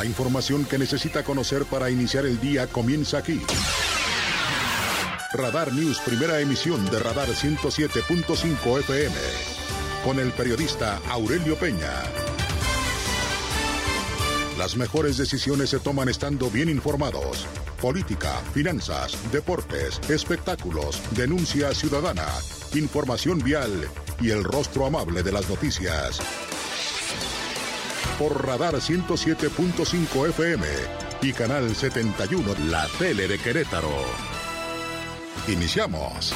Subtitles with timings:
[0.00, 3.38] la información que necesita conocer para iniciar el día comienza aquí.
[5.34, 9.14] Radar News, primera emisión de Radar 107.5 FM,
[10.02, 11.92] con el periodista Aurelio Peña.
[14.56, 17.46] Las mejores decisiones se toman estando bien informados.
[17.78, 22.26] Política, finanzas, deportes, espectáculos, denuncia ciudadana,
[22.72, 23.86] información vial
[24.18, 26.22] y el rostro amable de las noticias.
[28.20, 30.66] Por Radar 107.5 FM
[31.22, 33.88] y Canal 71, la tele de Querétaro.
[35.48, 36.34] Iniciamos.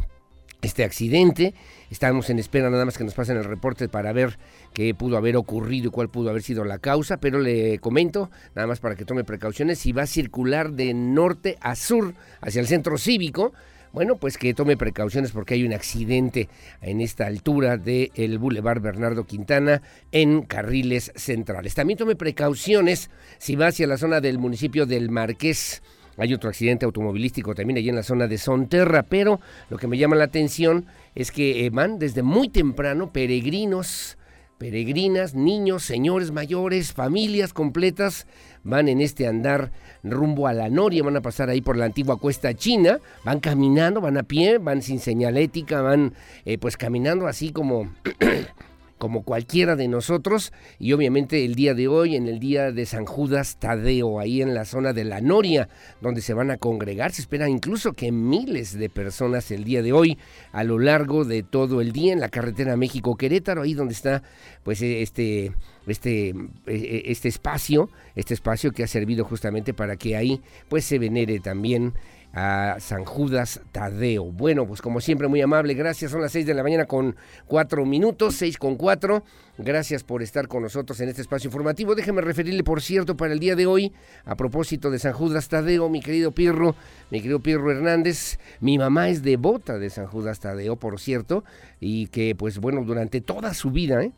[0.62, 1.54] este accidente.
[1.92, 4.38] Estamos en espera nada más que nos pasen el reporte para ver
[4.72, 8.66] qué pudo haber ocurrido y cuál pudo haber sido la causa, pero le comento, nada
[8.66, 12.66] más para que tome precauciones, si va a circular de norte a sur hacia el
[12.66, 13.52] centro cívico,
[13.92, 16.48] bueno, pues que tome precauciones porque hay un accidente
[16.80, 19.82] en esta altura del el Boulevard Bernardo Quintana
[20.12, 21.74] en carriles centrales.
[21.74, 25.82] También tome precauciones si va hacia la zona del municipio del Marqués
[26.18, 29.96] hay otro accidente automovilístico también allí en la zona de Sonterra, pero lo que me
[29.96, 34.18] llama la atención es que eh, van desde muy temprano peregrinos,
[34.58, 38.26] peregrinas, niños, señores mayores, familias completas,
[38.62, 42.18] van en este andar rumbo a la Noria, van a pasar ahí por la antigua
[42.18, 46.14] cuesta china, van caminando, van a pie, van sin señalética, van
[46.44, 47.92] eh, pues caminando así como
[49.02, 53.04] como cualquiera de nosotros y obviamente el día de hoy en el día de San
[53.04, 55.68] Judas Tadeo ahí en la zona de la Noria
[56.00, 59.92] donde se van a congregar se espera incluso que miles de personas el día de
[59.92, 60.18] hoy
[60.52, 64.22] a lo largo de todo el día en la carretera México Querétaro ahí donde está
[64.62, 65.52] pues este
[65.88, 66.34] este e,
[66.66, 71.40] e, este espacio este espacio que ha servido justamente para que ahí pues se venere
[71.40, 71.94] también
[72.32, 74.24] a San Judas Tadeo.
[74.24, 76.10] Bueno, pues como siempre, muy amable, gracias.
[76.10, 77.16] Son las 6 de la mañana con
[77.46, 79.22] 4 minutos, 6 con 4.
[79.58, 81.94] Gracias por estar con nosotros en este espacio informativo.
[81.94, 83.92] Déjeme referirle, por cierto, para el día de hoy,
[84.24, 86.74] a propósito de San Judas Tadeo, mi querido Pirro,
[87.10, 88.38] mi querido Pirro Hernández.
[88.60, 91.44] Mi mamá es devota de San Judas Tadeo, por cierto,
[91.80, 94.12] y que, pues bueno, durante toda su vida, ¿eh?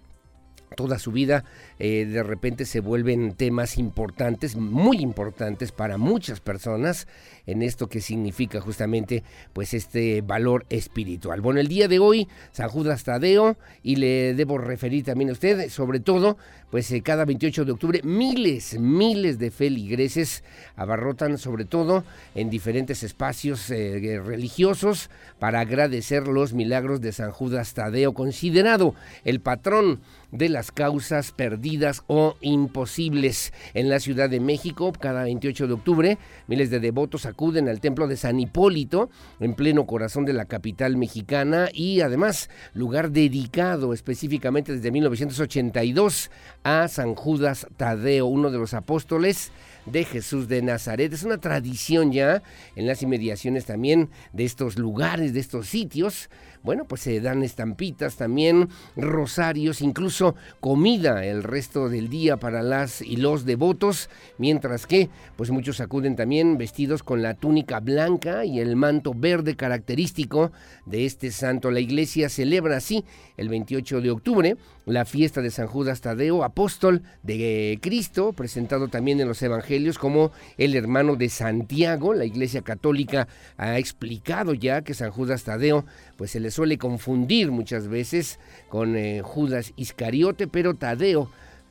[0.74, 1.44] Toda su vida
[1.78, 7.06] eh, de repente se vuelven temas importantes, muy importantes para muchas personas
[7.46, 9.22] en esto que significa justamente
[9.52, 11.40] pues este valor espiritual.
[11.40, 15.68] Bueno, el día de hoy San Judas Tadeo y le debo referir también a usted,
[15.68, 16.36] sobre todo
[16.70, 20.42] pues eh, cada 28 de octubre miles, miles de feligreses
[20.76, 22.04] abarrotan sobre todo
[22.34, 28.94] en diferentes espacios eh, religiosos para agradecer los milagros de San Judas Tadeo, considerado
[29.24, 30.00] el patrón
[30.34, 33.52] de la las causas perdidas o imposibles.
[33.74, 38.06] En la Ciudad de México, cada 28 de octubre, miles de devotos acuden al templo
[38.06, 39.10] de San Hipólito,
[39.40, 46.30] en pleno corazón de la capital mexicana y además lugar dedicado específicamente desde 1982
[46.62, 49.50] a San Judas Tadeo, uno de los apóstoles
[49.86, 51.12] de Jesús de Nazaret.
[51.12, 52.44] Es una tradición ya
[52.76, 56.30] en las inmediaciones también de estos lugares, de estos sitios.
[56.64, 63.02] Bueno, pues se dan estampitas también, rosarios, incluso comida el resto del día para las
[63.02, 64.08] y los devotos,
[64.38, 69.56] mientras que pues muchos acuden también vestidos con la túnica blanca y el manto verde
[69.56, 70.52] característico
[70.86, 71.70] de este santo.
[71.70, 73.04] La iglesia celebra así
[73.36, 74.56] el 28 de octubre
[74.86, 80.30] la fiesta de San Judas Tadeo, apóstol de Cristo, presentado también en los evangelios como
[80.58, 82.12] el hermano de Santiago.
[82.12, 83.26] La Iglesia Católica
[83.56, 85.86] ha explicado ya que San Judas Tadeo
[86.16, 91.28] pues se le suele confundir muchas veces con eh, Judas Iscariote, pero Tadeo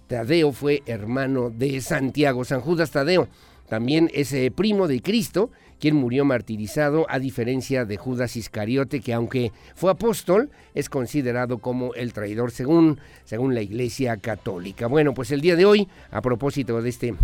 [0.08, 3.28] Tadeo fue hermano de Santiago, San Judas Tadeo
[3.70, 5.50] también es eh, primo de Cristo,
[5.80, 11.94] quien murió martirizado, a diferencia de Judas Iscariote, que aunque fue apóstol, es considerado como
[11.96, 14.88] el traidor según, según la Iglesia Católica.
[14.88, 17.16] Bueno, pues el día de hoy, a propósito de este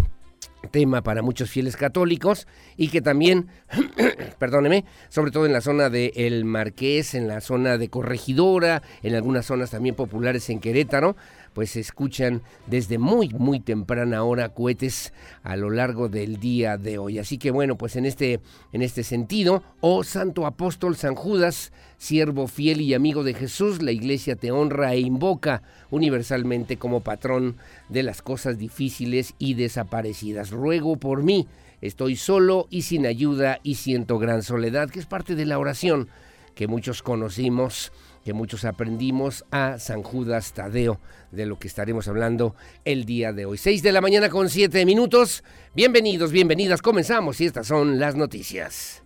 [0.71, 2.47] tema para muchos fieles católicos
[2.77, 3.47] y que también,
[4.39, 9.15] perdóneme, sobre todo en la zona de El Marqués, en la zona de Corregidora, en
[9.15, 11.15] algunas zonas también populares en Querétaro,
[11.59, 15.11] pues se escuchan desde muy, muy temprana hora cohetes
[15.43, 17.19] a lo largo del día de hoy.
[17.19, 18.39] Así que bueno, pues en este,
[18.71, 23.91] en este sentido, oh Santo Apóstol San Judas, siervo fiel y amigo de Jesús, la
[23.91, 25.61] iglesia te honra e invoca
[25.91, 27.57] universalmente como patrón
[27.89, 30.51] de las cosas difíciles y desaparecidas.
[30.51, 31.45] Ruego por mí,
[31.81, 36.07] estoy solo y sin ayuda y siento gran soledad, que es parte de la oración
[36.55, 37.91] que muchos conocimos
[38.23, 40.99] que muchos aprendimos a San Judas Tadeo,
[41.31, 42.55] de lo que estaremos hablando
[42.85, 43.57] el día de hoy.
[43.57, 45.43] 6 de la mañana con 7 minutos.
[45.75, 46.81] Bienvenidos, bienvenidas.
[46.81, 49.03] Comenzamos y estas son las noticias.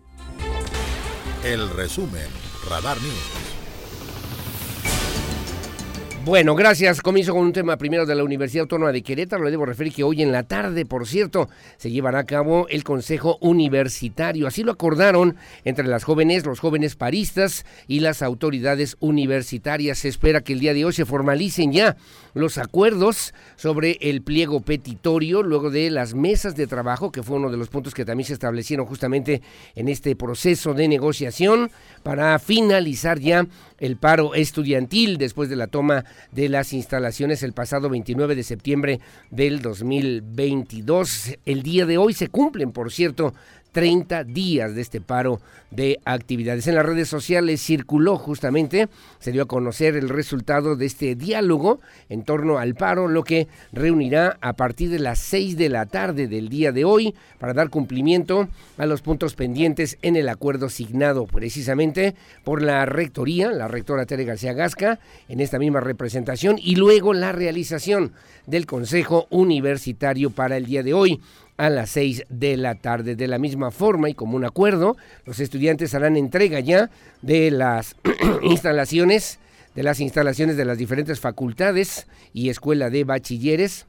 [1.44, 2.28] El resumen,
[2.70, 3.53] Radar News.
[6.26, 7.02] Bueno, gracias.
[7.02, 9.44] Comienzo con un tema primero de la Universidad Autónoma de Querétaro.
[9.44, 12.86] Le debo referir que hoy en la tarde, por cierto, se llevará a cabo el
[12.86, 14.48] Consejo Universitario.
[14.48, 15.36] Así lo acordaron
[15.66, 19.98] entre las jóvenes, los jóvenes paristas y las autoridades universitarias.
[19.98, 21.98] Se espera que el día de hoy se formalicen ya
[22.34, 27.52] los acuerdos sobre el pliego petitorio, luego de las mesas de trabajo, que fue uno
[27.52, 29.42] de los puntos que también se establecieron justamente
[29.76, 31.70] en este proceso de negociación
[32.02, 33.46] para finalizar ya
[33.84, 39.02] el paro estudiantil después de la toma de las instalaciones el pasado 29 de septiembre
[39.30, 41.38] del 2022.
[41.46, 43.34] El día de hoy se cumplen, por cierto,
[43.74, 45.42] 30 días de este paro
[45.72, 46.68] de actividades.
[46.68, 48.88] En las redes sociales circuló justamente,
[49.20, 53.48] se dio a conocer el resultado de este diálogo en torno al paro, lo que
[53.72, 57.70] reunirá a partir de las 6 de la tarde del día de hoy para dar
[57.70, 58.48] cumplimiento
[58.78, 64.26] a los puntos pendientes en el acuerdo signado precisamente por la rectoría, la rectora Tere
[64.26, 68.14] García Gasca, en esta misma representación, y luego la realización
[68.46, 71.20] del Consejo Universitario para el día de hoy
[71.58, 73.16] a las 6 de la tarde.
[73.16, 76.90] De la misma forma y como un acuerdo, los estudiantes harán entrega ya
[77.22, 77.96] de las
[78.44, 79.40] instalaciones,
[79.76, 83.86] de las instalaciones de las diferentes facultades y escuela de bachilleres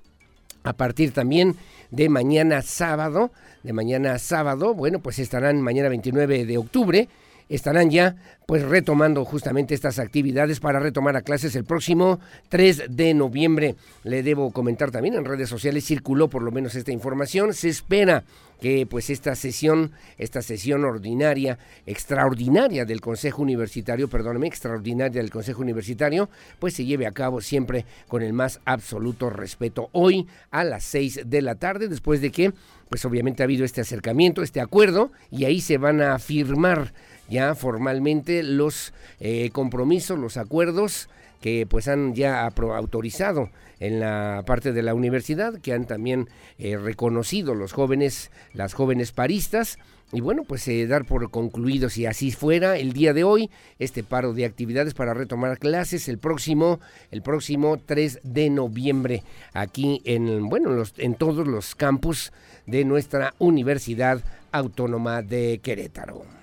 [0.65, 1.57] a partir también
[1.91, 3.31] de mañana sábado,
[3.63, 7.09] de mañana sábado, bueno, pues estarán mañana 29 de octubre
[7.49, 12.21] estarán ya pues retomando justamente estas actividades para retomar a clases el próximo
[12.51, 13.75] 3 de noviembre.
[14.03, 17.55] Le debo comentar también en redes sociales circuló por lo menos esta información.
[17.55, 18.25] Se espera
[18.61, 25.63] que pues esta sesión, esta sesión ordinaria, extraordinaria del Consejo Universitario, perdóname, extraordinaria del Consejo
[25.63, 29.89] Universitario, pues se lleve a cabo siempre con el más absoluto respeto.
[29.93, 32.53] Hoy a las 6 de la tarde, después de que
[32.89, 36.93] pues obviamente ha habido este acercamiento, este acuerdo, y ahí se van a firmar
[37.29, 41.09] ya formalmente los eh, compromisos, los acuerdos
[41.41, 43.51] que pues han ya autorizado
[43.81, 46.29] en la parte de la universidad, que han también
[46.59, 49.79] eh, reconocido los jóvenes, las jóvenes paristas,
[50.13, 54.05] y bueno, pues eh, dar por concluido, si así fuera, el día de hoy, este
[54.05, 56.79] paro de actividades para retomar clases el próximo,
[57.11, 62.33] el próximo 3 de noviembre, aquí en, bueno, los, en todos los campus
[62.67, 66.34] de nuestra Universidad Autónoma de Querétaro.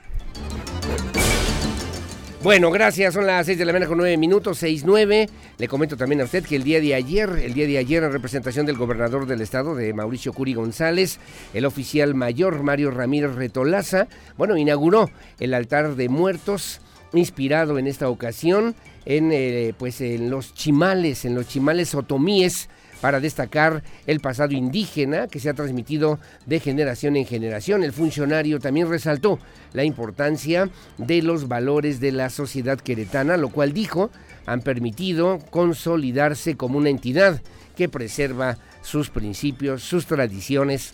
[2.44, 3.14] Bueno, gracias.
[3.14, 5.30] Son las 6 de la mañana con 9 minutos, 6, 9.
[5.60, 8.12] Le comento también a usted que el día de ayer, el día de ayer, en
[8.12, 11.20] representación del gobernador del estado, de Mauricio Curi González,
[11.54, 14.08] el oficial mayor Mario Ramírez Retolaza,
[14.38, 16.82] bueno, inauguró el altar de muertos
[17.14, 18.74] inspirado en esta ocasión
[19.06, 22.70] en, eh, pues en los chimales, en los chimales otomíes,
[23.02, 27.84] para destacar el pasado indígena que se ha transmitido de generación en generación.
[27.84, 29.40] El funcionario también resaltó
[29.74, 34.12] la importancia de los valores de la sociedad queretana, lo cual dijo
[34.46, 37.42] han permitido consolidarse como una entidad
[37.76, 40.94] que preserva sus principios, sus tradiciones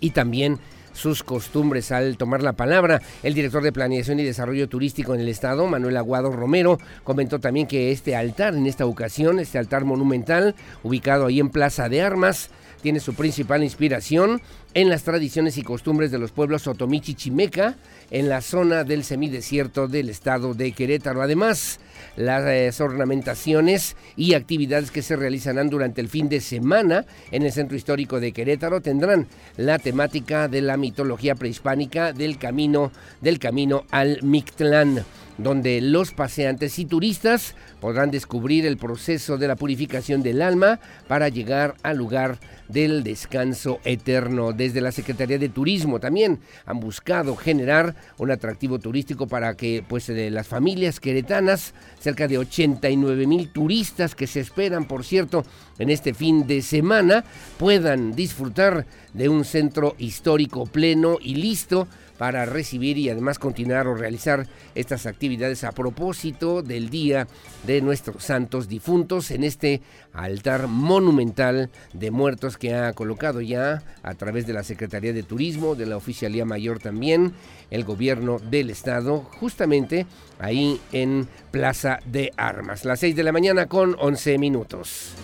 [0.00, 0.58] y también
[0.92, 3.00] sus costumbres al tomar la palabra.
[3.22, 7.66] El director de Planeación y Desarrollo Turístico en el Estado, Manuel Aguado Romero, comentó también
[7.66, 12.50] que este altar, en esta ocasión, este altar monumental, ubicado ahí en Plaza de Armas,
[12.82, 14.42] tiene su principal inspiración
[14.74, 17.76] en las tradiciones y costumbres de los pueblos Otomichi Chimeca,
[18.10, 21.22] en la zona del semidesierto del estado de Querétaro.
[21.22, 21.80] Además,
[22.16, 27.76] las ornamentaciones y actividades que se realizarán durante el fin de semana en el centro
[27.76, 34.22] histórico de Querétaro tendrán la temática de la mitología prehispánica del camino del camino al
[34.22, 35.04] Mictlán
[35.42, 41.28] donde los paseantes y turistas podrán descubrir el proceso de la purificación del alma para
[41.28, 44.52] llegar al lugar del descanso eterno.
[44.52, 50.08] Desde la Secretaría de Turismo también han buscado generar un atractivo turístico para que pues
[50.08, 55.44] las familias queretanas, cerca de 89 mil turistas que se esperan, por cierto,
[55.78, 57.24] en este fin de semana,
[57.58, 61.88] puedan disfrutar de un centro histórico pleno y listo
[62.22, 67.26] para recibir y además continuar o realizar estas actividades a propósito del Día
[67.66, 74.14] de nuestros santos difuntos en este altar monumental de muertos que ha colocado ya a
[74.14, 77.32] través de la Secretaría de Turismo, de la Oficialía Mayor también,
[77.72, 80.06] el gobierno del estado, justamente
[80.38, 82.84] ahí en Plaza de Armas.
[82.84, 85.16] Las 6 de la mañana con 11 minutos.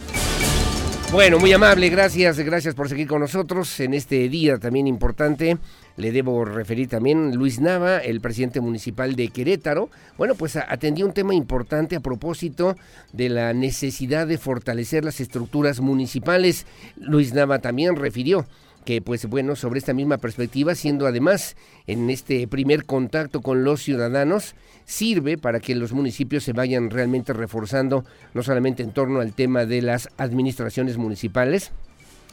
[1.11, 5.57] Bueno, muy amable, gracias, gracias por seguir con nosotros en este día también importante.
[5.99, 9.90] Le debo referir también Luis Nava, el presidente municipal de Querétaro.
[10.17, 12.76] Bueno, pues atendió un tema importante a propósito
[13.12, 16.67] de la necesidad de fortalecer las estructuras municipales.
[16.97, 18.47] Luis Nava también refirió
[18.85, 21.57] que pues bueno, sobre esta misma perspectiva, siendo además
[21.88, 27.33] en este primer contacto con los ciudadanos, sirve para que los municipios se vayan realmente
[27.33, 31.73] reforzando, no solamente en torno al tema de las administraciones municipales,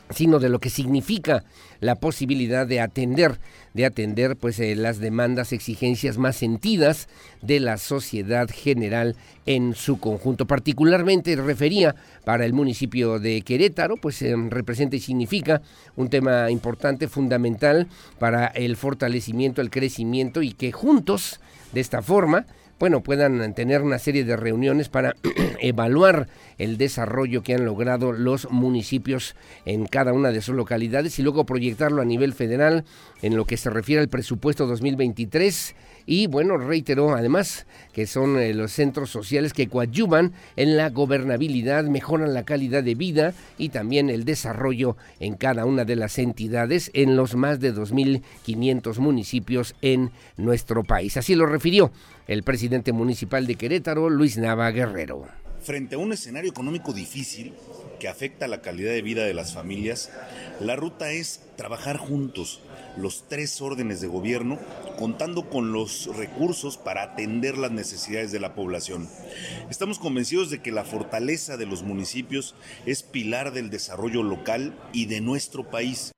[0.10, 1.44] sino de lo que significa
[1.80, 3.40] la posibilidad de atender,
[3.74, 7.08] de atender pues eh, las demandas, exigencias más sentidas
[7.42, 10.46] de la sociedad general en su conjunto.
[10.46, 15.62] Particularmente refería para el municipio de Querétaro, pues eh, representa y significa
[15.96, 17.88] un tema importante, fundamental
[18.20, 21.40] para el fortalecimiento, el crecimiento y que juntos,
[21.74, 22.46] de esta forma,
[22.80, 25.16] bueno, puedan tener una serie de reuniones para
[25.62, 26.28] evaluar
[26.58, 31.46] el desarrollo que han logrado los municipios en cada una de sus localidades y luego
[31.46, 32.84] proyectarlo a nivel federal
[33.22, 38.54] en lo que se refiere al presupuesto 2023 y bueno, reiteró además que son eh,
[38.54, 44.10] los centros sociales que coadyuvan en la gobernabilidad, mejoran la calidad de vida y también
[44.10, 50.12] el desarrollo en cada una de las entidades en los más de 2.500 municipios en
[50.38, 51.18] nuestro país.
[51.18, 51.92] Así lo refirió
[52.28, 55.26] el presidente municipal de Querétaro, Luis Nava Guerrero.
[55.62, 57.54] Frente a un escenario económico difícil
[57.98, 60.12] que afecta la calidad de vida de las familias,
[60.60, 62.62] la ruta es trabajar juntos
[62.98, 64.60] los tres órdenes de gobierno,
[64.98, 69.10] contando con los recursos para atender las necesidades de la población.
[69.70, 75.06] Estamos convencidos de que la fortaleza de los municipios es pilar del desarrollo local y
[75.08, 76.12] de nuestro país.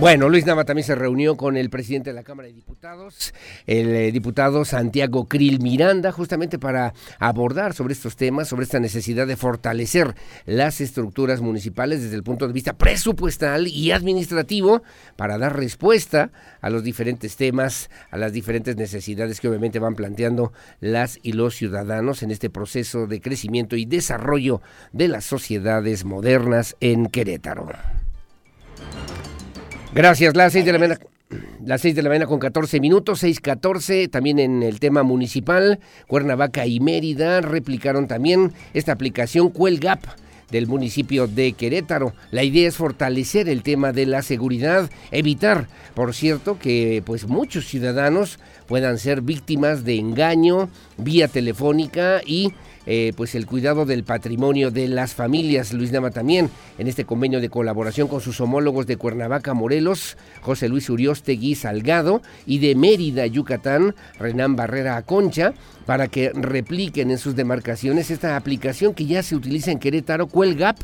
[0.00, 3.34] Bueno, Luis Nava también se reunió con el presidente de la Cámara de Diputados,
[3.66, 9.26] el eh, diputado Santiago Krill Miranda, justamente para abordar sobre estos temas, sobre esta necesidad
[9.26, 10.14] de fortalecer
[10.46, 14.82] las estructuras municipales desde el punto de vista presupuestal y administrativo
[15.16, 16.30] para dar respuesta
[16.62, 21.56] a los diferentes temas, a las diferentes necesidades que obviamente van planteando las y los
[21.56, 24.62] ciudadanos en este proceso de crecimiento y desarrollo
[24.94, 27.68] de las sociedades modernas en Querétaro.
[29.92, 30.98] Gracias, las seis de la mañana.
[31.64, 35.78] Las 6 de la mañana con 14 minutos, 6.14, también en el tema municipal,
[36.08, 40.00] Cuernavaca y Mérida replicaron también esta aplicación Cuelgap
[40.50, 42.14] del municipio de Querétaro.
[42.32, 47.66] La idea es fortalecer el tema de la seguridad, evitar, por cierto, que pues muchos
[47.66, 52.52] ciudadanos puedan ser víctimas de engaño vía telefónica y
[52.86, 55.72] eh, pues el cuidado del patrimonio de las familias.
[55.72, 56.48] Luis Nama también
[56.78, 62.22] en este convenio de colaboración con sus homólogos de Cuernavaca, Morelos, José Luis Uriostegui Salgado
[62.46, 65.52] y de Mérida, Yucatán, Renán Barrera Aconcha,
[65.84, 70.76] para que repliquen en sus demarcaciones esta aplicación que ya se utiliza en Querétaro, Cuelgap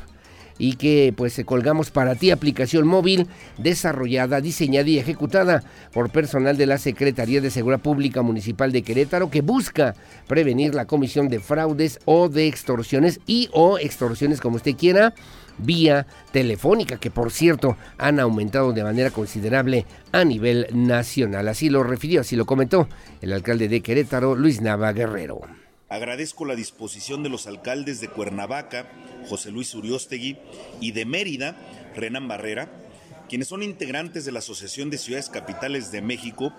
[0.58, 3.26] y que pues colgamos para ti aplicación móvil
[3.58, 9.30] desarrollada, diseñada y ejecutada por personal de la Secretaría de Seguridad Pública Municipal de Querétaro
[9.30, 9.94] que busca
[10.26, 15.14] prevenir la comisión de fraudes o de extorsiones y o extorsiones como usted quiera
[15.58, 21.48] vía telefónica, que por cierto han aumentado de manera considerable a nivel nacional.
[21.48, 22.88] Así lo refirió, así lo comentó
[23.20, 25.65] el alcalde de Querétaro, Luis Nava Guerrero.
[25.88, 28.90] Agradezco la disposición de los alcaldes de Cuernavaca,
[29.28, 30.36] José Luis Uriostegui,
[30.80, 31.56] y de Mérida,
[31.94, 32.68] Renan Barrera,
[33.28, 36.52] quienes son integrantes de la Asociación de Ciudades Capitales de México,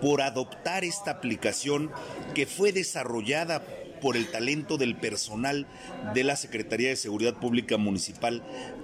[0.00, 1.92] por adoptar esta aplicación
[2.34, 3.64] que fue desarrollada
[4.00, 5.68] por el talento del personal
[6.12, 8.42] de la Secretaría de Seguridad Pública Municipal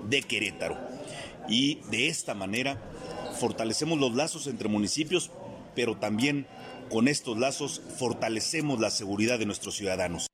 [0.09, 0.79] de Querétaro.
[1.49, 2.81] Y de esta manera
[3.41, 5.33] fortalecemos los lazos entre municipios,
[5.75, 6.47] pero también
[6.89, 10.29] con estos lazos fortalecemos la seguridad de nuestros ciudadanos.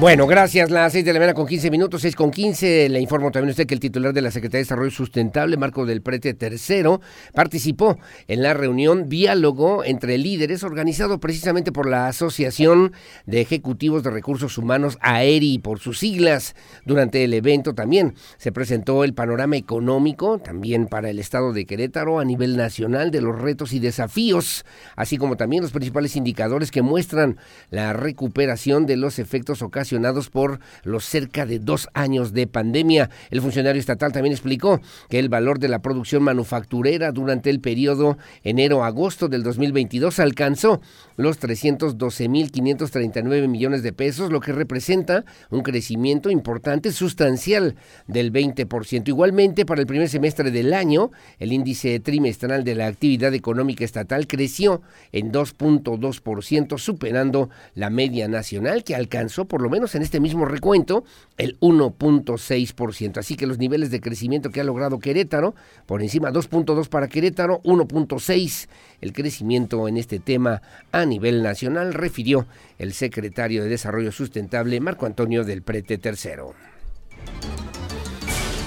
[0.00, 0.72] Bueno, gracias.
[0.72, 2.88] Las 6 de la mañana con 15 minutos, 6 con 15.
[2.88, 5.86] Le informo también a usted que el titular de la Secretaría de Desarrollo Sustentable, Marco
[5.86, 6.98] del Prete III,
[7.32, 7.96] participó
[8.26, 12.92] en la reunión Diálogo entre Líderes, organizado precisamente por la Asociación
[13.26, 16.56] de Ejecutivos de Recursos Humanos, AERI, por sus siglas.
[16.84, 22.18] Durante el evento también se presentó el panorama económico, también para el Estado de Querétaro,
[22.18, 24.64] a nivel nacional, de los retos y desafíos,
[24.96, 27.38] así como también los principales indicadores que muestran
[27.70, 29.83] la recuperación de los efectos ocasionados
[30.30, 33.10] por los cerca de dos años de pandemia.
[33.30, 38.18] El funcionario estatal también explicó que el valor de la producción manufacturera durante el periodo
[38.42, 40.80] enero-agosto del 2022 alcanzó
[41.16, 47.74] los 312.539 millones de pesos, lo que representa un crecimiento importante, sustancial
[48.06, 49.08] del 20%.
[49.08, 54.26] Igualmente, para el primer semestre del año, el índice trimestral de la actividad económica estatal
[54.26, 60.44] creció en 2.2%, superando la media nacional que alcanzó por lo menos en este mismo
[60.44, 61.04] recuento,
[61.36, 63.18] el 1.6%.
[63.18, 65.54] Así que los niveles de crecimiento que ha logrado Querétaro,
[65.86, 68.68] por encima 2.2 para Querétaro, 1.6
[69.04, 72.46] el crecimiento en este tema a nivel nacional, refirió
[72.78, 77.53] el secretario de Desarrollo Sustentable Marco Antonio del Prete III.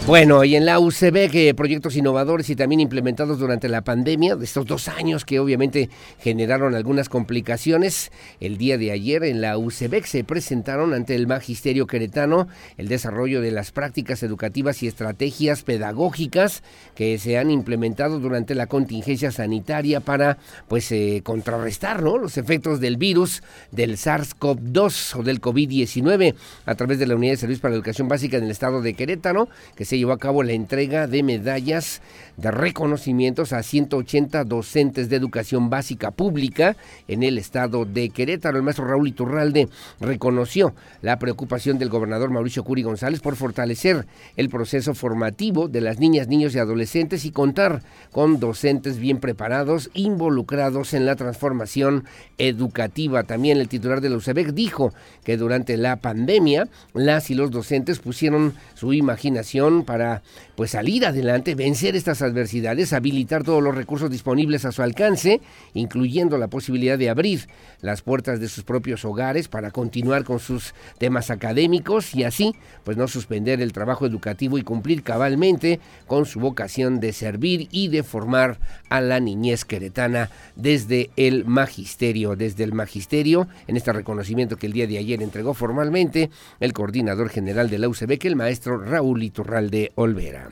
[0.08, 4.46] Bueno, y en la UCB, que proyectos innovadores y también implementados durante la pandemia, de
[4.46, 5.90] estos dos años que obviamente
[6.22, 11.88] generaron algunas complicaciones, el día de ayer en la UCB se presentaron ante el Magisterio
[11.88, 16.64] Queretano el desarrollo de las prácticas educativas y estrategias pedagógicas
[16.96, 20.38] que se han implementado durante la contingencia sanitaria para
[20.70, 26.34] pues eh, contrarrestar los efectos del virus del SARS-CoV-2 o del COVID-19
[26.66, 28.94] a través de la Unidad de Servicios para la Educación Básica en el estado de
[28.94, 32.02] Querétaro, que se llevó a cabo la entrega de medallas
[32.38, 38.58] de reconocimientos a 180 docentes de educación básica pública en el estado de Querétaro.
[38.58, 44.06] El maestro Raúl Iturralde reconoció la preocupación del gobernador Mauricio Curi González por fortalecer
[44.36, 47.82] el proceso formativo de las niñas, niños y adolescentes y contar
[48.12, 52.06] con docentes bien preparados, involucrados en la transformación
[52.38, 53.24] educativa.
[53.24, 57.98] También el titular de la UCEBEC dijo que durante la pandemia las y los docentes
[57.98, 60.22] pusieron su imaginación para
[60.56, 65.40] pues salir adelante, vencer estas adversidades, habilitar todos los recursos disponibles a su alcance,
[65.74, 67.48] incluyendo la posibilidad de abrir
[67.82, 72.98] las puertas de sus propios hogares para continuar con sus temas académicos y así pues
[72.98, 78.04] no suspender el trabajo educativo y cumplir cabalmente con su vocación de servir y de
[78.04, 84.68] formar a la niñez queretana desde el magisterio, desde el magisterio en este reconocimiento que
[84.68, 88.80] el día de ayer entregó formalmente el coordinador general de la UCB, que el maestro
[88.80, 89.24] Raúl
[89.68, 90.50] Iturralde Olvera.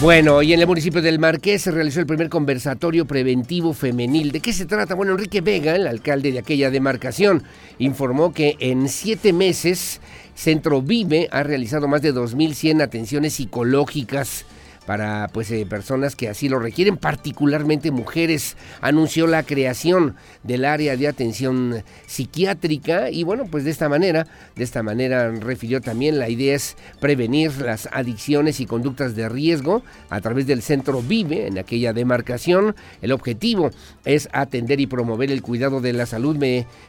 [0.00, 4.30] Bueno, y en el municipio del Marqués se realizó el primer conversatorio preventivo femenil.
[4.30, 4.94] ¿De qué se trata?
[4.94, 7.42] Bueno, Enrique Vega, el alcalde de aquella demarcación,
[7.78, 10.00] informó que en siete meses
[10.36, 14.44] Centro Vive ha realizado más de 2.100 atenciones psicológicas
[14.88, 18.56] para pues eh, personas que así lo requieren, particularmente mujeres.
[18.80, 24.64] Anunció la creación del área de atención psiquiátrica y bueno, pues de esta manera, de
[24.64, 30.22] esta manera refirió también la idea es prevenir las adicciones y conductas de riesgo a
[30.22, 32.74] través del centro Vive en aquella demarcación.
[33.02, 33.70] El objetivo
[34.06, 36.42] es atender y promover el cuidado de la salud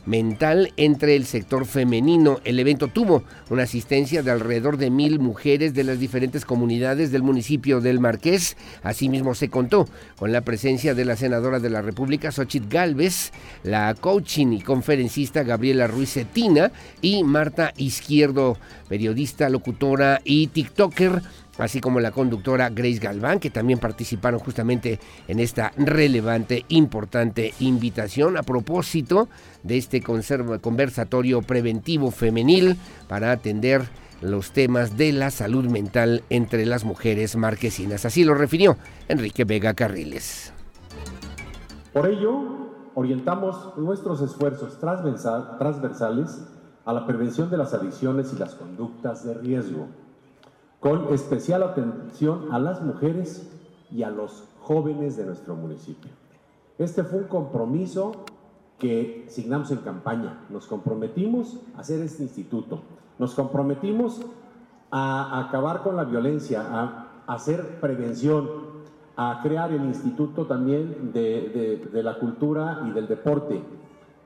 [0.06, 2.40] mental entre el sector femenino.
[2.46, 7.24] El evento tuvo una asistencia de alrededor de mil mujeres de las diferentes comunidades del
[7.24, 8.56] municipio de del Marqués.
[8.84, 13.32] Asimismo se contó con la presencia de la senadora de la República, Xochitl Galvez,
[13.64, 16.72] la coaching y conferencista Gabriela Ruiz Cetina
[17.02, 21.22] y Marta Izquierdo, periodista, locutora y TikToker
[21.60, 28.38] así como la conductora Grace Galván, que también participaron justamente en esta relevante, importante invitación
[28.38, 29.28] a propósito
[29.64, 33.82] de este conversatorio preventivo femenil para atender
[34.22, 38.06] los temas de la salud mental entre las mujeres marquesinas.
[38.06, 38.78] Así lo refirió
[39.08, 40.54] Enrique Vega Carriles.
[41.94, 46.42] Por ello, orientamos nuestros esfuerzos transversales
[46.86, 49.88] a la prevención de las adicciones y las conductas de riesgo,
[50.80, 53.50] con especial atención a las mujeres
[53.92, 56.12] y a los jóvenes de nuestro municipio.
[56.78, 58.24] Este fue un compromiso
[58.78, 60.46] que signamos en campaña.
[60.50, 62.82] Nos comprometimos a hacer este instituto.
[63.20, 64.22] Nos comprometimos
[64.90, 68.48] a acabar con la violencia, a hacer prevención,
[69.18, 73.62] a crear el instituto también de, la cultura y del deporte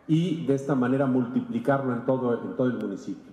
[0.07, 3.32] y de esta manera multiplicarlo en todo, el municipio.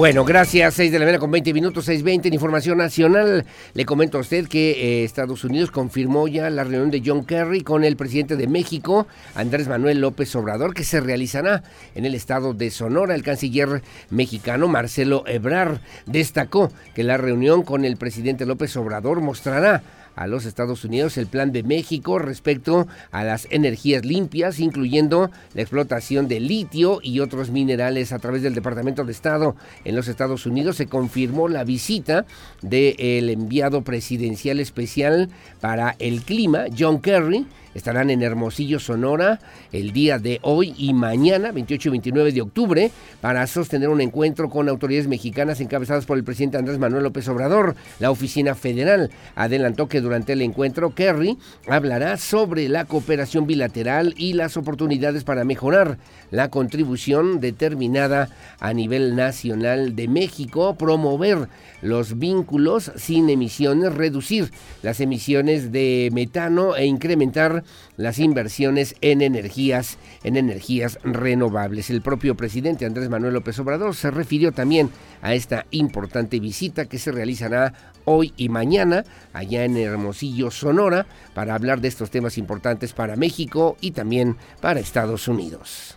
[0.00, 0.72] Bueno, gracias.
[0.76, 3.44] 6 de la mañana con 20 minutos, 6.20 en Información Nacional.
[3.74, 7.60] Le comento a usted que eh, Estados Unidos confirmó ya la reunión de John Kerry
[7.60, 12.54] con el presidente de México, Andrés Manuel López Obrador, que se realizará en el estado
[12.54, 13.14] de Sonora.
[13.14, 19.82] El canciller mexicano Marcelo Ebrard destacó que la reunión con el presidente López Obrador mostrará
[20.16, 25.62] a los Estados Unidos el plan de México respecto a las energías limpias, incluyendo la
[25.62, 30.46] explotación de litio y otros minerales a través del Departamento de Estado en los Estados
[30.46, 30.76] Unidos.
[30.76, 32.26] Se confirmó la visita
[32.62, 35.28] del enviado presidencial especial
[35.60, 39.40] para el clima, John Kerry, estarán en Hermosillo, Sonora,
[39.72, 44.48] el día de hoy y mañana, 28 y 29 de octubre, para sostener un encuentro
[44.48, 47.74] con autoridades mexicanas encabezadas por el presidente Andrés Manuel López Obrador.
[47.98, 54.32] La oficina federal adelantó que durante el encuentro Kerry hablará sobre la cooperación bilateral y
[54.32, 55.98] las oportunidades para mejorar
[56.30, 58.28] la contribución determinada
[58.58, 61.48] a nivel nacional de México, promover
[61.82, 64.50] los vínculos sin emisiones, reducir
[64.82, 67.64] las emisiones de metano e incrementar
[67.96, 71.90] las inversiones en energías, en energías renovables.
[71.90, 74.90] El propio presidente Andrés Manuel López Obrador se refirió también
[75.22, 81.54] a esta importante visita que se realizará hoy y mañana allá en Hermosillo, Sonora, para
[81.54, 85.96] hablar de estos temas importantes para México y también para Estados Unidos.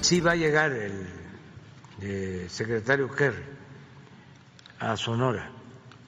[0.00, 1.06] Sí va a llegar el,
[2.02, 3.55] eh, secretario Kerry
[4.78, 5.50] a Sonora.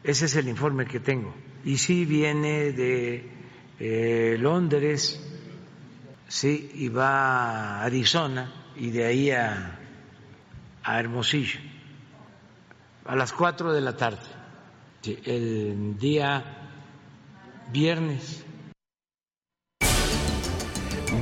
[0.02, 1.34] Ese es el informe que tengo.
[1.64, 3.30] Y sí viene de
[3.78, 5.20] eh, Londres,
[6.28, 9.78] sí, y va a Arizona y de ahí a,
[10.82, 11.60] a Hermosillo.
[13.04, 14.18] A las cuatro de la tarde,
[15.24, 16.44] el día
[17.72, 18.44] viernes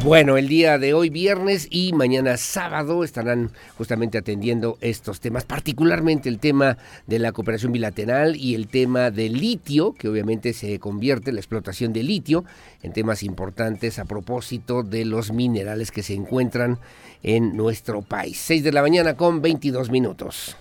[0.04, 6.28] bueno, el día de hoy viernes y mañana sábado estarán justamente atendiendo estos temas, particularmente
[6.28, 11.32] el tema de la cooperación bilateral y el tema del litio, que obviamente se convierte
[11.32, 12.44] la explotación de litio
[12.82, 16.78] en temas importantes a propósito de los minerales que se encuentran
[17.22, 18.38] en nuestro país.
[18.38, 20.56] 6 de la mañana con 22 minutos.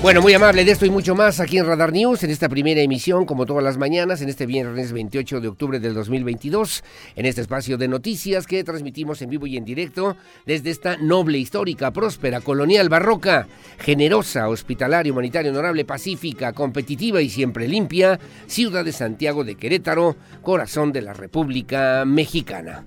[0.00, 2.80] Bueno, muy amable de esto y mucho más aquí en Radar News, en esta primera
[2.80, 6.84] emisión, como todas las mañanas, en este viernes 28 de octubre del 2022,
[7.16, 11.38] en este espacio de noticias que transmitimos en vivo y en directo desde esta noble,
[11.38, 13.48] histórica, próspera, colonial, barroca,
[13.80, 20.92] generosa, hospitalaria, humanitaria, honorable, pacífica, competitiva y siempre limpia, ciudad de Santiago de Querétaro, corazón
[20.92, 22.86] de la República Mexicana.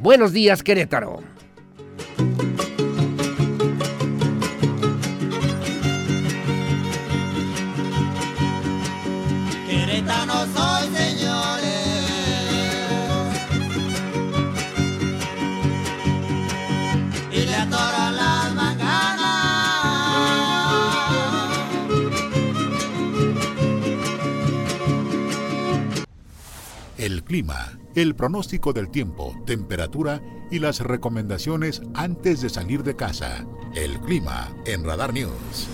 [0.00, 1.22] Buenos días, Querétaro.
[26.98, 33.46] El clima, el pronóstico del tiempo, temperatura y las recomendaciones antes de salir de casa.
[33.74, 35.68] El clima en Radar News.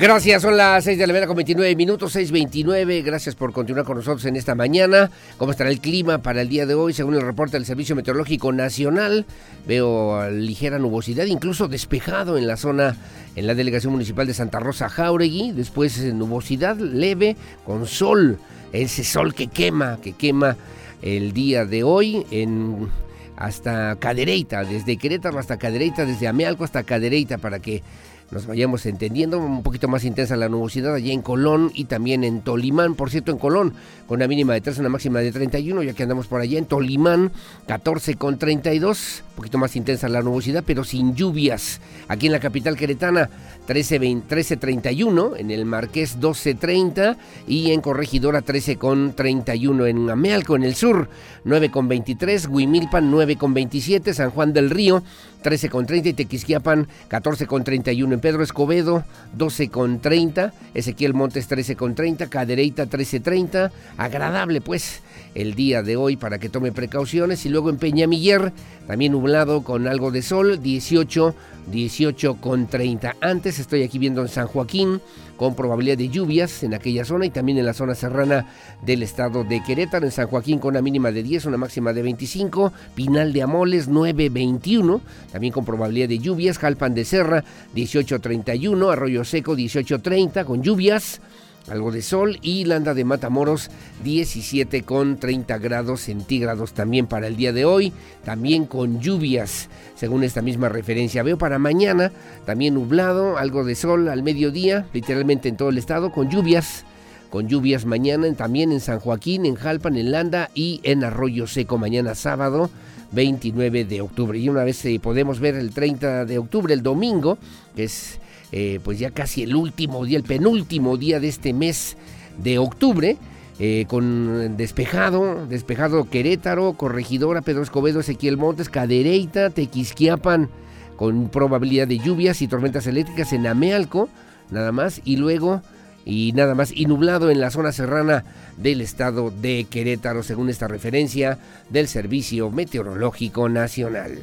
[0.00, 3.04] Gracias, son las 6 de la mañana con 29 minutos, 6.29.
[3.04, 5.10] Gracias por continuar con nosotros en esta mañana.
[5.36, 6.94] ¿Cómo estará el clima para el día de hoy?
[6.94, 9.26] Según el reporte del Servicio Meteorológico Nacional,
[9.68, 12.96] veo ligera nubosidad, incluso despejado en la zona,
[13.36, 15.52] en la delegación municipal de Santa Rosa Jauregui.
[15.52, 17.36] Después eh, nubosidad leve
[17.66, 18.38] con sol,
[18.72, 20.56] ese sol que quema, que quema
[21.02, 22.88] el día de hoy en
[23.36, 27.82] hasta Cadereyta, desde Querétaro hasta Cadereyta, desde Amealco hasta Cadereyta, para que
[28.30, 29.38] nos vayamos entendiendo.
[29.38, 32.94] Un poquito más intensa la nubosidad allá en Colón y también en Tolimán.
[32.94, 33.74] Por cierto, en Colón,
[34.06, 36.58] con una mínima de 3, una máxima de 31, ya que andamos por allá.
[36.58, 37.32] En Tolimán,
[37.66, 39.24] 14 con 32.
[39.30, 41.80] Un poquito más intensa la nubosidad, pero sin lluvias.
[42.08, 43.30] Aquí en la capital queretana,
[43.68, 45.36] 13.31.
[45.36, 47.16] En el Marqués, 12.30.
[47.48, 49.86] Y en Corregidora, 13 con 31.
[49.86, 51.08] En Amealco, en el sur,
[51.44, 52.46] 9 con 23.
[52.46, 54.14] Huimilpan, 9 con 27.
[54.14, 55.02] San Juan del Río,
[55.42, 58.14] 13 con 30 y Tequisquiapan 14 con 31.
[58.14, 60.52] En Pedro Escobedo 12 con 30.
[60.74, 62.28] Ezequiel Montes 13 con 30.
[62.28, 63.72] Cadereita 13 30.
[63.96, 65.02] Agradable pues
[65.34, 67.44] el día de hoy para que tome precauciones.
[67.46, 68.52] Y luego en Peñamiller
[68.86, 71.34] también nublado con algo de sol 18
[71.70, 73.16] 18 con 30.
[73.20, 75.00] Antes estoy aquí viendo en San Joaquín
[75.40, 78.44] con probabilidad de lluvias en aquella zona y también en la zona serrana
[78.82, 82.02] del estado de Querétaro, en San Joaquín con una mínima de 10, una máxima de
[82.02, 85.00] 25, Pinal de Amoles 9.21,
[85.32, 87.42] también con probabilidad de lluvias, Jalpan de Serra
[87.74, 91.22] 18.31, Arroyo Seco 18.30 con lluvias
[91.68, 93.70] algo de sol y Landa de Matamoros
[94.04, 97.92] 17 con 30 grados centígrados también para el día de hoy,
[98.24, 101.22] también con lluvias según esta misma referencia.
[101.22, 102.10] Veo para mañana
[102.46, 106.84] también nublado, algo de sol al mediodía, literalmente en todo el estado, con lluvias.
[107.30, 111.78] Con lluvias mañana también en San Joaquín, en Jalpan, en Landa y en Arroyo Seco
[111.78, 112.70] mañana sábado
[113.12, 114.38] 29 de octubre.
[114.38, 117.38] Y una vez eh, podemos ver el 30 de octubre, el domingo,
[117.76, 118.18] que es
[118.52, 121.96] eh, pues ya casi el último día, el penúltimo día de este mes
[122.38, 123.16] de octubre.
[123.62, 130.48] Eh, con despejado, despejado Querétaro, Corregidora, Pedro Escobedo, Ezequiel Montes, Cadereyta, Tequisquiapan,
[130.96, 134.08] con probabilidad de lluvias y tormentas eléctricas en Amealco,
[134.50, 135.60] nada más, y luego,
[136.06, 138.24] y nada más, y nublado en la zona serrana
[138.56, 144.20] del estado de Querétaro, según esta referencia del Servicio Meteorológico Nacional.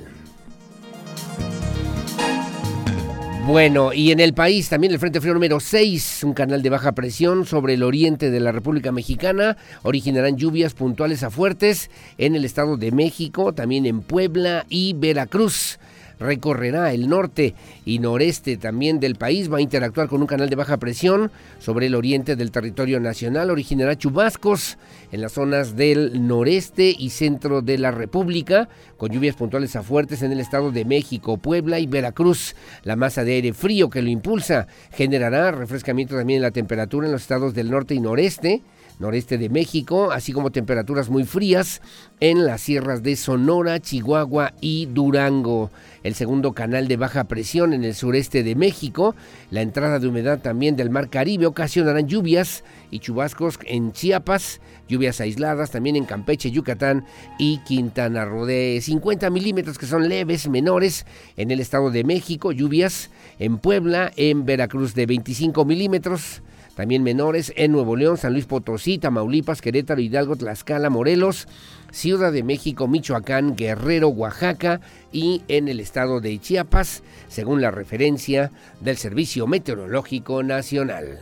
[3.47, 6.91] Bueno, y en el país también el Frente Frío número 6, un canal de baja
[6.91, 12.43] presión sobre el oriente de la República Mexicana, originarán lluvias puntuales a fuertes en el
[12.43, 15.79] Estado de México, también en Puebla y Veracruz
[16.19, 17.53] recorrerá el norte
[17.85, 21.87] y noreste también del país, va a interactuar con un canal de baja presión sobre
[21.87, 24.77] el oriente del territorio nacional, originará chubascos
[25.11, 30.21] en las zonas del noreste y centro de la República, con lluvias puntuales a fuertes
[30.21, 32.55] en el estado de México, Puebla y Veracruz.
[32.83, 37.13] La masa de aire frío que lo impulsa generará refrescamiento también en la temperatura en
[37.13, 38.61] los estados del norte y noreste
[38.99, 41.81] noreste de México, así como temperaturas muy frías
[42.19, 45.69] en las sierras de Sonora, Chihuahua y Durango.
[46.03, 49.15] El segundo canal de baja presión en el sureste de México,
[49.51, 55.19] la entrada de humedad también del Mar Caribe ocasionarán lluvias y chubascos en Chiapas, lluvias
[55.21, 57.05] aisladas también en Campeche, Yucatán
[57.37, 61.05] y Quintana Roo de 50 milímetros que son leves, menores
[61.35, 66.41] en el Estado de México, lluvias en Puebla, en Veracruz de 25 milímetros
[66.77, 71.47] también menores en Nuevo León, San Luis Potosí, Tamaulipas, Querétaro, Hidalgo, Tlaxcala, Morelos,
[71.89, 74.79] Ciudad de México, Michoacán, Guerrero, Oaxaca
[75.11, 81.19] y en el estado de Chiapas, según la referencia del Servicio Meteorológico Nacional.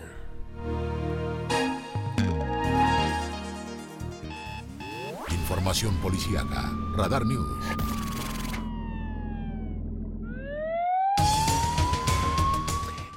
[5.32, 8.05] Información policíaca, Radar News.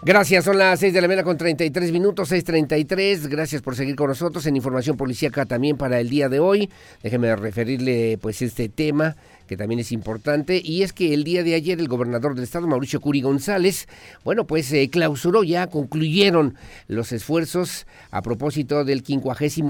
[0.00, 3.26] Gracias, son las 6 de la mañana con 33 minutos, 6.33.
[3.28, 6.70] Gracias por seguir con nosotros en Información Policíaca también para el día de hoy.
[7.02, 9.16] Déjeme referirle pues este tema
[9.48, 12.68] que también es importante, y es que el día de ayer el gobernador del estado,
[12.68, 13.88] Mauricio Curi González,
[14.22, 16.54] bueno, pues eh, clausuró ya, concluyeron
[16.87, 19.64] los esfuerzos a propósito del 56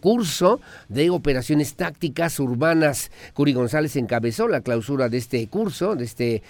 [0.00, 3.10] curso de operaciones tácticas urbanas.
[3.32, 6.42] Curi González encabezó la clausura de este curso, de este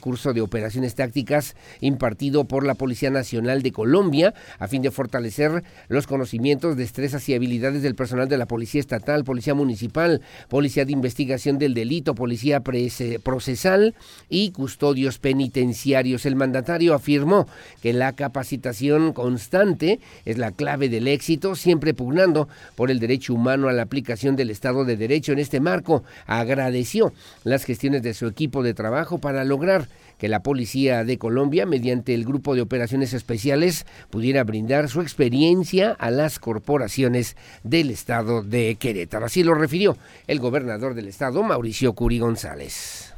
[0.00, 5.62] curso de operaciones tácticas impartido por la Policía Nacional de Colombia, a fin de fortalecer
[5.88, 10.92] los conocimientos, destrezas y habilidades del personal de la Policía Estatal, Policía Municipal, Policía de
[10.92, 13.94] Investigación del Delito, Policía Procesal
[14.28, 16.26] y Custodios Penitenciarios.
[16.26, 17.46] El mandatario afirmó
[17.82, 23.68] que la capacitación constante es la clave del éxito, siempre pugnando por el derecho humano
[23.68, 25.32] a la aplicación del Estado de Derecho.
[25.32, 27.12] En este marco, agradeció
[27.44, 32.12] las gestiones de su equipo de trabajo para lograr que la Policía de Colombia, mediante
[32.12, 38.76] el Grupo de Operaciones Especiales, pudiera brindar su experiencia a las corporaciones del Estado de
[38.78, 39.26] Querétaro.
[39.26, 43.12] Así lo refirió el gobernador del Estado, Mauricio Curi González.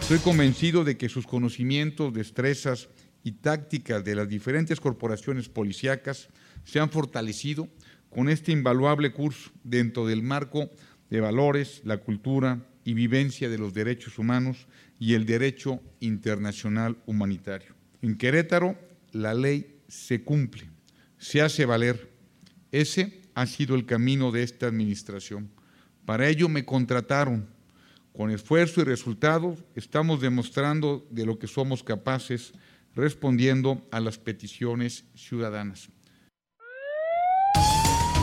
[0.00, 2.88] Estoy convencido de que sus conocimientos, destrezas
[3.22, 6.30] y tácticas de las diferentes corporaciones policíacas
[6.64, 7.68] se han fortalecido
[8.08, 10.70] con este invaluable curso dentro del marco
[11.10, 17.74] de valores, la cultura, y vivencia de los derechos humanos y el derecho internacional humanitario.
[18.00, 18.78] En Querétaro,
[19.12, 20.70] la ley se cumple,
[21.18, 22.10] se hace valer.
[22.72, 25.50] Ese ha sido el camino de esta administración.
[26.06, 27.46] Para ello me contrataron.
[28.14, 32.54] Con esfuerzo y resultados estamos demostrando de lo que somos capaces
[32.94, 35.90] respondiendo a las peticiones ciudadanas.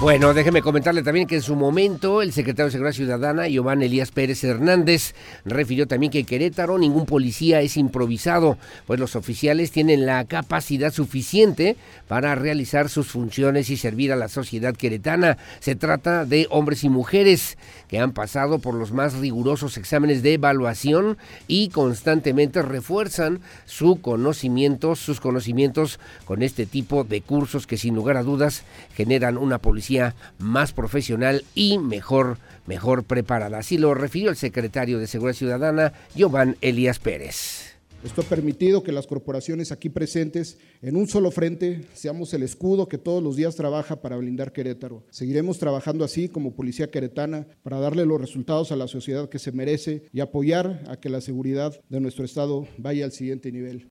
[0.03, 4.11] Bueno, déjeme comentarle también que en su momento el secretario de Seguridad Ciudadana, Giovanni Elías
[4.11, 10.05] Pérez Hernández, refirió también que en Querétaro ningún policía es improvisado, pues los oficiales tienen
[10.05, 11.77] la capacidad suficiente
[12.09, 15.37] para realizar sus funciones y servir a la sociedad queretana.
[15.61, 20.33] Se trata de hombres y mujeres que han pasado por los más rigurosos exámenes de
[20.33, 27.95] evaluación y constantemente refuerzan su conocimiento, sus conocimientos con este tipo de cursos que sin
[27.95, 28.63] lugar a dudas
[28.97, 29.92] generan una policía
[30.39, 33.59] más profesional y mejor, mejor preparada.
[33.59, 37.73] Así lo refirió el secretario de Seguridad Ciudadana, Giovanni Elías Pérez.
[38.03, 42.89] Esto ha permitido que las corporaciones aquí presentes, en un solo frente, seamos el escudo
[42.89, 45.05] que todos los días trabaja para blindar Querétaro.
[45.09, 49.53] Seguiremos trabajando así como Policía Queretana para darle los resultados a la sociedad que se
[49.53, 53.87] merece y apoyar a que la seguridad de nuestro Estado vaya al siguiente nivel.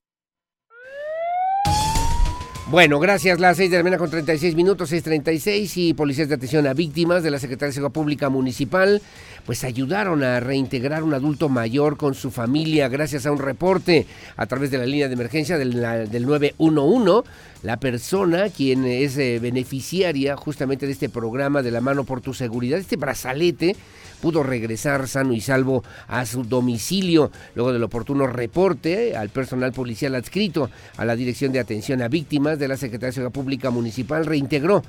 [2.67, 3.39] Bueno, gracias.
[3.39, 7.21] Las 6 de la mañana con 36 minutos, 6.36 y policías de atención a víctimas
[7.21, 9.01] de la Secretaría de Seguridad Pública Municipal
[9.45, 14.05] pues ayudaron a reintegrar un adulto mayor con su familia gracias a un reporte
[14.37, 15.73] a través de la línea de emergencia del,
[16.09, 17.29] del 911.
[17.63, 22.33] La persona quien es eh, beneficiaria justamente de este programa de la mano por tu
[22.33, 23.75] seguridad, este brazalete,
[24.23, 30.15] pudo regresar sano y salvo a su domicilio luego del oportuno reporte al personal policial
[30.15, 34.81] adscrito a la Dirección de Atención a Víctimas de la Secretaría de Pública Municipal reintegró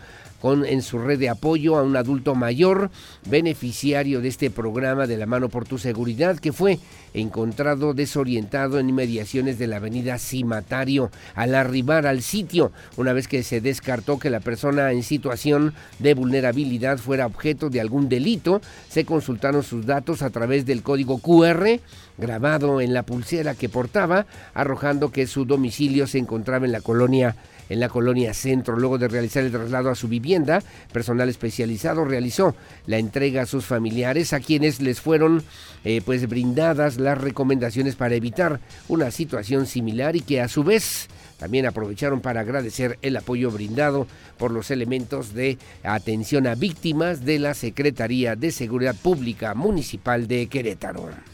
[0.44, 2.90] con, en su red de apoyo a un adulto mayor
[3.30, 6.78] beneficiario de este programa de la mano por tu seguridad que fue
[7.14, 12.72] encontrado desorientado en inmediaciones de la avenida Cimatario al arribar al sitio.
[12.98, 17.80] Una vez que se descartó que la persona en situación de vulnerabilidad fuera objeto de
[17.80, 21.80] algún delito se consultaron sus datos a través del código QR
[22.18, 27.34] grabado en la pulsera que portaba arrojando que su domicilio se encontraba en la colonia
[27.68, 28.76] en la colonia Centro.
[28.76, 32.54] Luego de realizar el traslado a su vivienda, personal especializado realizó
[32.86, 35.42] la entrega a sus familiares, a quienes les fueron
[35.84, 41.08] eh, pues brindadas las recomendaciones para evitar una situación similar y que a su vez
[41.38, 44.06] también aprovecharon para agradecer el apoyo brindado
[44.38, 50.46] por los elementos de atención a víctimas de la Secretaría de Seguridad Pública Municipal de
[50.46, 51.33] Querétaro.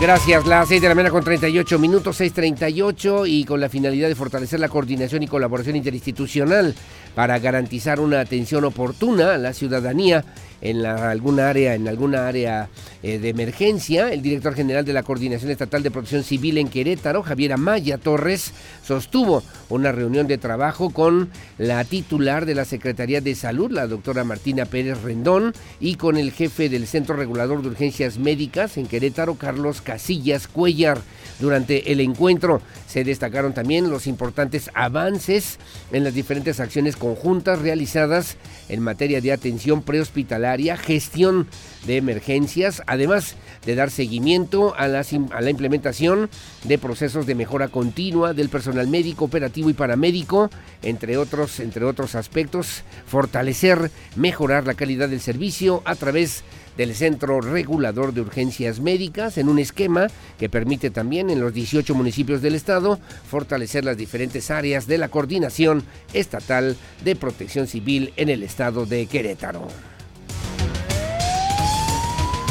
[0.00, 4.16] Gracias, las 6 de la mañana con 38 minutos, 6.38 y con la finalidad de
[4.16, 6.74] fortalecer la coordinación y colaboración interinstitucional
[7.14, 10.24] para garantizar una atención oportuna a la ciudadanía
[10.64, 12.70] en alguna área, en alguna área
[13.02, 14.12] eh, de emergencia.
[14.12, 18.52] El director general de la Coordinación Estatal de Protección Civil en Querétaro, Javier Amaya Torres,
[18.82, 24.24] sostuvo una reunión de trabajo con la titular de la Secretaría de Salud, la doctora
[24.24, 29.34] Martina Pérez Rendón, y con el jefe del Centro Regulador de Urgencias Médicas en Querétaro,
[29.34, 30.98] Carlos Casillas Cuellar.
[31.40, 35.58] Durante el encuentro se destacaron también los importantes avances
[35.92, 38.36] en las diferentes acciones conjuntas realizadas
[38.68, 41.48] en materia de atención prehospitalaria, gestión
[41.86, 43.34] de emergencias, además
[43.66, 46.30] de dar seguimiento a, la implementación
[46.64, 50.50] de procesos de mejora continua del personal médico, operativo y paramédico,
[50.82, 56.44] entre otros, entre otros aspectos, fortalecer, mejorar la calidad del servicio a través
[56.76, 60.08] del Centro Regulador de Urgencias Médicas en un esquema
[60.38, 65.08] que permite también en los 18 municipios del estado fortalecer las diferentes áreas de la
[65.08, 65.82] coordinación
[66.12, 69.68] estatal de protección civil en el estado de Querétaro.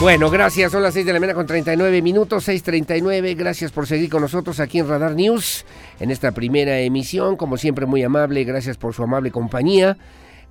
[0.04, 0.74] Bueno, gracias.
[0.74, 3.38] Son las 6 de la mañana con 39 minutos, 6.39.
[3.38, 5.66] Gracias por seguir con nosotros aquí en Radar News
[6.00, 7.38] en esta primera emisión.
[7.38, 8.44] Como siempre, muy amable.
[8.44, 9.98] Gracias por su amable compañía.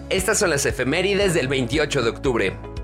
[0.10, 2.79] Estas son las efemérides del 28 de octubre.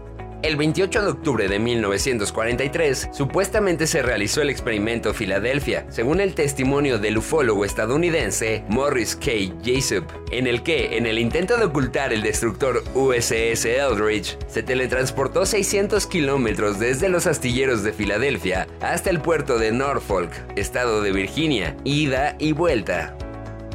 [0.46, 7.00] El 28 de octubre de 1943, supuestamente se realizó el experimento Filadelfia, según el testimonio
[7.00, 9.32] del ufólogo estadounidense Morris K.
[9.64, 15.48] Jessup, en el que, en el intento de ocultar el destructor USS Eldridge, se teletransportó
[15.48, 21.76] 600 kilómetros desde los astilleros de Filadelfia hasta el puerto de Norfolk, estado de Virginia,
[21.84, 23.18] ida y vuelta.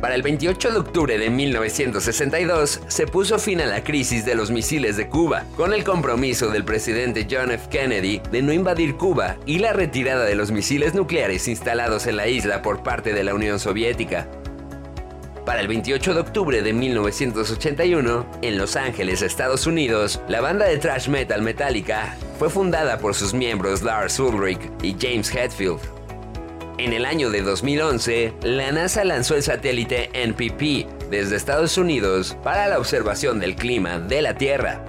[0.00, 4.50] Para el 28 de octubre de 1962 se puso fin a la crisis de los
[4.50, 7.68] misiles de Cuba, con el compromiso del presidente John F.
[7.68, 12.28] Kennedy de no invadir Cuba y la retirada de los misiles nucleares instalados en la
[12.28, 14.26] isla por parte de la Unión Soviética.
[15.44, 20.78] Para el 28 de octubre de 1981, en Los Ángeles, Estados Unidos, la banda de
[20.78, 25.99] thrash metal Metallica fue fundada por sus miembros Lars Ulrich y James Hetfield.
[26.80, 32.68] En el año de 2011, la NASA lanzó el satélite NPP desde Estados Unidos para
[32.68, 34.82] la observación del clima de la Tierra.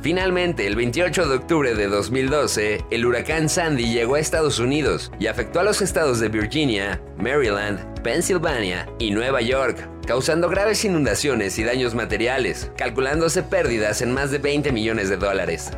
[0.00, 5.26] Finalmente, el 28 de octubre de 2012, el huracán Sandy llegó a Estados Unidos y
[5.26, 11.64] afectó a los estados de Virginia, Maryland, Pennsylvania y Nueva York, causando graves inundaciones y
[11.64, 15.70] daños materiales, calculándose pérdidas en más de 20 millones de dólares.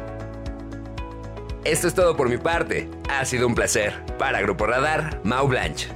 [1.69, 2.89] Esto es todo por mi parte.
[3.11, 3.93] Ha sido un placer.
[4.19, 5.89] Para Grupo Radar, Mau Blanche.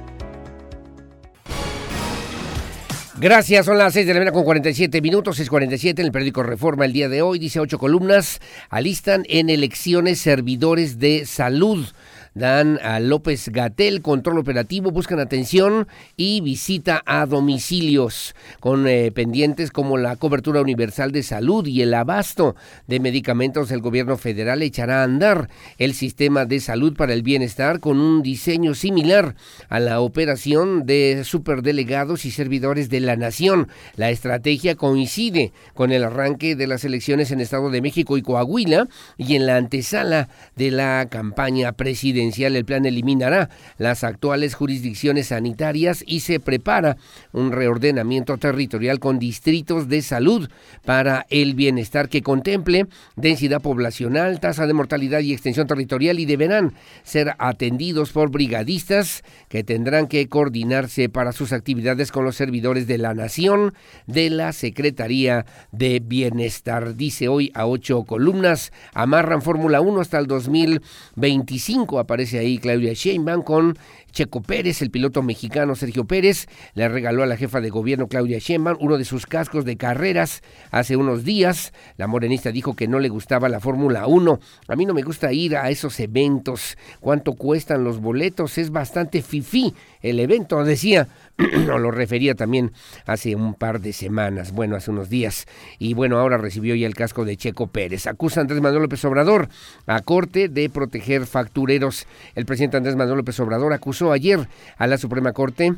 [3.19, 6.85] Gracias, son las 6 de la mañana con 47 minutos, 6.47 en el periódico Reforma
[6.85, 11.87] el día de hoy, dice ocho columnas, alistan en elecciones servidores de salud
[12.33, 19.71] dan a López Gatel control operativo, buscan atención y visita a domicilios con eh, pendientes
[19.71, 22.55] como la cobertura universal de salud y el abasto
[22.87, 23.71] de medicamentos.
[23.71, 28.23] El gobierno federal echará a andar el sistema de salud para el bienestar con un
[28.23, 29.35] diseño similar
[29.69, 33.67] a la operación de superdelegados y servidores de la nación.
[33.95, 38.87] La estrategia coincide con el arranque de las elecciones en Estado de México y Coahuila
[39.17, 46.03] y en la antesala de la campaña presidencial el plan eliminará las actuales jurisdicciones sanitarias
[46.05, 46.97] y se prepara
[47.31, 50.49] un reordenamiento territorial con distritos de salud
[50.85, 56.73] para el bienestar que contemple densidad poblacional, tasa de mortalidad y extensión territorial y deberán
[57.03, 62.97] ser atendidos por brigadistas que tendrán que coordinarse para sus actividades con los servidores de
[62.97, 63.73] la Nación
[64.07, 66.95] de la Secretaría de Bienestar.
[66.95, 73.41] Dice hoy a ocho columnas, amarran Fórmula 1 hasta el 2025 aparece ahí Claudia Sheinbaum
[73.41, 73.75] con
[74.11, 76.45] Checo Pérez, el piloto mexicano Sergio Pérez,
[76.75, 80.43] le regaló a la jefa de gobierno Claudia Sheinbaum uno de sus cascos de carreras
[80.69, 81.73] hace unos días.
[81.97, 84.39] La morenista dijo que no le gustaba la Fórmula 1.
[84.67, 86.77] A mí no me gusta ir a esos eventos.
[86.99, 88.59] ¿Cuánto cuestan los boletos?
[88.59, 91.07] Es bastante fifí el evento, decía.
[91.37, 92.71] lo refería también
[93.05, 95.45] hace un par de semanas, bueno, hace unos días.
[95.79, 98.07] Y bueno, ahora recibió ya el casco de Checo Pérez.
[98.07, 99.49] Acusa Andrés Manuel López Obrador
[99.87, 102.05] a corte de proteger factureros.
[102.35, 105.73] El presidente Andrés Manuel López Obrador acusó ayer a la Suprema Corte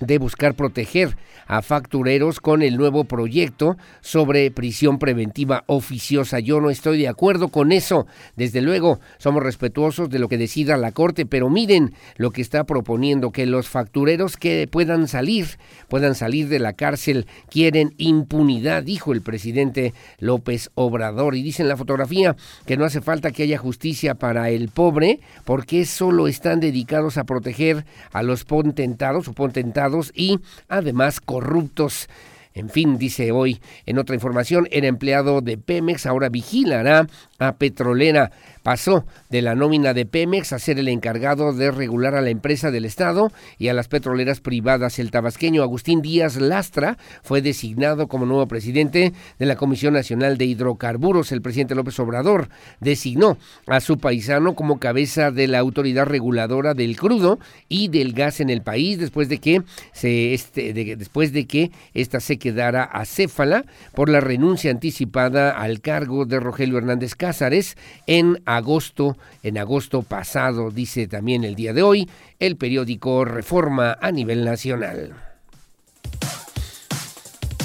[0.00, 6.40] de buscar proteger a factureros con el nuevo proyecto sobre prisión preventiva oficiosa.
[6.40, 8.06] Yo no estoy de acuerdo con eso.
[8.36, 12.64] Desde luego, somos respetuosos de lo que decida la Corte, pero miren lo que está
[12.64, 19.12] proponiendo, que los factureros que puedan salir, puedan salir de la cárcel, quieren impunidad, dijo
[19.12, 21.34] el presidente López Obrador.
[21.34, 25.20] Y dice en la fotografía que no hace falta que haya justicia para el pobre,
[25.44, 32.08] porque solo están dedicados a proteger a los potentados o potentados y además corruptos.
[32.52, 37.06] En fin, dice hoy en otra información, el empleado de Pemex ahora vigilará
[37.38, 38.32] a Petrolera.
[38.62, 42.70] Pasó de la nómina de Pemex a ser el encargado de regular a la empresa
[42.70, 44.98] del Estado y a las petroleras privadas.
[44.98, 50.44] El tabasqueño Agustín Díaz Lastra fue designado como nuevo presidente de la Comisión Nacional de
[50.44, 51.32] Hidrocarburos.
[51.32, 52.50] El presidente López Obrador
[52.80, 57.38] designó a su paisano como cabeza de la autoridad reguladora del crudo
[57.68, 62.20] y del gas en el país después de que se este, después de que esta
[62.20, 69.16] se quedara acéfala por la renuncia anticipada al cargo de Rogelio Hernández Cázares en agosto,
[69.42, 75.29] en agosto pasado, dice también el día de hoy, el periódico Reforma a nivel nacional.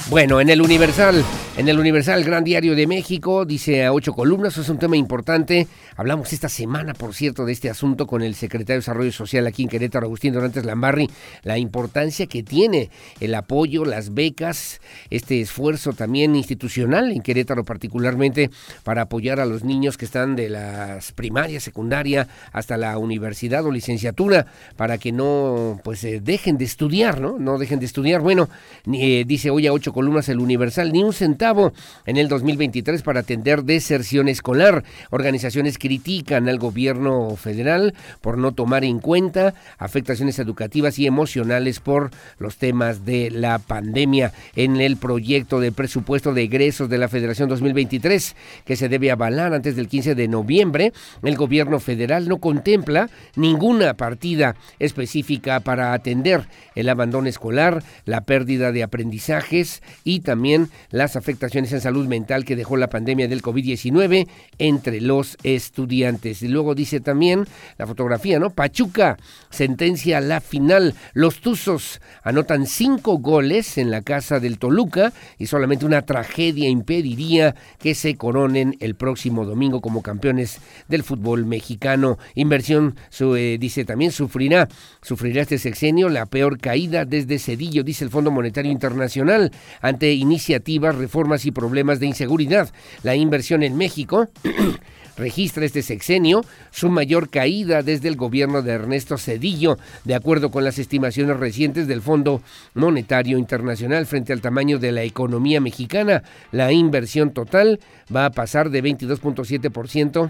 [0.07, 1.25] Bueno, en el Universal,
[1.57, 5.67] en el Universal Gran Diario de México, dice a ocho columnas, es un tema importante.
[5.95, 9.63] Hablamos esta semana, por cierto, de este asunto con el secretario de Desarrollo Social aquí
[9.63, 11.09] en Querétaro, Agustín Dorantes Lambarri,
[11.41, 14.79] la importancia que tiene el apoyo, las becas,
[15.09, 18.51] este esfuerzo también institucional en Querétaro particularmente
[18.83, 23.71] para apoyar a los niños que están de las primarias, secundaria hasta la universidad o
[23.71, 24.45] licenciatura
[24.75, 27.39] para que no pues eh, dejen de estudiar, ¿no?
[27.39, 28.21] No dejen de estudiar.
[28.21, 28.49] Bueno,
[28.93, 31.71] eh, dice hoy a ocho columnas el Universal, ni un centavo
[32.05, 34.83] en el 2023 para atender deserción escolar.
[35.09, 42.11] Organizaciones critican al gobierno federal por no tomar en cuenta afectaciones educativas y emocionales por
[42.39, 47.47] los temas de la pandemia en el proyecto de presupuesto de egresos de la Federación
[47.47, 48.35] 2023
[48.65, 50.91] que se debe avalar antes del 15 de noviembre.
[51.23, 58.73] El gobierno federal no contempla ninguna partida específica para atender el abandono escolar, la pérdida
[58.73, 64.27] de aprendizajes, y también las afectaciones en salud mental que dejó la pandemia del COVID-19
[64.57, 66.41] entre los estudiantes.
[66.41, 67.45] Y luego dice también
[67.77, 68.49] la fotografía, ¿no?
[68.49, 69.17] Pachuca
[69.49, 70.95] sentencia la final.
[71.13, 77.55] Los Tuzos anotan cinco goles en la casa del Toluca y solamente una tragedia impediría
[77.79, 82.17] que se coronen el próximo domingo como campeones del fútbol mexicano.
[82.35, 84.67] Inversión, eh, dice también, sufrirá,
[85.01, 89.51] sufrirá este sexenio la peor caída desde Cedillo, dice el Fondo Monetario Internacional
[89.81, 92.69] ante iniciativas, reformas y problemas de inseguridad.
[93.03, 94.29] La inversión en México
[95.17, 100.63] registra este sexenio su mayor caída desde el gobierno de Ernesto Cedillo, de acuerdo con
[100.63, 102.41] las estimaciones recientes del Fondo
[102.73, 106.23] Monetario Internacional frente al tamaño de la economía mexicana.
[106.51, 107.79] La inversión total
[108.13, 110.29] va a pasar de 22.7%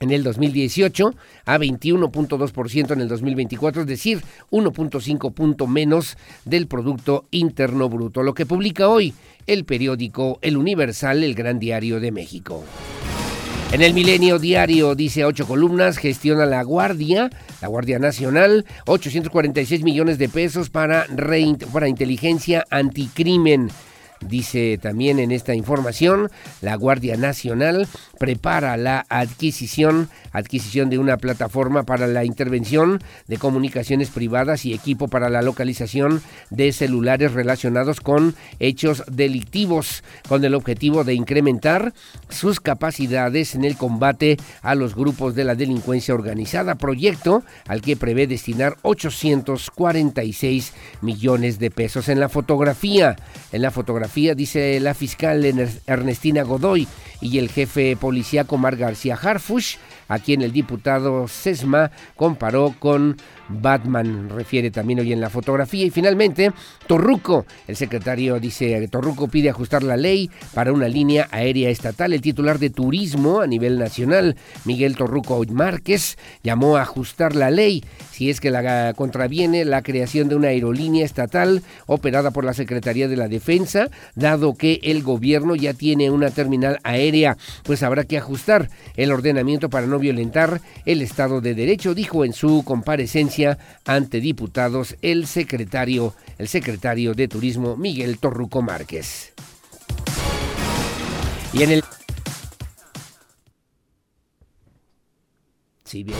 [0.00, 7.26] en el 2018 a 21.2% en el 2024, es decir, 1.5 punto menos del Producto
[7.30, 9.14] Interno Bruto, lo que publica hoy
[9.46, 12.64] el periódico El Universal, el Gran Diario de México.
[13.70, 17.28] En el Milenio Diario dice ocho columnas, gestiona la Guardia,
[17.60, 21.06] la Guardia Nacional, 846 millones de pesos para,
[21.70, 23.68] para inteligencia anticrimen.
[24.20, 26.28] Dice también en esta información,
[26.60, 27.86] la Guardia Nacional
[28.18, 35.06] prepara la adquisición, adquisición de una plataforma para la intervención de comunicaciones privadas y equipo
[35.06, 41.94] para la localización de celulares relacionados con hechos delictivos, con el objetivo de incrementar
[42.28, 46.74] sus capacidades en el combate a los grupos de la delincuencia organizada.
[46.74, 52.08] Proyecto al que prevé destinar 846 millones de pesos.
[52.08, 53.14] En la fotografía,
[53.52, 55.44] en la fotografía dice la fiscal
[55.86, 56.88] Ernestina Godoy
[57.20, 59.76] y el jefe policíaco Mar García Harfush,
[60.08, 63.16] a quien el diputado Sesma comparó con
[63.48, 65.84] Batman, refiere también hoy en la fotografía.
[65.84, 66.52] Y finalmente,
[66.86, 72.12] Torruco, el secretario dice, Torruco pide ajustar la ley para una línea aérea estatal.
[72.12, 77.84] El titular de turismo a nivel nacional, Miguel Torruco Márquez, llamó a ajustar la ley
[78.18, 83.06] si es que la contraviene la creación de una aerolínea estatal operada por la Secretaría
[83.06, 88.18] de la Defensa, dado que el gobierno ya tiene una terminal aérea, pues habrá que
[88.18, 93.37] ajustar el ordenamiento para no violentar el Estado de Derecho, dijo en su comparecencia
[93.84, 99.32] ante diputados el secretario, el secretario de Turismo Miguel Torruco Márquez.
[101.52, 101.84] Y en el
[105.84, 106.18] Sí, bien.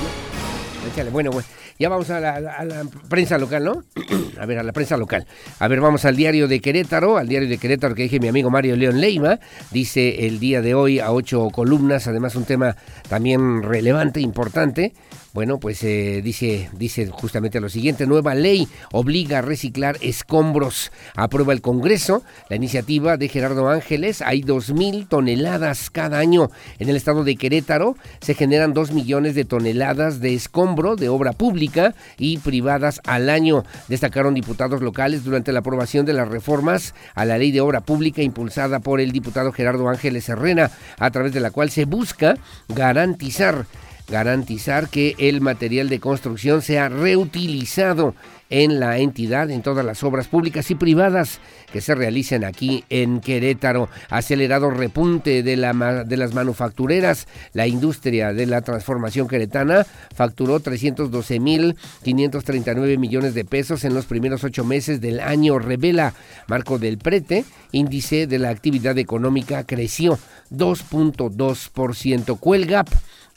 [1.13, 1.47] Bueno, bueno.
[1.79, 3.85] Ya vamos a la, prensa local, ¿no?
[4.41, 5.27] a ver, a la prensa local.
[5.61, 8.51] A ver, vamos al diario de Querétaro, al diario de Querétaro que dije mi amigo
[8.51, 9.39] Mario León Leima.
[9.71, 12.77] Dice el día de hoy a ocho columnas, además un tema
[13.09, 14.93] también relevante, importante.
[15.39, 20.91] Bueno, pues eh, dice, dice justamente lo siguiente, nueva ley obliga a reciclar escombros.
[21.15, 24.21] Aprueba el Congreso la iniciativa de Gerardo Ángeles.
[24.21, 26.51] Hay dos mil toneladas cada año.
[26.81, 31.33] En el estado de Querétaro se generan dos millones de toneladas de escombro de obra
[31.33, 33.63] pública y privadas al año.
[33.87, 38.23] Destacaron diputados locales durante la aprobación de las reformas a la ley de obra pública
[38.23, 42.35] impulsada por el diputado Gerardo Ángeles Herrera, a través de la cual se busca
[42.67, 43.67] garantizar
[44.09, 48.15] garantizar que el material de construcción sea reutilizado
[48.51, 51.39] en la entidad, en todas las obras públicas y privadas
[51.73, 53.91] que se realicen aquí en Querétaro.
[54.09, 57.27] Acelerado repunte de, la, de las manufactureras.
[57.53, 59.85] La industria de la transformación queretana
[60.15, 66.15] facturó 312.539 millones de pesos en los primeros ocho meses del año, revela
[66.47, 67.45] Marco del Prete.
[67.73, 70.19] Índice de la actividad económica creció
[70.51, 72.39] 2.2%.
[72.39, 72.89] Cuelgap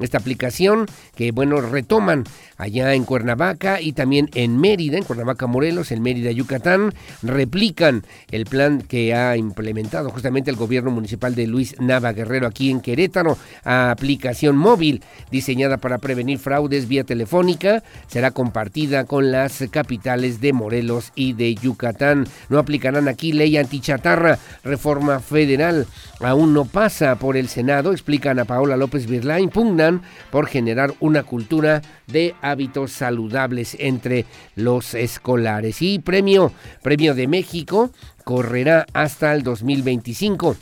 [0.03, 0.85] esta aplicación
[1.15, 2.23] que, bueno, retoman
[2.57, 6.93] allá en Cuernavaca y también en Mérida, en Cuernavaca, Morelos, en Mérida, Yucatán,
[7.23, 12.69] replican el plan que ha implementado justamente el gobierno municipal de Luis Nava Guerrero aquí
[12.69, 20.39] en Querétaro, aplicación móvil diseñada para prevenir fraudes vía telefónica, será compartida con las capitales
[20.39, 22.27] de Morelos y de Yucatán.
[22.49, 25.87] No aplicarán aquí ley antichatarra, reforma federal,
[26.19, 29.90] aún no pasa por el Senado, explican a Paola López Virla, impugnan
[30.29, 34.25] por generar una cultura de hábitos saludables entre
[34.55, 35.81] los escolares.
[35.81, 37.91] Y premio, premio de México,
[38.23, 40.55] correrá hasta el 2025.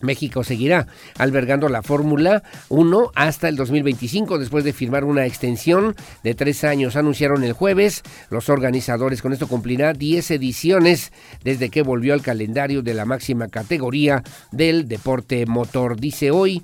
[0.00, 0.86] México seguirá
[1.18, 6.96] albergando la Fórmula 1 hasta el 2025 después de firmar una extensión de tres años.
[6.96, 9.22] Anunciaron el jueves los organizadores.
[9.22, 11.12] Con esto cumplirá 10 ediciones
[11.44, 14.22] desde que volvió al calendario de la máxima categoría
[14.52, 15.98] del deporte motor.
[15.98, 16.62] Dice hoy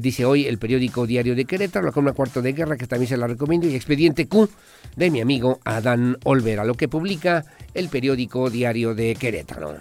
[0.00, 3.16] dice hoy el periódico Diario de Querétaro, la columna Cuarto de Guerra, que también se
[3.16, 4.48] la recomiendo, y Expediente Q
[4.96, 9.76] de mi amigo Adán Olvera, lo que publica el periódico Diario de Querétaro.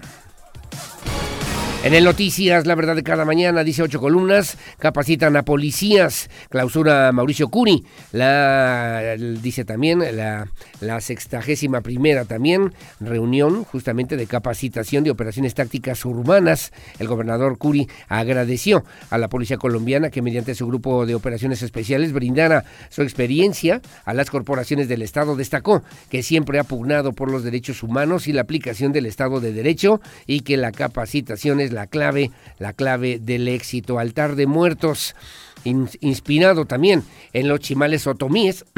[1.84, 7.12] En el Noticias, la verdad de cada mañana, dice ocho columnas, capacitan a policías, clausura
[7.12, 10.48] Mauricio Curi, la, dice también la,
[10.80, 16.72] la sextagésima primera también, reunión justamente de capacitación de operaciones tácticas urbanas.
[17.00, 22.14] El gobernador Curi agradeció a la policía colombiana que mediante su grupo de operaciones especiales
[22.14, 25.36] brindara su experiencia a las corporaciones del Estado.
[25.36, 29.52] Destacó que siempre ha pugnado por los derechos humanos y la aplicación del Estado de
[29.52, 34.00] Derecho y que la capacitación es la clave, la clave del éxito.
[34.00, 35.16] Altar de muertos,
[35.64, 37.04] inspirado también
[37.34, 38.66] en los chimales otomíes.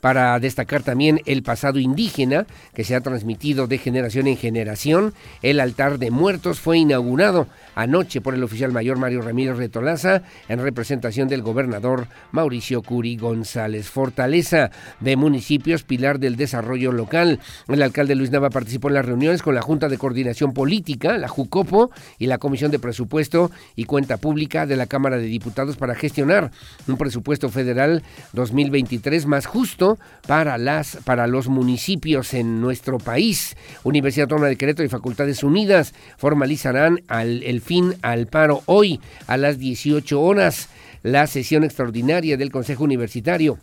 [0.00, 5.14] para destacar también el pasado indígena que se ha transmitido de generación en generación.
[5.42, 10.60] El altar de muertos fue inaugurado anoche por el oficial mayor Mario Ramírez Retolaza en
[10.60, 13.88] representación del gobernador Mauricio Curi González.
[13.88, 17.40] Fortaleza de municipios, pilar del desarrollo local.
[17.68, 21.28] El alcalde Luis Nava participó en las reuniones con la Junta de Coordinación Política, la
[21.28, 25.94] JUCOPO, y la Comisión de Presupuesto y Cuenta Pública de la Cámara de Diputados para
[25.94, 26.50] gestionar
[26.86, 28.02] un presupuesto federal
[28.32, 33.56] 2023 más justo para, las, para los municipios en nuestro país.
[33.84, 38.62] Universidad Autónoma de Querétaro y Facultades Unidas formalizarán al, el fin al paro.
[38.66, 40.68] Hoy a las 18 horas
[41.02, 43.58] la sesión extraordinaria del Consejo Universitario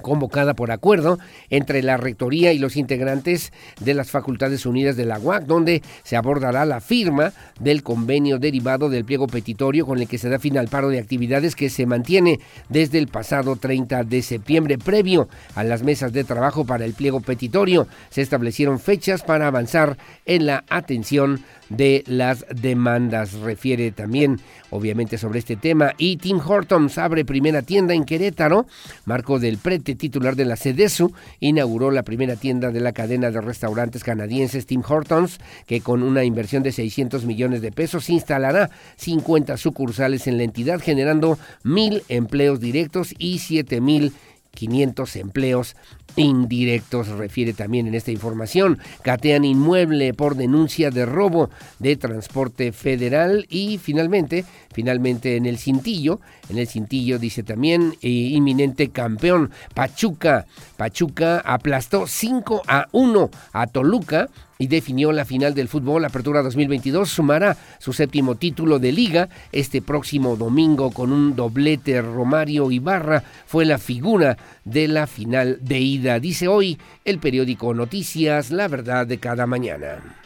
[0.00, 5.18] convocada por acuerdo entre la Rectoría y los integrantes de las Facultades Unidas de la
[5.18, 10.18] UAC, donde se abordará la firma del convenio derivado del pliego petitorio con el que
[10.18, 14.22] se da fin al paro de actividades que se mantiene desde el pasado 30 de
[14.22, 14.78] septiembre.
[14.78, 19.96] Previo a las mesas de trabajo para el pliego petitorio, se establecieron fechas para avanzar
[20.26, 23.32] en la atención de las demandas.
[23.34, 24.40] Refiere también,
[24.70, 25.92] obviamente, sobre este tema.
[25.96, 28.66] Y Tim Hortons abre primera tienda en Querétaro.
[29.06, 33.40] Marco del Prete, titular de la CEDESU, inauguró la primera tienda de la cadena de
[33.40, 39.56] restaurantes canadienses Tim Hortons, que con una inversión de 600 millones de pesos instalará 50
[39.56, 44.12] sucursales en la entidad, generando mil empleos directos y siete mil
[44.54, 45.76] 500 empleos
[46.16, 48.78] indirectos, refiere también en esta información.
[49.02, 56.20] Catean inmueble por denuncia de robo de transporte federal y finalmente, finalmente en el cintillo,
[56.48, 60.46] en el cintillo dice también eh, inminente campeón Pachuca.
[60.76, 64.28] Pachuca aplastó 5 a 1 a Toluca
[64.60, 67.08] y definió la final del fútbol Apertura 2022.
[67.08, 72.02] Sumará su séptimo título de liga este próximo domingo con un doblete.
[72.02, 76.20] Romario Ibarra fue la figura de la final de ida.
[76.20, 80.19] Dice hoy el periódico Noticias, la verdad de cada mañana.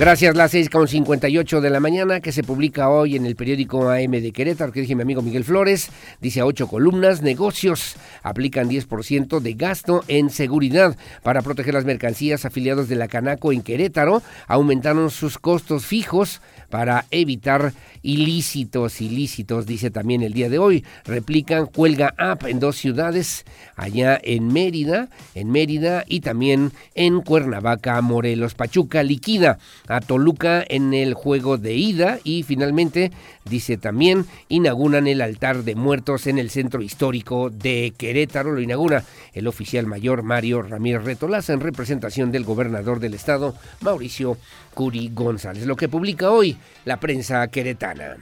[0.00, 4.32] Gracias, las 6.58 de la mañana, que se publica hoy en el periódico AM de
[4.32, 5.90] Querétaro, que dije mi amigo Miguel Flores,
[6.22, 12.46] dice a ocho columnas, negocios aplican 10% de gasto en seguridad para proteger las mercancías
[12.46, 16.40] afiliados de la Canaco en Querétaro, aumentaron sus costos fijos
[16.70, 20.84] para evitar ilícitos, ilícitos, dice también el día de hoy.
[21.04, 23.44] Replican huelga app en dos ciudades,
[23.76, 28.54] allá en Mérida, en Mérida y también en Cuernavaca, Morelos.
[28.54, 29.58] Pachuca liquida
[29.88, 33.10] a Toluca en el juego de ida y finalmente,
[33.44, 38.52] dice también, inauguran el altar de muertos en el centro histórico de Querétaro.
[38.52, 44.36] Lo inaugura el oficial mayor Mario Ramírez Retolaza en representación del gobernador del estado, Mauricio
[44.74, 45.66] Curi González.
[45.66, 48.16] Lo que publica hoy la prensa queretana.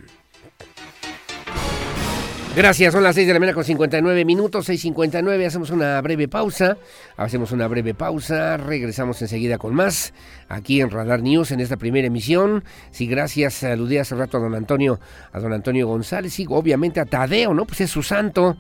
[2.56, 6.76] Gracias, son las 6 de la mañana con 59 minutos, 6.59, hacemos una breve pausa,
[7.16, 10.12] hacemos una breve pausa, regresamos enseguida con más,
[10.48, 12.64] aquí en Radar News, en esta primera emisión.
[12.90, 14.98] Sí, gracias, saludé hace rato a don Antonio,
[15.30, 17.64] a don Antonio González, y obviamente a Tadeo, ¿no?
[17.64, 18.56] Pues es su santo,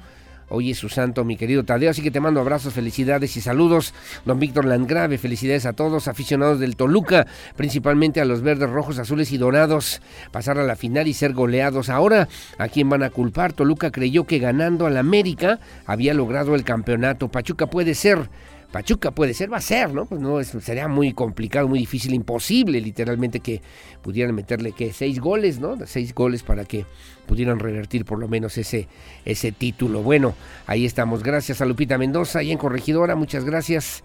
[0.50, 3.92] Hoy es su santo, mi querido Tadeo, así que te mando abrazos, felicidades y saludos.
[4.24, 7.26] Don Víctor Landgrave, felicidades a todos, aficionados del Toluca,
[7.56, 10.00] principalmente a los verdes, rojos, azules y dorados,
[10.32, 11.90] pasar a la final y ser goleados.
[11.90, 13.52] Ahora, ¿a quién van a culpar?
[13.52, 17.28] Toluca creyó que ganando al América había logrado el campeonato.
[17.28, 18.30] Pachuca puede ser
[18.72, 20.04] Pachuca puede ser, va a ser, ¿no?
[20.04, 23.62] Pues no, sería muy complicado, muy difícil, imposible literalmente que
[24.02, 25.76] pudieran meterle que seis goles, ¿no?
[25.86, 26.84] Seis goles para que
[27.26, 28.86] pudieran revertir por lo menos ese,
[29.24, 30.02] ese título.
[30.02, 30.34] Bueno,
[30.66, 31.22] ahí estamos.
[31.22, 34.04] Gracias a Lupita Mendoza y en Corregidora, muchas gracias.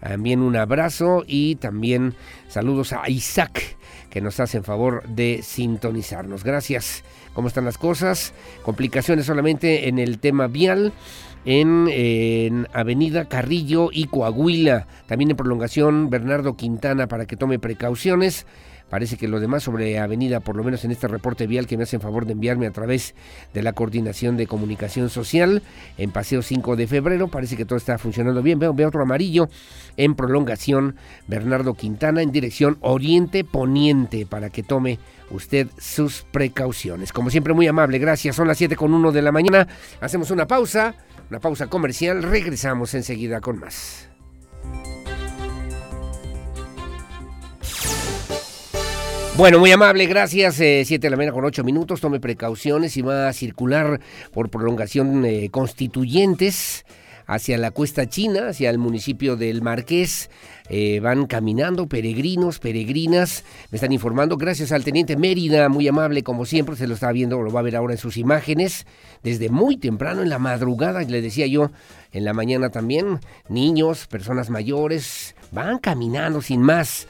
[0.00, 2.14] También un abrazo y también
[2.48, 3.76] saludos a Isaac
[4.08, 6.42] que nos hacen favor de sintonizarnos.
[6.42, 7.04] Gracias.
[7.32, 8.32] ¿Cómo están las cosas?
[8.64, 10.92] Complicaciones solamente en el tema vial
[11.44, 14.86] en, Avenida Carrillo y Coahuila.
[15.06, 18.46] También en prolongación Bernardo Quintana para que tome precauciones.
[18.90, 21.84] Parece que lo demás sobre Avenida, por lo menos en este reporte vial que me
[21.84, 23.14] hacen favor de enviarme a través
[23.54, 25.62] de la Coordinación de Comunicación Social,
[25.96, 28.58] en Paseo 5 de Febrero, parece que todo está funcionando bien.
[28.58, 29.48] Veo, veo otro amarillo
[29.96, 30.96] en prolongación
[31.28, 34.98] Bernardo Quintana en dirección Oriente-Poniente para que tome
[35.30, 37.12] usted sus precauciones.
[37.12, 38.36] Como siempre, muy amable, gracias.
[38.36, 39.68] Son las 7 con 1 de la mañana.
[40.00, 40.94] Hacemos una pausa.
[41.30, 44.09] Una pausa comercial, regresamos enseguida con más.
[49.40, 50.56] Bueno, muy amable, gracias.
[50.56, 52.02] 7 eh, de la mañana con 8 minutos.
[52.02, 53.98] Tome precauciones y va a circular
[54.34, 56.84] por prolongación eh, constituyentes
[57.26, 60.28] hacia la cuesta china, hacia el municipio del Marqués.
[60.68, 66.44] Eh, van caminando peregrinos, peregrinas, me están informando, gracias al teniente Mérida, muy amable como
[66.44, 68.86] siempre, se lo está viendo, lo va a ver ahora en sus imágenes,
[69.22, 71.70] desde muy temprano en la madrugada, le decía yo,
[72.12, 77.08] en la mañana también, niños, personas mayores, van caminando sin más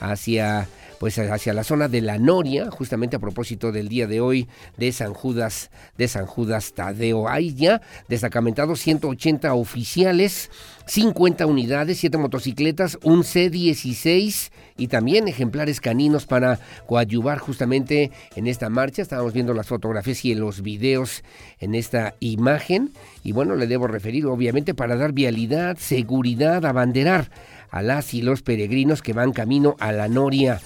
[0.00, 0.68] hacia
[1.00, 4.92] pues hacia la zona de la Noria, justamente a propósito del día de hoy de
[4.92, 7.26] San Judas, de San Judas Tadeo.
[7.26, 10.50] Hay ya destacamentados 180 oficiales,
[10.84, 18.68] 50 unidades, 7 motocicletas, un C-16 y también ejemplares caninos para coadyuvar justamente en esta
[18.68, 19.00] marcha.
[19.00, 21.24] Estábamos viendo las fotografías y los videos
[21.60, 22.92] en esta imagen.
[23.24, 27.30] Y bueno, le debo referir, obviamente, para dar vialidad, seguridad, abanderar
[27.70, 30.60] a las y los peregrinos que van camino a la Noria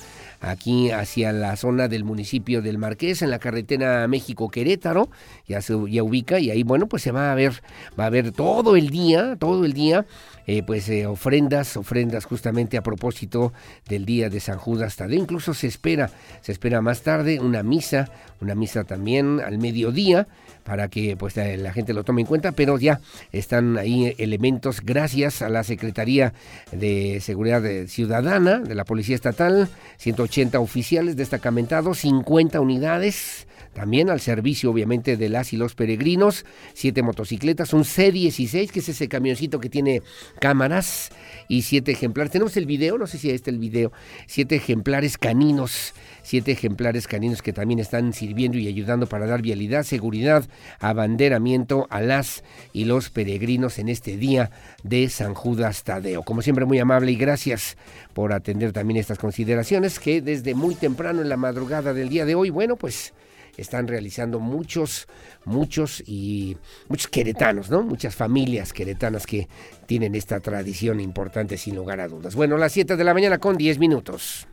[0.45, 5.09] aquí hacia la zona del municipio del Marqués, en la carretera México-Querétaro,
[5.47, 7.62] ya se ya ubica y ahí, bueno, pues se va a ver,
[7.99, 10.07] va a ver todo el día, todo el día,
[10.47, 13.53] eh, pues eh, ofrendas, ofrendas justamente a propósito
[13.88, 15.18] del día de San Judas Tadeo.
[15.18, 16.11] Incluso se espera,
[16.42, 20.28] se espera más tarde una misa, una misa también al mediodía,
[20.65, 23.01] para que pues eh, la gente lo tome en cuenta, pero ya
[23.33, 24.81] están ahí elementos.
[24.83, 26.33] Gracias a la Secretaría
[26.73, 34.70] de Seguridad Ciudadana de la Policía Estatal, 180 oficiales destacamentados, 50 unidades también al servicio
[34.70, 39.68] obviamente de las y los peregrinos, siete motocicletas, un C16, que es ese camioncito que
[39.68, 40.03] tiene
[40.41, 41.11] cámaras
[41.49, 42.33] y siete ejemplares.
[42.33, 43.93] Tenemos el video, no sé si está el video,
[44.27, 45.95] siete ejemplares caninos
[46.25, 50.45] siete ejemplares caninos que también están sirviendo y ayudando para dar vialidad, seguridad,
[50.81, 54.51] abanderamiento a las y los peregrinos en este día
[54.83, 56.22] de San Judas Tadeo.
[56.22, 57.77] Como siempre, muy amable y gracias
[58.14, 62.35] por atender también estas consideraciones que desde muy temprano en la madrugada del día de
[62.35, 63.12] hoy, bueno, pues
[63.57, 65.07] están realizando muchos,
[65.44, 66.57] muchos y
[66.88, 67.82] muchos queretanos, ¿no?
[67.82, 69.48] Muchas familias queretanas que
[69.86, 72.34] tienen esta tradición importante sin lugar a dudas.
[72.34, 74.46] Bueno, las 7 de la mañana con 10 minutos.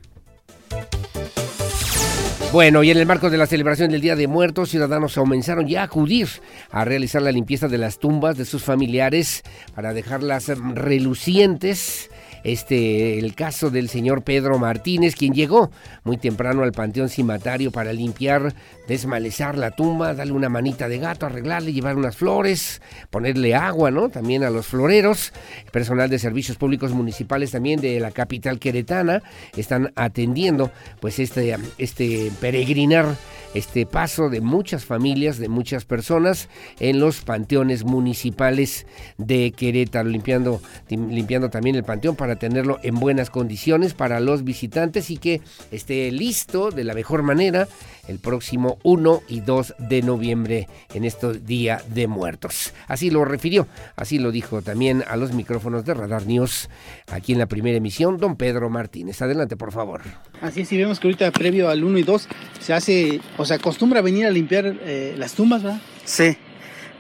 [2.52, 5.82] Bueno, y en el marco de la celebración del Día de Muertos, ciudadanos comenzaron ya
[5.82, 6.28] a acudir
[6.70, 9.42] a realizar la limpieza de las tumbas de sus familiares
[9.74, 12.10] para dejarlas relucientes
[12.44, 15.72] este el caso del señor Pedro Martínez, quien llegó
[16.04, 18.54] muy temprano al panteón cimatario para limpiar,
[18.92, 24.10] desmalezar la tumba, darle una manita de gato, arreglarle, llevar unas flores, ponerle agua, ¿no?
[24.10, 25.32] También a los floreros,
[25.72, 29.24] personal de servicios públicos municipales también de la capital queretana
[29.56, 33.16] están atendiendo pues este este peregrinar
[33.54, 38.86] este paso de muchas familias, de muchas personas en los panteones municipales
[39.18, 45.10] de Querétaro, limpiando, limpiando también el panteón para tenerlo en buenas condiciones para los visitantes
[45.10, 47.68] y que esté listo de la mejor manera
[48.08, 52.74] el próximo 1 y 2 de noviembre en este Día de Muertos.
[52.88, 56.70] Así lo refirió, así lo dijo también a los micrófonos de Radar News
[57.12, 59.22] aquí en la primera emisión, don Pedro Martínez.
[59.22, 60.02] Adelante, por favor.
[60.42, 62.28] Así es, si vemos que ahorita previo al 1 y 2
[62.60, 65.82] se hace, o se acostumbra a venir a limpiar eh, las tumbas, ¿verdad?
[66.06, 66.38] Sí,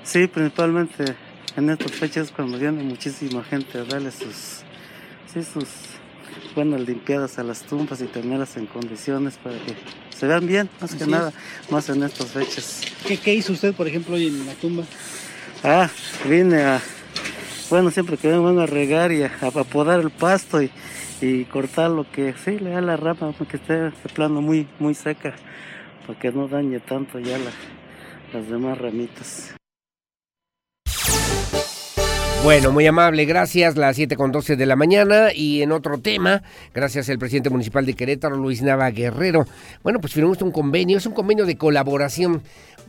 [0.03, 1.15] sí, principalmente
[1.55, 4.61] en estas fechas cuando viene muchísima gente a darle sus,
[5.33, 5.67] sí, sus
[6.55, 9.75] buenas limpiadas a las tumbas y tenerlas en condiciones para que
[10.21, 11.33] se vean bien, más que nada,
[11.71, 12.81] más en estas fechas.
[13.07, 14.83] ¿Qué, ¿Qué, hizo usted, por ejemplo, hoy en la tumba?
[15.63, 15.89] Ah,
[16.29, 16.79] vine a,
[17.71, 20.69] bueno, siempre que vengo a regar y a, a podar el pasto y,
[21.21, 24.93] y, cortar lo que sí le da la rama, que esté de plano muy, muy
[24.93, 25.33] seca,
[26.05, 27.49] para que no dañe tanto ya la,
[28.31, 29.55] las demás ramitas.
[32.43, 33.77] Bueno, muy amable, gracias.
[33.77, 35.31] Las 7 con 12 de la mañana.
[35.31, 36.41] Y en otro tema,
[36.73, 39.45] gracias al presidente municipal de Querétaro, Luis Nava Guerrero.
[39.83, 42.41] Bueno, pues firmamos un convenio, es un convenio de colaboración.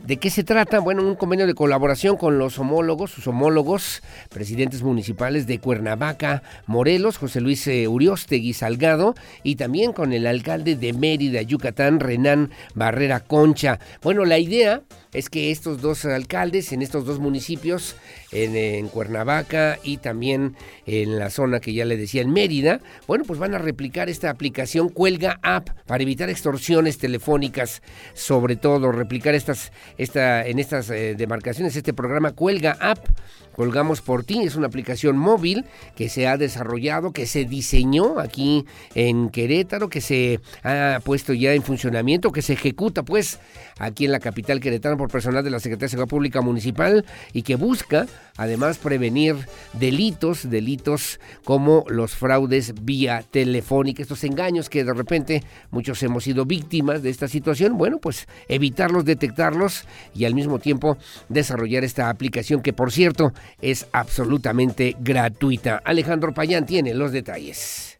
[0.07, 0.79] ¿De qué se trata?
[0.79, 7.17] Bueno, un convenio de colaboración con los homólogos, sus homólogos, presidentes municipales de Cuernavaca, Morelos,
[7.17, 13.19] José Luis eh, Uriostegui Salgado, y también con el alcalde de Mérida, Yucatán, Renán Barrera
[13.19, 13.79] Concha.
[14.01, 14.81] Bueno, la idea
[15.13, 17.95] es que estos dos alcaldes en estos dos municipios,
[18.31, 20.55] en, Cuernavaca y también
[20.85, 24.29] en la zona que ya le decía en Mérida, bueno, pues van a replicar esta
[24.29, 27.81] aplicación Cuelga App para evitar extorsiones telefónicas,
[28.13, 33.07] sobre todo replicar estas, esta, en estas eh, demarcaciones este programa Cuelga App.
[33.55, 38.65] Colgamos por ti, es una aplicación móvil que se ha desarrollado, que se diseñó aquí
[38.95, 43.39] en Querétaro, que se ha puesto ya en funcionamiento, que se ejecuta pues
[43.79, 47.43] aquí en la capital queretana por personal de la Secretaría de Seguridad Pública Municipal y
[47.43, 49.35] que busca además prevenir
[49.73, 56.45] delitos, delitos como los fraudes vía telefónica, estos engaños que de repente muchos hemos sido
[56.45, 59.85] víctimas de esta situación, bueno, pues evitarlos, detectarlos
[60.15, 60.97] y al mismo tiempo
[61.29, 65.81] desarrollar esta aplicación que por cierto es absolutamente gratuita.
[65.83, 67.93] Alejandro Payán tiene los detalles.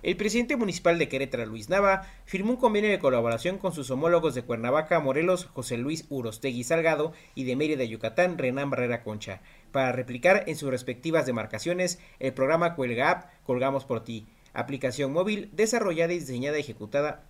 [0.00, 4.34] El presidente municipal de Querétaro, Luis Nava, firmó un convenio de colaboración con sus homólogos
[4.34, 9.92] de Cuernavaca, Morelos, José Luis Urostegui Salgado y de Mérida, Yucatán, Renán Barrera Concha, para
[9.92, 16.12] replicar en sus respectivas demarcaciones el programa Cuelga App Colgamos por Ti, aplicación móvil desarrollada
[16.12, 17.27] y diseñada y ejecutada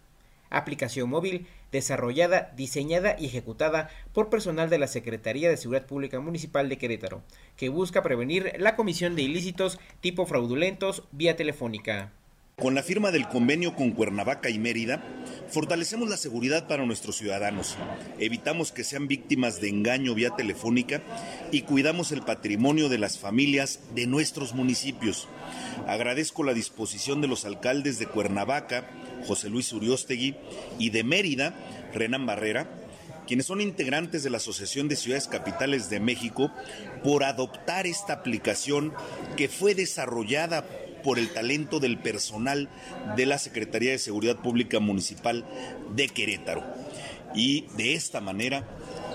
[0.51, 6.69] aplicación móvil desarrollada, diseñada y ejecutada por personal de la Secretaría de Seguridad Pública Municipal
[6.69, 7.23] de Querétaro,
[7.57, 12.13] que busca prevenir la comisión de ilícitos tipo fraudulentos vía telefónica.
[12.61, 15.01] Con la firma del convenio con Cuernavaca y Mérida,
[15.49, 17.77] fortalecemos la seguridad para nuestros ciudadanos,
[18.19, 21.01] evitamos que sean víctimas de engaño vía telefónica
[21.53, 25.29] y cuidamos el patrimonio de las familias de nuestros municipios.
[25.87, 28.89] Agradezco la disposición de los alcaldes de Cuernavaca,
[29.27, 30.37] José Luis Uriostegui,
[30.79, 31.55] y de Mérida,
[31.93, 32.69] Renan Barrera,
[33.27, 36.51] quienes son integrantes de la Asociación de Ciudades Capitales de México,
[37.05, 38.95] por adoptar esta aplicación
[39.37, 40.65] que fue desarrollada
[41.03, 42.69] por el talento del personal
[43.17, 45.45] de la Secretaría de Seguridad Pública Municipal
[45.95, 46.65] de Querétaro.
[47.35, 48.67] Y de esta manera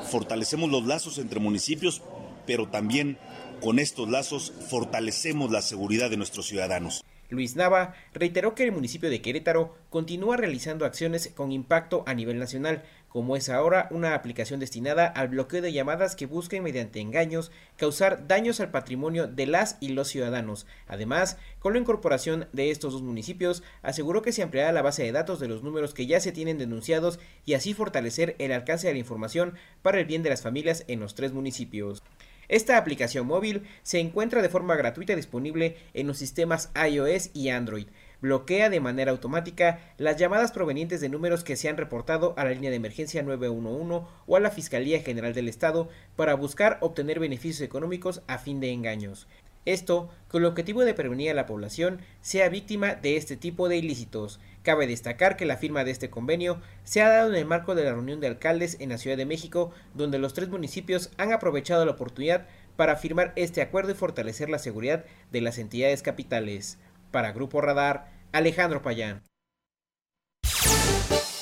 [0.10, 2.02] fortalecemos los lazos entre municipios,
[2.46, 3.18] pero también
[3.64, 7.04] con estos lazos fortalecemos la seguridad de nuestros ciudadanos.
[7.30, 12.38] Luis Nava reiteró que el municipio de Querétaro continúa realizando acciones con impacto a nivel
[12.38, 17.52] nacional, como es ahora una aplicación destinada al bloqueo de llamadas que busquen mediante engaños
[17.78, 20.68] causar daños al patrimonio de las y los ciudadanos.
[20.88, 25.12] Además, con la incorporación de estos dos municipios, aseguró que se ampliará la base de
[25.14, 28.94] datos de los números que ya se tienen denunciados y así fortalecer el alcance de
[28.94, 32.04] la información para el bien de las familias en los tres municipios.
[32.50, 37.88] Esta aplicación móvil se encuentra de forma gratuita disponible en los sistemas iOS y Android.
[38.22, 42.52] Bloquea de manera automática las llamadas provenientes de números que se han reportado a la
[42.52, 47.62] línea de emergencia 911 o a la Fiscalía General del Estado para buscar obtener beneficios
[47.62, 49.28] económicos a fin de engaños.
[49.66, 53.78] Esto con el objetivo de prevenir a la población sea víctima de este tipo de
[53.78, 54.40] ilícitos.
[54.62, 57.86] Cabe destacar que la firma de este convenio se ha dado en el marco de
[57.86, 61.86] la reunión de alcaldes en la Ciudad de México, donde los tres municipios han aprovechado
[61.86, 66.78] la oportunidad para firmar este acuerdo y fortalecer la seguridad de las entidades capitales.
[67.12, 69.22] Para Grupo Radar, Alejandro Payán.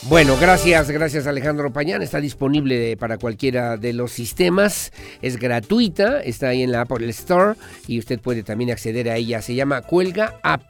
[0.10, 2.02] Bueno, gracias, gracias Alejandro Pañán.
[2.02, 4.92] Está disponible para cualquiera de los sistemas.
[5.22, 7.54] Es gratuita, está ahí en la Apple Store
[7.88, 9.44] y usted puede también acceder a ella.
[9.44, 10.64] Se llama Cuelga App.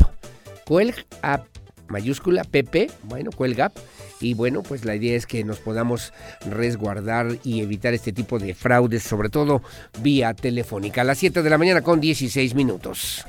[0.65, 1.47] Cuelga App,
[1.87, 3.77] mayúscula, PP, bueno, Cuelga App.
[4.19, 6.11] Y bueno, pues la idea es que nos podamos
[6.45, 9.63] resguardar y evitar este tipo de fraudes, sobre todo
[10.01, 11.01] vía telefónica.
[11.01, 13.25] A las 7 de la mañana con 16 minutos.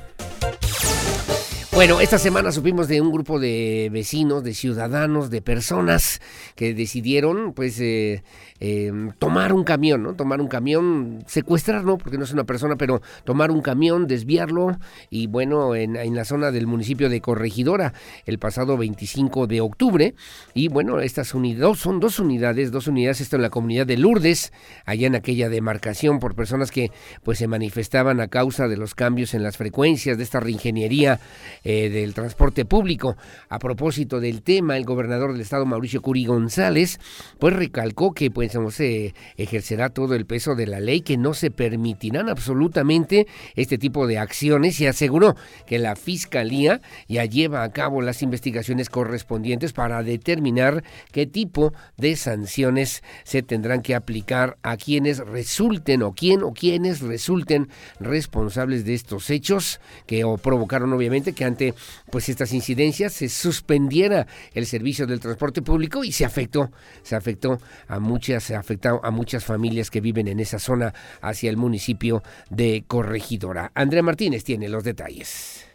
[1.73, 6.21] Bueno, esta semana supimos de un grupo de vecinos, de ciudadanos, de personas
[6.55, 8.21] que decidieron, pues, eh,
[8.65, 10.13] Em, tomar un camión, ¿no?
[10.13, 11.97] Tomar un camión, secuestrar, ¿no?
[11.97, 14.77] Porque no es una persona, pero tomar un camión, desviarlo
[15.09, 17.91] y bueno, en, la zona del municipio de Corregidora
[18.25, 20.15] el pasado 25 de octubre.
[20.53, 24.53] Y bueno, estas unidades, son dos unidades, dos unidades, esto en la comunidad de Lourdes,
[24.85, 26.89] allá en aquella demarcación por personas que
[27.21, 31.19] pues se manifestaban a causa de los cambios en las frecuencias de esta reingeniería
[31.65, 33.17] eh, del transporte público.
[33.49, 37.01] A propósito del tema, el gobernador del estado, Mauricio Curi González,
[37.39, 41.51] pues recalcó que pues se ejercerá todo el peso de la ley, que no se
[41.51, 45.35] permitirán absolutamente este tipo de acciones y aseguró
[45.65, 52.15] que la Fiscalía ya lleva a cabo las investigaciones correspondientes para determinar qué tipo de
[52.15, 58.93] sanciones se tendrán que aplicar a quienes resulten o quién o quienes resulten responsables de
[58.93, 61.73] estos hechos que provocaron obviamente que ante
[62.09, 66.71] pues estas incidencias se suspendiera el servicio del transporte público y se afectó
[67.03, 71.49] se afectó a muchas ha afectado a muchas familias que viven en esa zona hacia
[71.49, 73.71] el municipio de Corregidora.
[73.75, 75.65] Andrea Martínez tiene los detalles.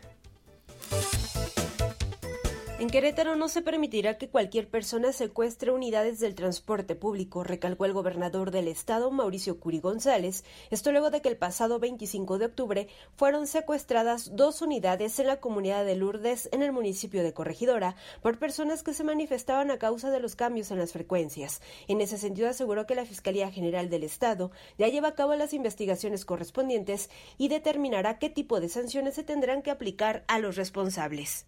[2.88, 7.92] En Querétaro no se permitirá que cualquier persona secuestre unidades del transporte público, recalcó el
[7.92, 10.42] gobernador del estado, Mauricio Curi González.
[10.70, 15.38] Esto luego de que el pasado 25 de octubre fueron secuestradas dos unidades en la
[15.38, 20.10] comunidad de Lourdes, en el municipio de Corregidora, por personas que se manifestaban a causa
[20.10, 21.60] de los cambios en las frecuencias.
[21.88, 25.52] En ese sentido, aseguró que la Fiscalía General del Estado ya lleva a cabo las
[25.52, 31.44] investigaciones correspondientes y determinará qué tipo de sanciones se tendrán que aplicar a los responsables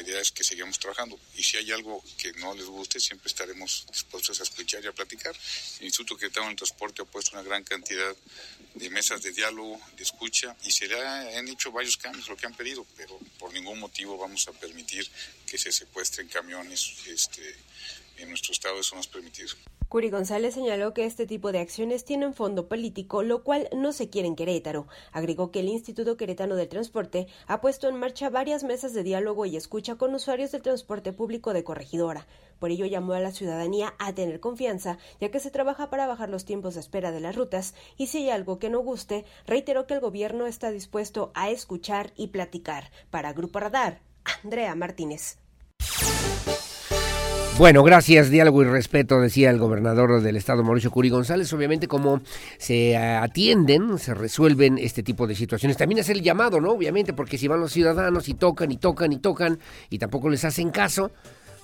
[0.00, 4.40] idea que sigamos trabajando y si hay algo que no les guste siempre estaremos dispuestos
[4.40, 5.34] a escuchar y a platicar.
[5.78, 8.14] El Instituto Querétaro del Transporte ha puesto una gran cantidad
[8.74, 12.54] de mesas de diálogo, de escucha y se han hecho varios cambios, lo que han
[12.54, 15.08] pedido, pero por ningún motivo vamos a permitir
[15.46, 17.56] que se secuestren camiones este,
[18.18, 19.54] en nuestro estado, eso no es permitido.
[19.90, 24.08] Curi González señaló que este tipo de acciones tienen fondo político, lo cual no se
[24.08, 24.86] quiere en Querétaro.
[25.10, 29.46] Agregó que el Instituto Queretano del Transporte ha puesto en marcha varias mesas de diálogo
[29.46, 32.28] y escucha con usuarios del transporte público de Corregidora.
[32.60, 36.28] Por ello llamó a la ciudadanía a tener confianza, ya que se trabaja para bajar
[36.28, 39.88] los tiempos de espera de las rutas y si hay algo que no guste, reiteró
[39.88, 42.92] que el gobierno está dispuesto a escuchar y platicar.
[43.10, 44.02] Para Grupo Radar,
[44.44, 45.38] Andrea Martínez.
[47.60, 51.52] Bueno, gracias, diálogo y respeto, decía el gobernador del estado, Mauricio Curi González.
[51.52, 52.22] Obviamente, cómo
[52.56, 55.76] se atienden, se resuelven este tipo de situaciones.
[55.76, 56.70] También hacer el llamado, ¿no?
[56.70, 59.58] Obviamente, porque si van los ciudadanos y tocan y tocan y tocan
[59.90, 61.10] y tampoco les hacen caso,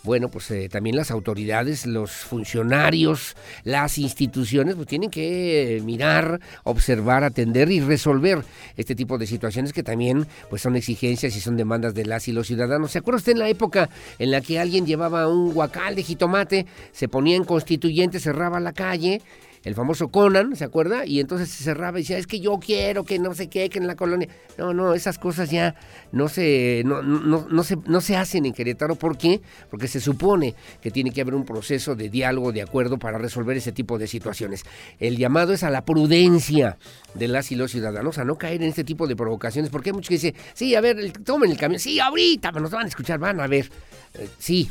[0.07, 3.35] bueno, pues eh, también las autoridades, los funcionarios,
[3.65, 8.45] las instituciones, pues tienen que mirar, observar, atender y resolver
[8.77, 12.33] este tipo de situaciones que también pues son exigencias y son demandas de las y
[12.33, 12.93] los ciudadanos.
[12.93, 13.91] ¿Se acuerda usted en la época
[14.21, 18.73] en la que alguien llevaba un guacal de jitomate, se ponía en constituyente, cerraba la
[18.73, 19.21] calle?
[19.67, 21.05] El famoso Conan, ¿se acuerda?
[21.05, 23.81] Y entonces se cerraba y decía, es que yo quiero que no sé qué, que
[23.81, 24.29] en la colonia.
[24.57, 25.75] No, no, esas cosas ya
[26.13, 28.95] no se, no, no, no, se, no se hacen en Querétaro.
[28.95, 29.41] ¿Por qué?
[29.69, 33.57] Porque se supone que tiene que haber un proceso de diálogo, de acuerdo para resolver
[33.57, 34.63] ese tipo de situaciones.
[35.01, 36.79] El llamado es a la prudencia
[37.15, 39.95] de las y los ciudadanos, a no caer en este tipo de provocaciones, porque hay
[39.95, 43.19] muchos que dicen, sí, a ver, tomen el camión, sí, ahorita, nos van a escuchar,
[43.19, 43.69] van a ver.
[44.15, 44.71] Eh, sí,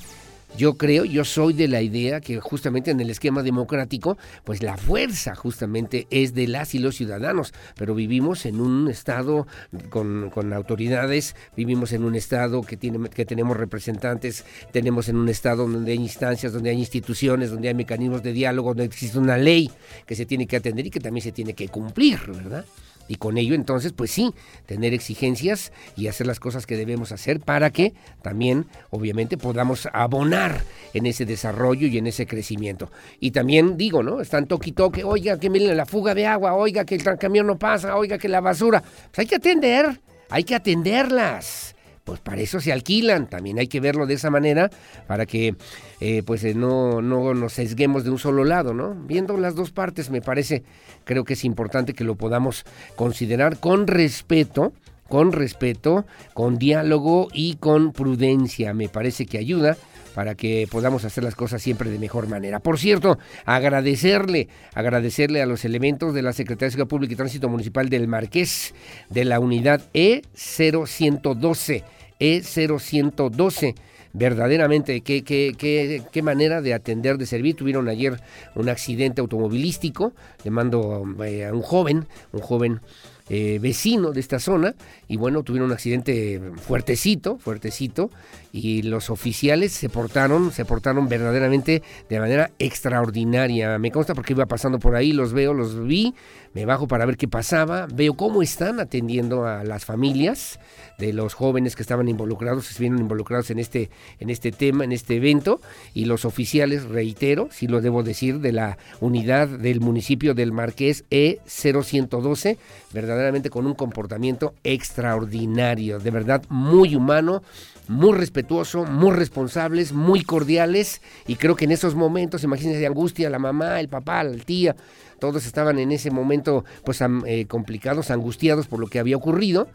[0.57, 4.77] yo creo, yo soy de la idea que justamente en el esquema democrático, pues la
[4.77, 9.47] fuerza justamente es de las y los ciudadanos, pero vivimos en un estado
[9.89, 15.67] con, autoridades, vivimos en un estado que, tiene, que tenemos representantes, tenemos en un estado
[15.67, 19.69] donde hay instancias, donde hay instituciones, donde hay mecanismos de diálogo, donde existe una ley
[20.05, 22.65] que se tiene que atender y que también se tiene que cumplir, ¿verdad?
[23.07, 24.33] Y con ello entonces, pues sí,
[24.65, 30.63] tener exigencias y hacer las cosas que debemos hacer para que también, obviamente, podamos abonar
[30.93, 32.91] en ese desarrollo y en ese crecimiento.
[33.19, 34.21] Y también digo, ¿no?
[34.21, 37.47] Están toque y toque, oiga, que miren la fuga de agua, oiga, que el camión
[37.47, 38.81] no pasa, oiga, que la basura.
[38.81, 39.99] Pues hay que atender,
[40.29, 41.74] hay que atenderlas
[42.05, 43.29] pues para eso se alquilan.
[43.29, 44.69] También hay que verlo de esa manera
[45.07, 45.55] para que
[45.99, 48.95] eh, pues eh, no, no nos sesguemos de un solo lado, ¿no?
[48.95, 50.63] Viendo las dos partes me parece,
[51.03, 52.63] creo que es importante que lo podamos
[52.95, 54.71] considerar con respeto
[55.07, 58.73] con respeto, con diálogo y con prudencia.
[58.73, 59.77] Me parece que ayuda
[60.15, 62.59] para que podamos hacer las cosas siempre de mejor manera.
[62.59, 67.49] Por cierto, agradecerle, agradecerle a los elementos de la Secretaría de Seguridad Pública y Tránsito
[67.49, 68.73] Municipal del Marqués
[69.09, 71.83] de la unidad E0112,
[72.19, 73.75] E0112
[74.15, 77.55] verdaderamente qué, qué, qué, qué, manera de atender, de servir.
[77.55, 78.19] Tuvieron ayer
[78.55, 80.13] un accidente automovilístico,
[80.43, 82.81] le mando eh, a un joven, un joven
[83.29, 84.75] eh, vecino de esta zona.
[85.07, 88.09] Y bueno, tuvieron un accidente fuertecito, fuertecito
[88.55, 93.77] y los oficiales se portaron, se portaron verdaderamente de manera extraordinaria.
[93.79, 96.15] Me consta porque iba pasando por ahí, los veo, los vi,
[96.53, 100.57] me bajo para ver qué pasaba, veo cómo están atendiendo a las familias
[100.97, 103.89] de los jóvenes que estaban involucrados, se vieron involucrados en este,
[104.21, 105.59] en este tema, en este evento,
[105.93, 111.03] y los oficiales, reitero, si lo debo decir, de la unidad del municipio del Marqués
[111.11, 112.57] E0112,
[112.93, 117.43] verdaderamente con un comportamiento extraordinario, de verdad muy humano,
[117.89, 121.01] muy respetuoso, muy responsables, muy cordiales.
[121.27, 124.75] Y creo que en esos momentos, imagínense de angustia, la mamá, el papá, la tía,
[125.19, 129.67] todos estaban en ese momento pues eh, complicados, angustiados por lo que había ocurrido.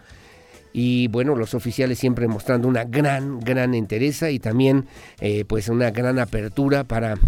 [0.73, 4.87] Y bueno, los oficiales siempre mostrando una gran, gran entereza y también
[5.21, 7.19] eh, pues una gran apertura para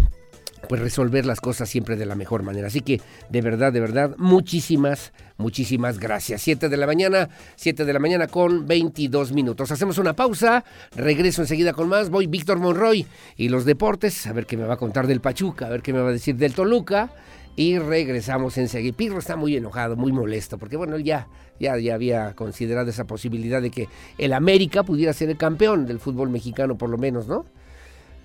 [0.67, 2.67] pues resolver las cosas siempre de la mejor manera.
[2.67, 6.41] Así que de verdad, de verdad, muchísimas, muchísimas gracias.
[6.41, 9.71] Siete de la mañana, siete de la mañana con 22 minutos.
[9.71, 10.63] Hacemos una pausa,
[10.95, 12.09] regreso enseguida con más.
[12.09, 13.05] Voy Víctor Monroy
[13.37, 15.93] y los deportes, a ver qué me va a contar del Pachuca, a ver qué
[15.93, 17.11] me va a decir del Toluca
[17.55, 18.95] y regresamos enseguida.
[18.95, 21.27] Pirro está muy enojado, muy molesto, porque bueno, él ya,
[21.59, 23.87] ya, ya había considerado esa posibilidad de que
[24.17, 27.45] el América pudiera ser el campeón del fútbol mexicano, por lo menos, ¿no?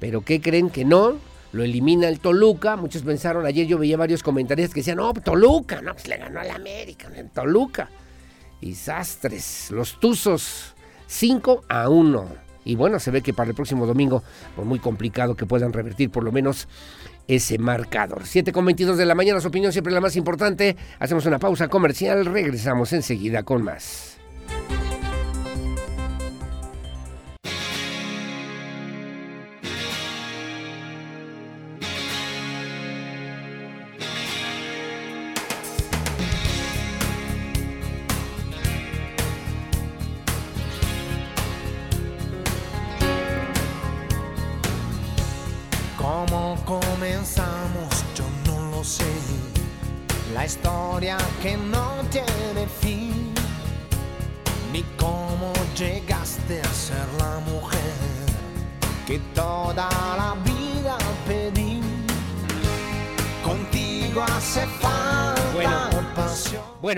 [0.01, 1.17] Pero ¿qué creen que no?
[1.53, 2.77] Lo elimina el Toluca.
[2.77, 6.41] Muchos pensaron, ayer yo veía varios comentarios que decían, no, Toluca, no, pues le ganó
[6.41, 7.89] al América, en Toluca.
[8.61, 10.75] Y Sastres, los Tuzos,
[11.07, 12.49] 5 a 1.
[12.65, 14.23] Y bueno, se ve que para el próximo domingo,
[14.55, 16.69] pues muy complicado que puedan revertir por lo menos
[17.27, 18.27] ese marcador.
[18.27, 20.77] 7 con 22 de la mañana, su opinión siempre la más importante.
[20.99, 24.18] Hacemos una pausa comercial, regresamos enseguida con más.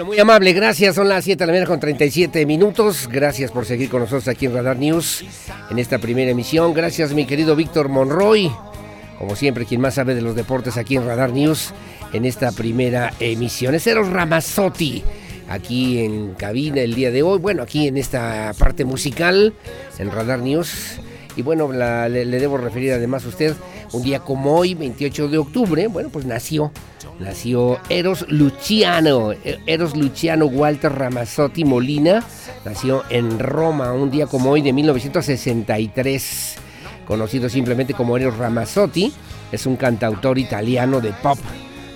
[0.04, 0.94] Muy amable, gracias.
[0.94, 3.08] Son las 7 de la mañana con 37 minutos.
[3.10, 5.24] Gracias por seguir con nosotros aquí en Radar News
[5.70, 6.72] en esta primera emisión.
[6.72, 8.50] Gracias, mi querido Víctor Monroy.
[9.18, 11.72] Como siempre, quien más sabe de los deportes aquí en Radar News
[12.12, 13.74] en esta primera emisión.
[13.74, 15.02] Es Eros Ramazzotti
[15.48, 17.38] aquí en cabina el día de hoy.
[17.38, 19.52] Bueno, aquí en esta parte musical,
[19.98, 21.00] en Radar News.
[21.36, 23.54] Y bueno, le, debo referir además a usted,
[23.92, 26.72] un día como hoy, 28 de octubre, bueno, pues nació,
[27.20, 29.32] nació Eros Luciano,
[29.66, 32.24] Eros Luciano Walter Ramazzotti Molina,
[32.64, 36.56] nació en Roma, un día como hoy de 1963,
[37.06, 39.12] conocido simplemente como Eros Ramazzotti,
[39.52, 41.38] es un cantautor italiano de pop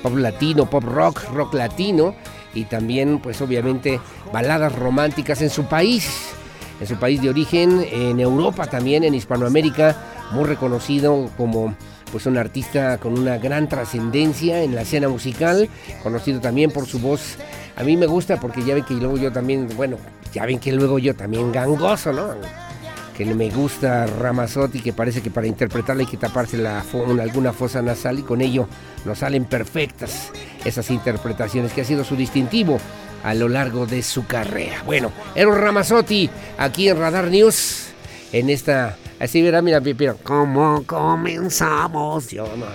[0.04, 2.14] pop latino, pop rock, rock latino
[2.52, 3.98] y también pues obviamente
[4.34, 6.06] baladas románticas en su país,
[6.78, 9.96] en su país de origen, en Europa también, en Hispanoamérica,
[10.32, 11.74] muy reconocido como
[12.10, 15.68] pues un artista con una gran trascendencia en la escena musical,
[16.02, 17.36] conocido también por su voz.
[17.76, 19.96] A mí me gusta porque ya ven que luego yo también, bueno,
[20.32, 22.34] ya ven que luego yo también gangoso, ¿no?
[23.16, 26.84] que me gusta Ramazotti, que parece que para interpretarla hay que taparse la
[27.22, 28.68] alguna fosa nasal y con ello
[29.04, 30.32] nos salen perfectas
[30.64, 32.78] esas interpretaciones, que ha sido su distintivo
[33.22, 34.82] a lo largo de su carrera.
[34.84, 36.28] Bueno, Eros Ramazotti,
[36.58, 37.86] aquí en Radar News,
[38.32, 38.96] en esta...
[39.24, 42.28] Así verá, mira, mira, ¿cómo comenzamos?
[42.28, 42.66] Yo no,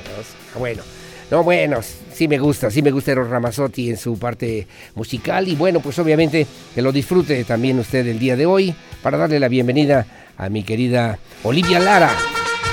[0.59, 0.81] bueno.
[1.29, 1.79] No, bueno,
[2.11, 5.99] sí me gusta, sí me gusta Eros Ramazotti en su parte musical y bueno, pues
[5.99, 8.73] obviamente que lo disfrute también usted el día de hoy
[9.03, 12.11] para darle la bienvenida a mi querida Olivia Lara.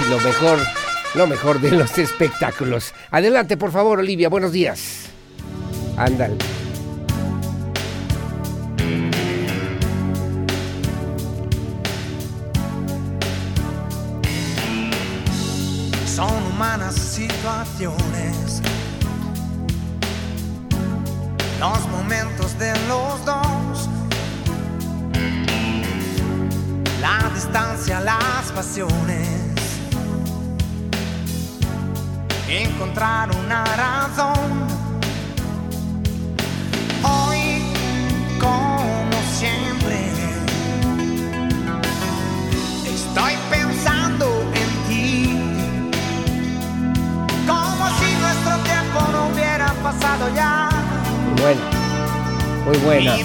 [0.09, 0.59] Lo mejor,
[1.15, 2.95] lo mejor de los espectáculos.
[3.11, 5.11] Adelante, por favor, Olivia, buenos días.
[5.99, 6.66] Ándale.
[16.57, 18.63] Cotidianas situaciones.
[21.61, 23.89] Los momentos de los dos.
[27.01, 29.29] La distancia, las pasiones.
[32.49, 34.67] Encontrar una razón.
[37.03, 37.36] Hoy,
[52.87, 53.17] buena,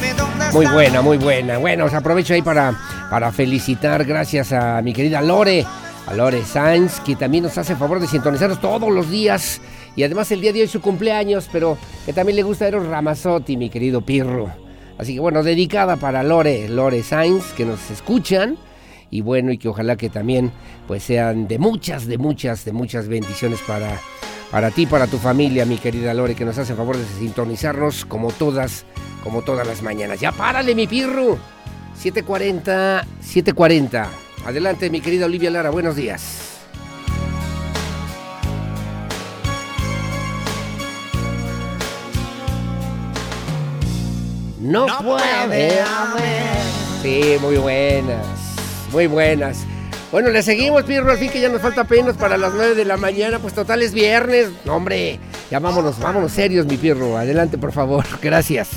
[0.52, 1.58] muy buena, muy buena.
[1.60, 2.76] Bueno, os aprovecho ahí para,
[3.10, 5.66] para felicitar, gracias a mi querida Lore,
[6.08, 9.62] a Lore Sainz, que también nos hace el favor de sintonizarnos todos los días.
[9.96, 12.88] Y además el día de hoy es su cumpleaños, pero que también le gusta Eros
[12.88, 14.50] Ramazotti, mi querido Pirro.
[14.98, 18.58] Así que bueno, dedicada para Lore, Lore Sainz, que nos escuchan.
[19.12, 20.52] Y bueno, y que ojalá que también
[20.88, 24.00] pues sean de muchas, de muchas, de muchas bendiciones para,
[24.52, 28.04] para ti, para tu familia, mi querida Lore, que nos hace el favor de sintonizarnos
[28.06, 28.86] como todas,
[29.24, 30.20] como todas las mañanas.
[30.20, 31.40] Ya párale, mi Pirro.
[31.96, 34.10] 740, 740.
[34.46, 36.60] Adelante, mi querida Olivia Lara, buenos días.
[44.60, 45.84] No, puede haber.
[47.02, 48.26] Sí, muy buenas,
[48.92, 49.66] muy buenas.
[50.12, 52.98] Bueno, le seguimos, Pirro, fin que ya nos falta apenas para las 9 de la
[52.98, 54.50] mañana, pues total es viernes.
[54.66, 55.20] No, hombre,
[55.50, 57.18] ya vámonos, vámonos serios, mi Pirro.
[57.18, 58.06] Adelante, por favor.
[58.22, 58.70] Gracias.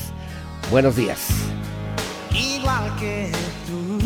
[0.71, 1.27] Buenos días.
[2.31, 3.33] igual que
[3.67, 3.99] tú.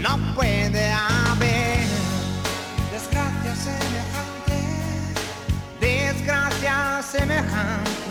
[0.00, 1.86] No puede haber
[2.90, 4.58] desgracia semejante,
[5.80, 8.09] desgracia semejante,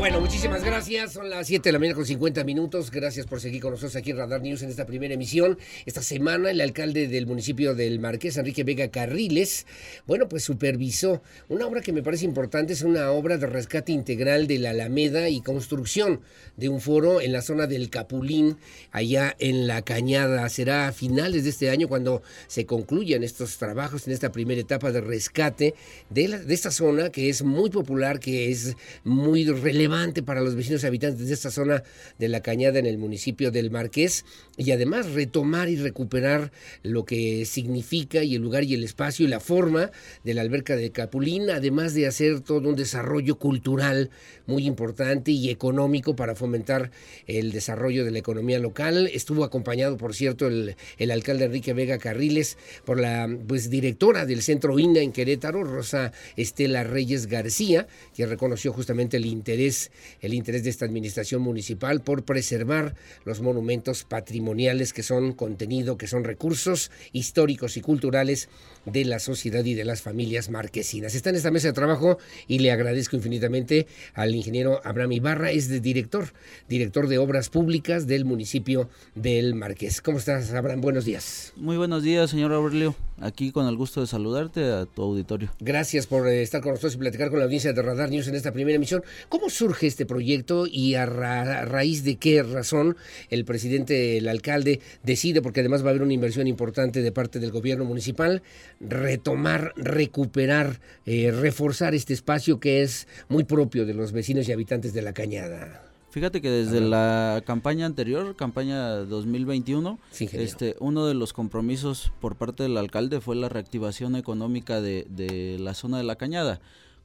[0.00, 1.12] Bueno, muchísimas gracias.
[1.12, 2.90] Son las 7 de la mañana con 50 minutos.
[2.90, 5.58] Gracias por seguir con nosotros aquí en Radar News en esta primera emisión.
[5.84, 9.66] Esta semana el alcalde del municipio del Marqués, Enrique Vega Carriles,
[10.06, 12.72] bueno, pues supervisó una obra que me parece importante.
[12.72, 16.22] Es una obra de rescate integral de la Alameda y construcción
[16.56, 18.56] de un foro en la zona del Capulín,
[18.92, 20.48] allá en la Cañada.
[20.48, 24.92] Será a finales de este año cuando se concluyan estos trabajos en esta primera etapa
[24.92, 25.74] de rescate
[26.08, 29.89] de, la- de esta zona que es muy popular, que es muy relevante
[30.24, 31.82] para los vecinos y habitantes de esta zona
[32.16, 34.24] de la Cañada en el municipio del Marqués
[34.56, 36.52] y además retomar y recuperar
[36.84, 39.90] lo que significa y el lugar y el espacio y la forma
[40.22, 44.10] de la alberca de Capulín, además de hacer todo un desarrollo cultural
[44.46, 46.92] muy importante y económico para fomentar
[47.26, 49.10] el desarrollo de la economía local.
[49.12, 54.42] Estuvo acompañado, por cierto, el, el alcalde Enrique Vega Carriles por la pues, directora del
[54.42, 59.79] centro INA en Querétaro, Rosa Estela Reyes García, que reconoció justamente el interés,
[60.20, 62.94] el interés de esta administración municipal por preservar
[63.24, 68.48] los monumentos patrimoniales que son contenido, que son recursos históricos y culturales
[68.92, 71.14] de la sociedad y de las familias marquesinas.
[71.14, 75.68] Está en esta mesa de trabajo y le agradezco infinitamente al ingeniero Abraham Ibarra, es
[75.68, 76.32] de director,
[76.68, 80.00] director de obras públicas del municipio del Marqués.
[80.00, 80.80] ¿Cómo estás, Abraham?
[80.80, 81.52] Buenos días.
[81.56, 82.94] Muy buenos días, señor Aurelio.
[83.22, 85.50] Aquí con el gusto de saludarte a tu auditorio.
[85.60, 88.34] Gracias por eh, estar con nosotros y platicar con la audiencia de Radar News en
[88.34, 89.02] esta primera emisión.
[89.28, 92.96] ¿Cómo surge este proyecto y a, ra- a raíz de qué razón
[93.28, 97.40] el presidente, el alcalde, decide, porque además va a haber una inversión importante de parte
[97.40, 98.42] del gobierno municipal,
[98.80, 104.92] retomar, recuperar, eh, reforzar este espacio que es muy propio de los vecinos y habitantes
[104.92, 105.84] de la Cañada?
[106.10, 110.42] Fíjate que desde la campaña anterior, campaña 2021, ingeniero.
[110.42, 115.58] este, uno de los compromisos por parte del alcalde fue la reactivación económica de, de
[115.60, 116.60] la zona de la Cañada.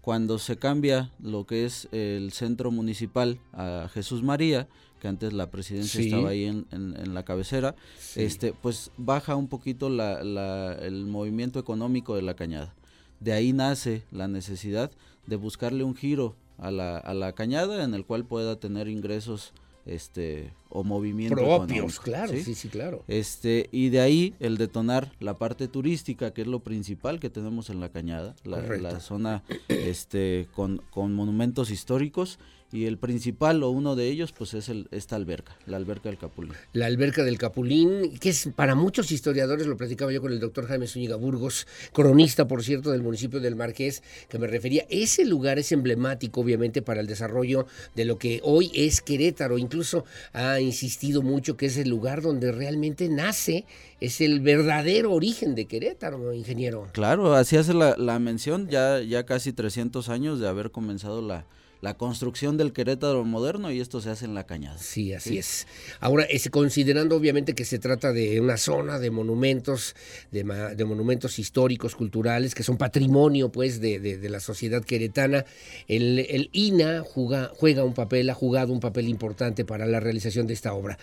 [0.06, 4.68] Cuando se cambia lo que es el centro municipal a Jesús María,
[5.02, 6.06] que antes la presidencia Sí.
[6.10, 8.22] estaba ahí en, en- en la cabecera, Sí.
[8.22, 12.76] este, pues baja un poquito la- la- el movimiento económico de la Cañada.
[13.20, 14.92] De ahí nace la necesidad
[15.26, 19.54] de buscarle un giro a la, a la cañada en el cual pueda tener ingresos
[19.86, 23.04] este o movimiento Propios, claro, sí, sí, claro.
[23.08, 27.70] Este, y de ahí el detonar la parte turística, que es lo principal que tenemos
[27.70, 32.40] en la cañada, la, la zona este con, con monumentos históricos
[32.72, 36.18] y el principal o uno de ellos pues es el, esta alberca, la alberca del
[36.18, 36.54] Capulín.
[36.74, 40.68] La alberca del Capulín, que es para muchos historiadores, lo platicaba yo con el doctor
[40.68, 45.60] Jaime Zúñiga Burgos, cronista, por cierto, del municipio del Marqués, que me refería, ese lugar
[45.60, 49.58] es emblemático, obviamente, para el desarrollo de lo que hoy es Querétaro.
[49.58, 53.66] Incluso ha insistido mucho que es el lugar donde realmente nace,
[54.02, 56.88] es el verdadero origen de Querétaro, ingeniero.
[56.92, 61.46] Claro, así hace la, la mención, ya, ya casi 300 años de haber comenzado la,
[61.86, 64.80] la construcción del Querétaro moderno y esto se hace en la cañada.
[64.80, 65.68] Sí, así es.
[66.00, 69.96] Ahora, es, considerando obviamente que se trata de una zona de monumentos,
[70.32, 70.44] de,
[70.76, 75.46] de monumentos históricos, culturales, que son patrimonio pues de, de, la sociedad queretana,
[75.88, 80.48] el, el INA juega, juega un papel, ha jugado un papel importante para la realización
[80.48, 80.98] de esta obra.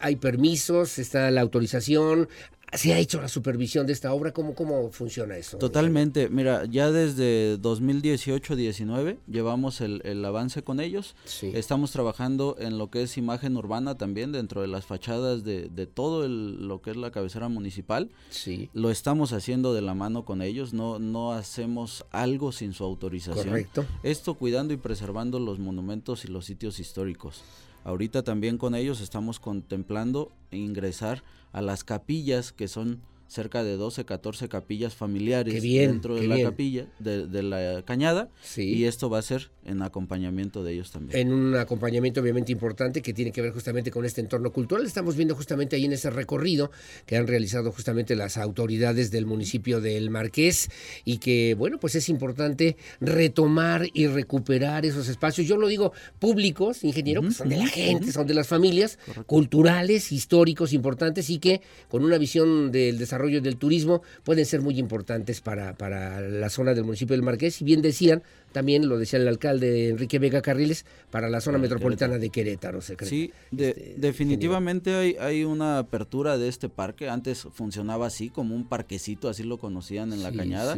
[0.00, 2.28] Hay permisos, está la autorización,
[2.72, 4.32] ¿Se ha hecho la supervisión de esta obra?
[4.32, 5.56] ¿Cómo, cómo funciona eso?
[5.56, 6.28] Totalmente.
[6.28, 11.14] Mira, ya desde 2018-19 llevamos el, el, avance con ellos.
[11.42, 15.86] Estamos trabajando en lo que es imagen urbana también dentro de las fachadas de, de
[15.86, 18.10] todo el, lo que es la cabecera municipal.
[18.30, 18.68] Sí.
[18.74, 20.74] Lo estamos haciendo de la mano con ellos.
[20.74, 23.46] No, no hacemos algo sin su autorización.
[23.46, 23.86] Correcto.
[24.02, 27.42] Esto cuidando y preservando los monumentos y los sitios históricos.
[27.86, 31.22] Ahorita también con ellos estamos contemplando ingresar
[31.52, 36.88] a las capillas que son cerca de 12, 14 capillas familiares dentro de la capilla,
[36.98, 41.18] de, la cañada, y esto va a ser en acompañamiento de ellos también.
[41.18, 44.86] En un acompañamiento obviamente importante que tiene que ver justamente con este entorno cultural.
[44.86, 46.70] Estamos viendo justamente ahí en ese recorrido
[47.04, 50.70] que han realizado justamente las autoridades del municipio del Marqués
[51.04, 55.46] y que, bueno, pues es importante retomar y recuperar esos espacios.
[55.46, 60.12] Yo lo digo públicos, ingeniero, que son de la gente, son de las familias, culturales,
[60.12, 64.78] históricos, importantes y que con una visión del desarrollo desarrollo del turismo pueden ser muy
[64.78, 67.62] importantes para, para la zona del municipio del Marqués.
[67.62, 68.22] Y bien decían,
[68.56, 72.80] también lo decía el alcalde Enrique Vega Carriles, para la zona metropolitana de Querétaro.
[72.80, 77.10] Sí, este, definitivamente hay, hay una apertura de este parque.
[77.10, 80.74] Antes funcionaba así, como un parquecito, así lo conocían en la cañada.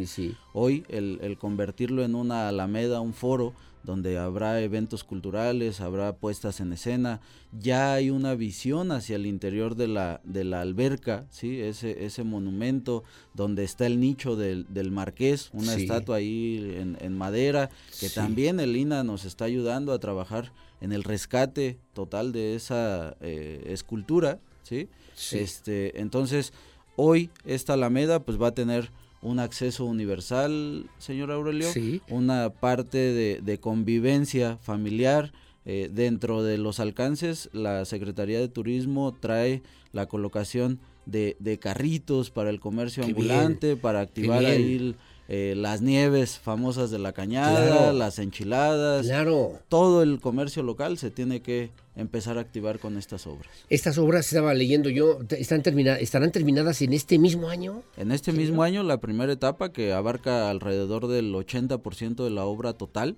[0.51, 3.53] Hoy el, el convertirlo en una alameda, un foro,
[3.83, 9.75] donde habrá eventos culturales, habrá puestas en escena, ya hay una visión hacia el interior
[9.75, 11.61] de la, de la alberca, ¿sí?
[11.61, 13.03] ese, ese monumento
[13.33, 17.69] donde está el nicho del, del marqués, una estatua ahí en, en madera,
[17.99, 20.51] que también el INA nos está ayudando a trabajar
[20.81, 24.87] en el rescate total de esa eh, escultura, ¿sí?
[25.31, 26.53] Este, entonces,
[26.95, 31.67] hoy esta alameda pues va a tener un acceso universal, señor Aurelio,
[32.09, 32.97] una parte
[33.41, 35.31] de, convivencia familiar.
[35.65, 42.49] Eh, dentro de los alcances, la Secretaría de Turismo trae la colocación de, carritos para
[42.49, 44.95] el comercio ambulante, para activar ahí
[45.27, 49.05] eh, las nieves famosas de la cañada, las enchiladas.
[49.05, 49.59] Claro.
[49.67, 53.49] Todo el comercio local se tiene que empezar a activar con estas obras.
[53.69, 57.83] Estas obras, estaba leyendo yo, están terminadas, estarán terminadas en este mismo año.
[57.97, 62.73] En este mismo año, la primera etapa que abarca alrededor del 80% de la obra
[62.73, 63.17] total,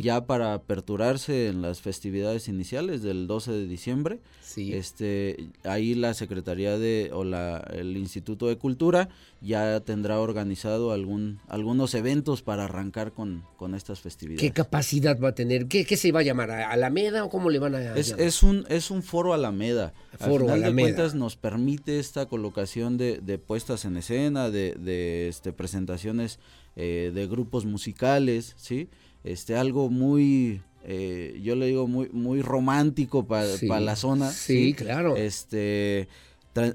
[0.00, 4.20] ya para aperturarse en las festividades iniciales del 12 de diciembre.
[4.56, 9.08] Este, ahí la Secretaría de o la, el Instituto de Cultura
[9.40, 14.42] ya tendrá organizado algún algunos eventos para arrancar con, con estas festividades.
[14.42, 15.66] ¿Qué capacidad va a tener?
[15.66, 16.50] ¿Qué, qué se va a llamar?
[16.50, 19.92] ¿Alameda o cómo le van a es, es un es un foro Alameda.
[20.18, 24.74] Foro Al final de cuentas nos permite esta colocación de, de puestas en escena, de,
[24.74, 26.38] de este, presentaciones
[26.76, 28.88] eh, de grupos musicales, ¿sí?
[29.24, 34.30] Este, algo muy eh, yo le digo muy muy romántico para la zona.
[34.30, 35.16] Sí, claro.
[35.16, 36.08] Este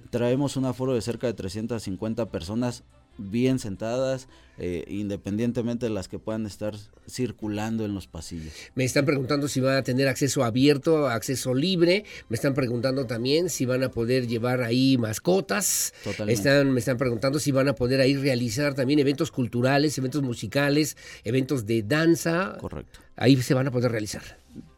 [0.09, 2.83] traemos un aforo de cerca de 350 personas
[3.17, 4.27] bien sentadas,
[4.59, 6.75] eh, independientemente de las que puedan estar
[7.07, 8.53] circulando en los pasillos.
[8.73, 12.05] Me están preguntando si van a tener acceso abierto, acceso libre.
[12.29, 15.93] Me están preguntando también si van a poder llevar ahí mascotas.
[16.27, 20.97] Están, me están preguntando si van a poder ahí realizar también eventos culturales, eventos musicales,
[21.23, 22.57] eventos de danza.
[22.59, 22.99] Correcto.
[23.15, 24.23] Ahí se van a poder realizar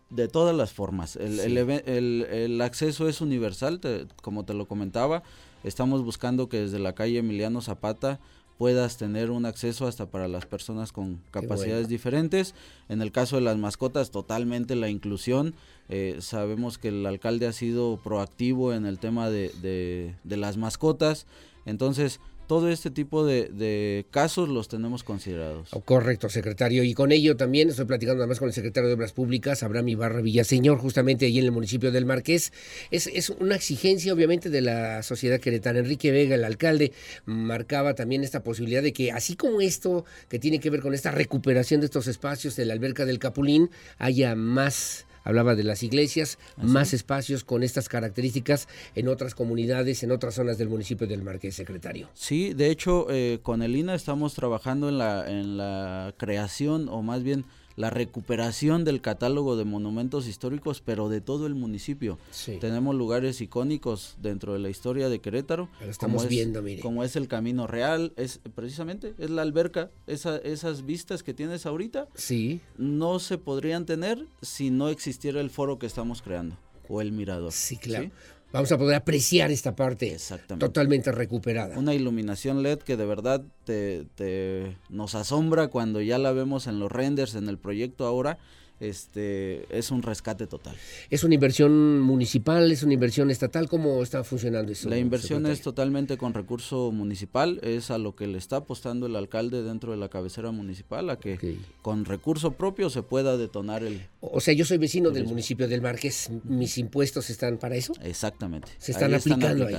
[0.10, 1.16] de todas las formas.
[1.16, 3.80] El, el, el, acceso es universal,
[4.22, 5.24] como te lo comentaba.
[5.64, 8.20] Estamos buscando que desde la calle Emiliano Zapata
[8.60, 12.54] puedas tener un acceso hasta para las personas con capacidades diferentes.
[12.90, 15.56] En el caso de las mascotas, totalmente la inclusión.
[15.88, 20.58] Eh, sabemos que el alcalde ha sido proactivo en el tema de, de, de las
[20.58, 21.26] mascotas.
[21.66, 22.20] Entonces,
[22.50, 25.70] todo este tipo de, casos los tenemos considerados.
[25.72, 26.84] Oh, correcto, secretario.
[26.84, 30.22] Y con ello también estoy platicando además con el secretario de Obras Públicas, Abraham Ibarra
[30.22, 32.52] Villaseñor, justamente ahí en el municipio del Marqués.
[32.90, 35.78] Es, una exigencia, obviamente, de la sociedad queretana.
[35.78, 36.92] Enrique Vega, el alcalde,
[37.28, 41.12] marcaba también esta posibilidad de que, así como esto que tiene que ver con esta
[41.12, 43.70] recuperación de estos espacios de la alberca del Capulín,
[44.00, 50.12] haya más hablaba de las iglesias, más espacios con estas características en otras comunidades, en
[50.12, 52.10] otras zonas del municipio del Marqués, secretario.
[52.14, 57.02] Sí, de hecho, eh, con el INA estamos trabajando en la, en la creación, o
[57.02, 57.46] más bien
[57.80, 62.20] la recuperación del catálogo de monumentos históricos, pero de todo el municipio.
[62.60, 65.70] Tenemos lugares icónicos dentro de la historia de Querétaro.
[65.88, 66.82] estamos como viendo, es, mire.
[66.82, 71.66] Como es el Camino Real, es precisamente, es la alberca, esa, esas vistas que tienes
[71.66, 72.10] ahorita.
[72.16, 72.60] Sí.
[72.78, 76.58] No se podrían tener si no existiera el foro que estamos creando
[76.90, 77.54] o el mirador.
[77.54, 78.12] Sí, claro.
[78.52, 80.18] Vamos a poder apreciar esta parte
[80.58, 81.78] totalmente recuperada.
[81.78, 86.80] Una iluminación LED que de verdad te, te, nos asombra cuando ya la vemos en
[86.80, 88.40] los renders, en el proyecto ahora,
[88.80, 90.76] este es un rescate total.
[91.10, 93.68] ¿Es una inversión municipal, es una inversión estatal?
[93.68, 94.90] ¿Cómo está funcionando eso?
[94.90, 99.16] La inversión es totalmente con recurso municipal, es a lo que le está apostando el
[99.16, 104.02] alcalde dentro de la cabecera municipal, a que con recurso propio se pueda detonar el...
[104.22, 107.94] O sea, yo soy vecino del municipio del Marqués, ¿mis impuestos están para eso?
[108.04, 108.70] Exactamente.
[108.78, 109.76] Se están aplicando ahí.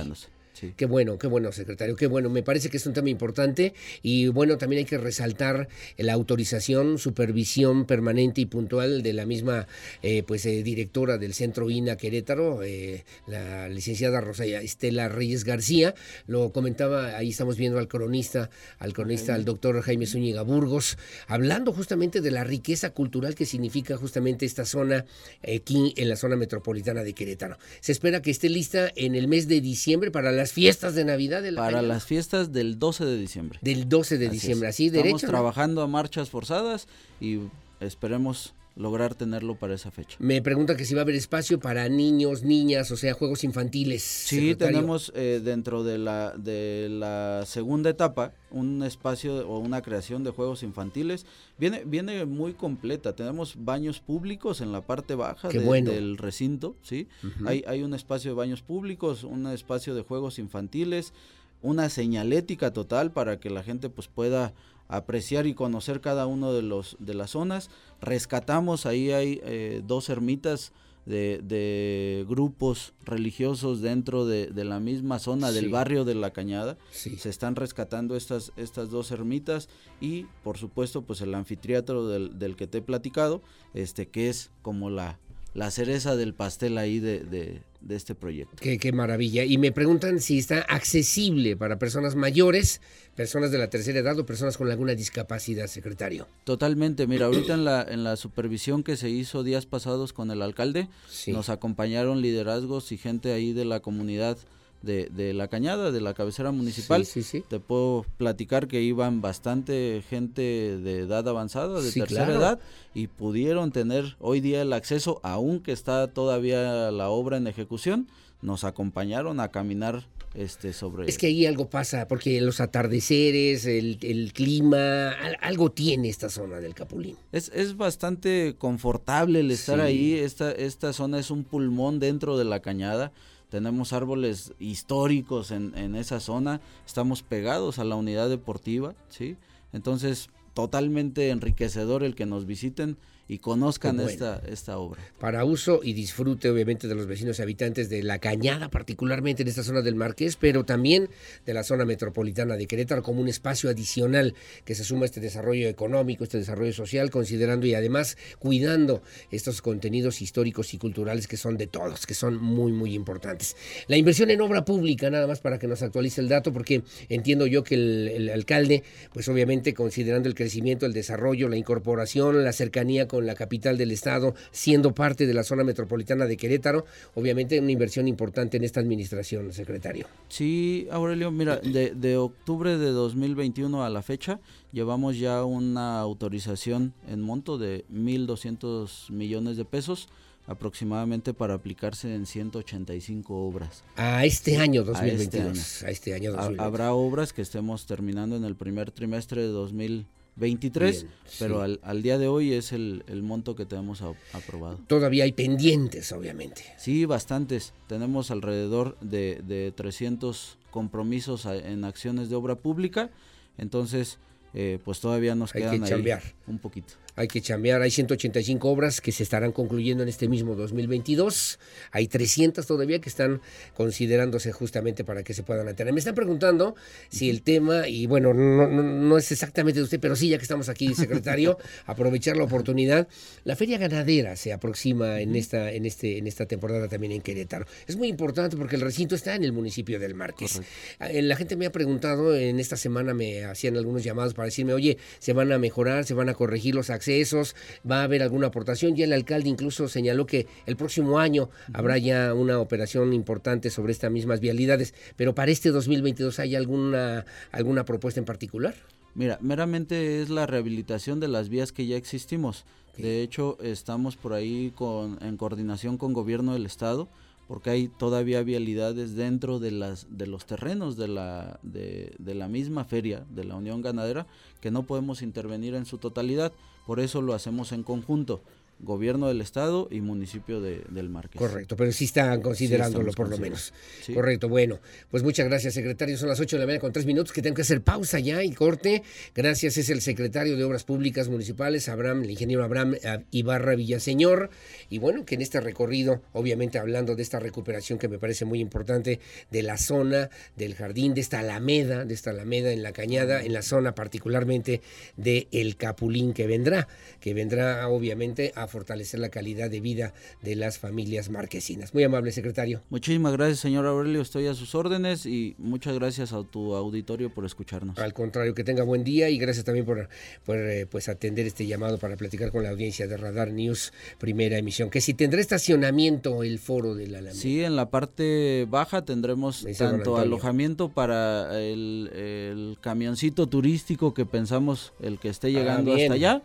[0.75, 2.29] Qué bueno, qué bueno, secretario, qué bueno.
[2.29, 3.73] Me parece que es un tema importante
[4.03, 5.67] y bueno, también hay que resaltar
[5.97, 9.67] la autorización, supervisión permanente y puntual de la misma
[10.03, 15.95] eh, pues eh, directora del Centro INA Querétaro, eh, la licenciada Rosa Estela Reyes García.
[16.27, 20.97] Lo comentaba, ahí estamos viendo al cronista, al cronista, al doctor Jaime Zúñiga Burgos,
[21.27, 25.05] hablando justamente de la riqueza cultural que significa justamente esta zona
[25.43, 27.57] aquí en la zona metropolitana de Querétaro.
[27.79, 31.41] Se espera que esté lista en el mes de diciembre para las fiestas de Navidad.
[31.41, 33.59] De la Para las fiestas del 12 de diciembre.
[33.61, 35.17] Del 12 de diciembre, así derecho.
[35.17, 36.87] Estamos trabajando a marchas forzadas
[37.19, 37.39] y
[37.79, 40.17] esperemos lograr tenerlo para esa fecha.
[40.19, 44.01] Me pregunta que si va a haber espacio para niños, niñas, o sea, juegos infantiles.
[44.01, 50.23] Sí, tenemos eh, dentro de la, de la segunda etapa un espacio o una creación
[50.23, 51.25] de juegos infantiles.
[51.57, 53.13] Viene, viene muy completa.
[53.13, 57.07] Tenemos baños públicos en la parte baja del recinto, ¿sí?
[57.45, 61.13] hay, hay un espacio de baños públicos, un espacio de juegos infantiles,
[61.61, 64.53] una señalética total para que la gente pues pueda
[64.91, 67.69] apreciar y conocer cada uno de los de las zonas.
[68.01, 70.73] Rescatamos ahí hay eh, dos ermitas
[71.05, 76.77] de, grupos religiosos dentro de, la misma zona del barrio de la Cañada.
[76.91, 79.69] Se están rescatando estas, estas dos ermitas
[79.99, 83.41] y por supuesto pues el anfiteatro del, del que te he platicado,
[83.73, 85.17] este que es como la,
[85.53, 88.55] la cereza del pastel ahí de, este proyecto.
[88.59, 89.43] Qué, qué, maravilla.
[89.43, 92.79] Y me preguntan si está accesible para personas mayores,
[93.15, 96.27] personas de la tercera edad o personas con alguna discapacidad, secretario.
[96.45, 97.07] Totalmente.
[97.07, 100.87] Mira, ahorita en la, en la supervisión que se hizo días pasados con el alcalde,
[101.27, 104.37] nos acompañaron liderazgos y gente ahí de la comunidad
[104.81, 107.05] de, de, la cañada, de la cabecera municipal.
[107.05, 112.59] Sí, sí, Te puedo platicar que iban bastante gente de edad avanzada, de tercera edad,
[112.93, 118.07] y pudieron tener hoy día el acceso, aunque está todavía la obra en ejecución,
[118.41, 120.03] nos acompañaron a caminar
[120.33, 125.09] este sobre es que ahí algo pasa porque los atardeceres el, el clima
[125.41, 127.17] algo tiene esta zona del Capulín.
[127.33, 130.13] Es, es bastante confortable el estar ahí.
[130.13, 133.11] Esta esta zona es un pulmón dentro de la cañada
[133.51, 139.35] tenemos árboles históricos en, en esa zona, estamos pegados a la unidad deportiva, ¿sí?
[139.73, 142.97] Entonces, totalmente enriquecedor el que nos visiten
[143.31, 145.01] y conozcan esta, esta obra.
[145.17, 149.47] Para uso y disfrute obviamente de los vecinos y habitantes de La Cañada, particularmente en
[149.47, 151.07] esta zona del Marqués, pero también
[151.45, 154.35] de la zona metropolitana de Querétaro como un espacio adicional
[154.65, 159.01] que se suma a este desarrollo económico, este desarrollo social, considerando y además cuidando
[159.31, 163.55] estos contenidos históricos y culturales que son de todos, que son muy, muy importantes.
[163.87, 167.47] La inversión en obra pública, nada más para que nos actualice el dato, porque entiendo
[167.47, 168.83] yo que el, el alcalde,
[169.13, 173.91] pues obviamente considerando el crecimiento, el desarrollo, la incorporación, la cercanía con la capital del
[173.91, 176.85] estado, siendo parte de la zona metropolitana de Querétaro.
[177.15, 180.07] Obviamente una inversión importante en esta administración, secretario.
[180.29, 184.39] Sí, Aurelio, mira, de, de octubre de 2021 a la fecha
[184.71, 190.07] llevamos ya una autorización en monto de 1.200 millones de pesos
[190.47, 193.83] aproximadamente para aplicarse en 185 obras.
[193.95, 195.83] A este año 2022.
[195.83, 196.33] A este año.
[196.57, 201.05] Habrá obras que estemos terminando en el primer trimestre de 2022 23,
[201.39, 204.01] pero al, al, día de hoy es el, el monto que tenemos
[204.33, 204.79] aprobado.
[204.87, 206.63] Todavía hay pendientes, obviamente.
[206.77, 207.73] Sí, bastantes.
[207.87, 213.09] Tenemos alrededor de, de 300 compromisos en acciones de obra pública,
[213.57, 214.19] entonces
[214.53, 217.81] eh, pues todavía nos hay quedan ahí un poquito hay que chambear.
[217.81, 221.59] Hay 185 obras que se estarán concluyendo en este mismo 2022.
[221.91, 223.41] Hay 300 todavía que están
[223.75, 225.93] considerándose justamente para que se puedan atender.
[225.93, 226.75] Me están preguntando
[227.09, 230.43] si el tema, y bueno, no, no, es exactamente de usted, pero sí, ya que
[230.43, 233.07] estamos aquí, secretario, aprovechar la oportunidad.
[233.43, 237.65] La feria ganadera se aproxima en esta, en, este, en esta temporada también en Querétaro.
[237.87, 240.61] Es muy importante porque el recinto está en el municipio del Márquez.
[240.99, 244.73] Eh, la gente me ha preguntado, en esta semana me hacían algunos llamados para decirme,
[244.73, 247.55] oye, se van a mejorar, se van a corregir los accesos,
[247.89, 248.95] va a haber alguna aportación.
[248.95, 253.91] Ya el alcalde incluso señaló que el próximo año habrá ya una operación importante sobre
[253.91, 258.75] estas mismas vialidades, pero para este 2022 hay alguna alguna propuesta en particular.
[259.15, 262.65] Mira, meramente es la rehabilitación de las vías que ya existimos.
[262.97, 267.09] De hecho, estamos por ahí con, en coordinación con gobierno del estado,
[267.47, 272.47] porque hay todavía vialidades dentro de las de los terrenos de la de, de la
[272.47, 274.27] misma feria de la Unión Ganadera
[274.61, 276.53] que no podemos intervenir en su totalidad.
[276.85, 278.41] Por eso lo hacemos en conjunto
[278.81, 281.39] gobierno del estado y municipio de, del Marqués.
[281.39, 283.73] Correcto, pero sí están considerándolo por lo menos.
[284.13, 284.79] Correcto, bueno,
[285.09, 287.55] pues muchas gracias secretario, son las 8 de la mañana con 3 minutos que tengo
[287.55, 289.03] que hacer pausa ya y corte.
[289.35, 294.49] Gracias, es el secretario de Obras Públicas Municipales, Abraham, el ingeniero Abraham eh, Ibarra Villaseñor,
[294.89, 298.59] y bueno, que en este recorrido, obviamente hablando de esta recuperación que me parece muy
[298.59, 299.19] importante
[299.51, 303.53] de la zona del jardín, de esta alameda, de esta alameda en la cañada, en
[303.53, 304.81] la zona particularmente
[305.17, 306.87] de El Capulín que vendrá,
[307.19, 311.93] que vendrá obviamente a fortalecer la calidad de vida de las familias marquesinas.
[311.93, 312.81] Muy amable, secretario.
[312.89, 314.21] Muchísimas gracias, señor Aurelio.
[314.21, 317.99] Estoy a sus órdenes y muchas gracias a tu auditorio por escucharnos.
[317.99, 320.09] Al contrario, que tenga buen día y gracias también por,
[320.47, 324.89] eh, pues atender este llamado para platicar con la audiencia de Radar News, primera emisión.
[324.89, 327.39] Que si tendrá estacionamiento el foro de la Alameda.
[327.39, 335.19] Sí, en la parte baja tendremos tanto alojamiento para el, camioncito turístico que pensamos el
[335.19, 336.41] que esté ah, llegando hasta allá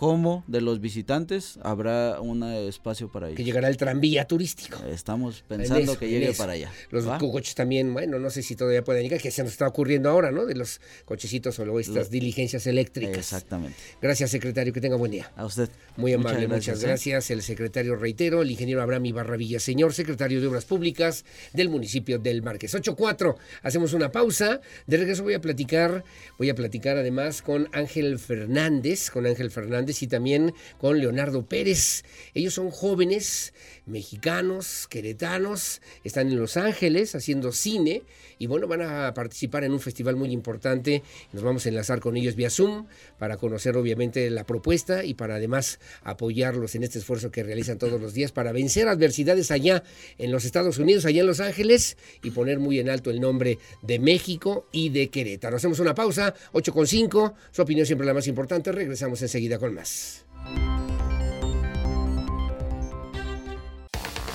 [0.00, 3.36] como de los visitantes habrá un espacio para ellos.
[3.36, 4.78] Que llegará el tranvía turístico.
[4.86, 6.72] Estamos pensando que llegue para allá.
[6.88, 10.08] Los coches también, bueno, no sé si todavía pueden llegar, que se nos está ocurriendo
[10.08, 10.46] ahora, ¿no?
[10.46, 13.18] De los cochecitos o estas diligencias eléctricas.
[13.18, 13.76] Exactamente.
[14.00, 15.30] Gracias, secretario, que tenga buen día.
[15.36, 15.68] A usted.
[15.98, 17.28] Muy amable, muchas gracias.
[17.28, 17.34] ¿eh?
[17.34, 22.40] El secretario, reitero, el ingeniero Abraham Ibarra señor secretario de Obras Públicas del municipio del
[22.40, 22.74] Márquez.
[22.74, 24.62] 8-4, hacemos una pausa.
[24.86, 26.04] De regreso voy a platicar,
[26.38, 32.04] voy a platicar además con Ángel Fernández, con Ángel Fernández y también con Leonardo Pérez.
[32.34, 33.52] Ellos son jóvenes
[33.86, 38.02] mexicanos, queretanos, están en Los Ángeles haciendo cine
[38.38, 41.02] y bueno, van a participar en un festival muy importante.
[41.32, 42.86] Nos vamos a enlazar con ellos vía Zoom
[43.18, 48.00] para conocer obviamente la propuesta y para además apoyarlos en este esfuerzo que realizan todos
[48.00, 49.82] los días para vencer adversidades allá
[50.18, 53.58] en los Estados Unidos, allá en Los Ángeles y poner muy en alto el nombre
[53.82, 55.56] de México y de Querétaro.
[55.56, 59.79] Hacemos una pausa, 8.5, su opinión siempre la más importante, regresamos enseguida con más.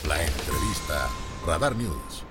[0.08, 1.10] La entrevista
[1.46, 2.26] Radar News.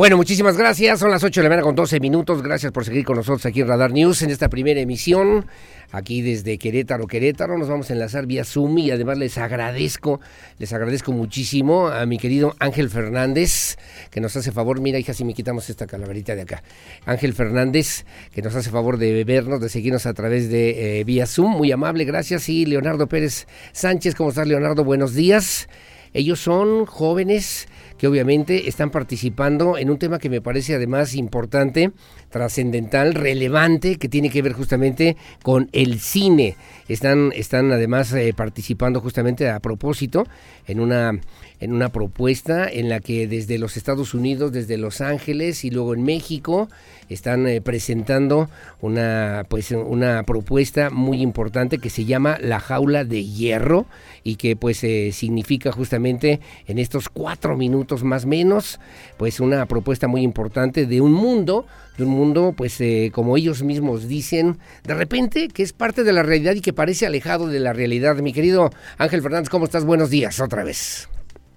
[0.00, 1.00] Bueno, muchísimas gracias.
[1.00, 2.40] Son las 8 de la mañana con 12 minutos.
[2.40, 5.46] Gracias por seguir con nosotros aquí en Radar News en esta primera emisión.
[5.92, 7.58] Aquí desde Querétaro, Querétaro.
[7.58, 10.20] Nos vamos a enlazar vía Zoom y además les agradezco,
[10.58, 13.76] les agradezco muchísimo a mi querido Ángel Fernández,
[14.10, 14.80] que nos hace favor.
[14.80, 16.62] Mira, hija, si me quitamos esta calaverita de acá.
[17.06, 21.26] Ángel Fernández, que nos hace favor de vernos, de seguirnos a través de eh, vía
[21.26, 21.56] Zoom.
[21.56, 22.48] Muy amable, gracias.
[22.48, 24.84] Y Leonardo Pérez Sánchez, ¿cómo estás, Leonardo?
[24.84, 25.68] Buenos días.
[26.12, 27.68] Ellos son jóvenes
[28.00, 31.90] que obviamente están participando en un tema que me parece además importante,
[32.30, 36.56] trascendental, relevante, que tiene que ver justamente con el cine.
[36.88, 40.26] Están, están además eh, participando justamente a propósito
[40.66, 41.20] en una
[41.60, 45.92] en una propuesta en la que desde los Estados Unidos, desde Los Ángeles y luego
[45.92, 46.70] en México
[47.10, 48.48] están eh, presentando
[48.80, 53.86] una pues una propuesta muy importante que se llama La jaula de hierro
[54.22, 58.80] y que pues eh, significa justamente en estos cuatro minutos más menos
[59.18, 61.66] pues una propuesta muy importante de un mundo
[61.98, 66.12] de un mundo pues eh, como ellos mismos dicen de repente que es parte de
[66.12, 68.16] la realidad y que parece alejado de la realidad.
[68.16, 71.09] Mi querido Ángel Fernández cómo estás buenos días otra vez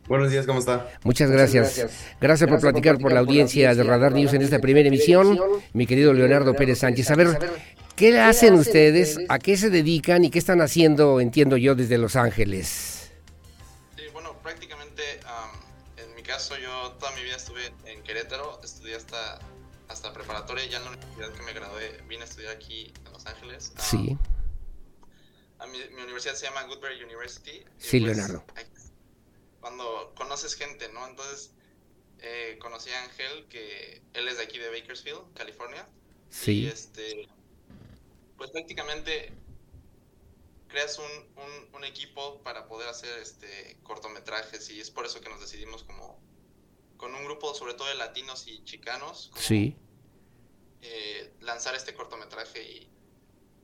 [0.07, 0.91] Buenos días, ¿cómo está?
[1.03, 1.87] Muchas gracias.
[2.19, 5.39] Gracias, por, platicar por, la audiencia de Radar News en esta primera emisión.
[5.71, 7.09] Mi querido Leonardo Pérez Sánchez.
[7.09, 7.39] A ver,
[7.95, 9.17] ¿qué hacen ustedes?
[9.29, 13.11] ¿A qué se dedican y qué están haciendo, entiendo yo, desde Los Ángeles?
[13.95, 15.03] Sí, bueno, prácticamente
[15.95, 19.39] en mi caso yo toda mi vida estuve en Querétaro, estudié hasta,
[19.87, 23.25] hasta preparatoria, ya en la universidad que me gradué vine a estudiar aquí en Los
[23.25, 23.71] Ángeles.
[23.77, 24.17] sí.
[25.71, 27.63] mi, universidad se llama Goodberry University.
[27.77, 28.43] Sí, pues, Leonardo
[29.63, 31.07] cuando conoces gente, ¿no?
[31.07, 31.53] Entonces,
[32.19, 35.87] eh, conocí a Ángel, que él es de aquí de Bakersfield, California.
[36.29, 36.63] Sí.
[36.63, 37.29] Y este,
[38.35, 39.31] pues prácticamente
[40.67, 45.39] creas un, un, equipo para poder hacer este cortometrajes y es por eso que nos
[45.39, 46.19] decidimos como
[46.97, 49.75] con un grupo sobre todo de latinos y chicanos sí
[50.81, 52.89] eh, lanzar este cortometraje y,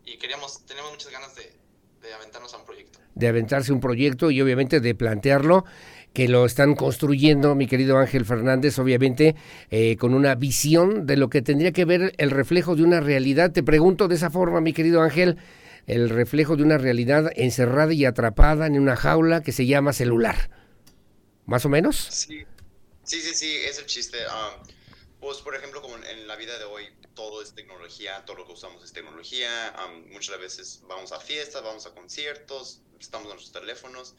[0.03, 1.57] y queríamos teníamos muchas ganas de,
[2.01, 2.99] de aventarnos a un proyecto.
[3.15, 5.65] De aventarse un proyecto y obviamente de plantearlo
[6.13, 9.35] que lo están construyendo, mi querido Ángel Fernández, obviamente
[9.69, 13.51] eh, con una visión de lo que tendría que ver el reflejo de una realidad.
[13.51, 15.37] Te pregunto de esa forma, mi querido Ángel,
[15.85, 20.49] el reflejo de una realidad encerrada y atrapada en una jaula que se llama celular.
[21.45, 21.95] ¿Más o menos?
[21.95, 22.43] Sí,
[23.03, 24.17] sí, sí, sí es el chiste.
[24.17, 24.67] Um,
[25.19, 28.53] pues, por ejemplo, como en la vida de hoy, todo es tecnología, todo lo que
[28.53, 29.75] usamos es tecnología.
[29.85, 34.15] Um, muchas veces vamos a fiestas, vamos a conciertos, estamos en nuestros teléfonos.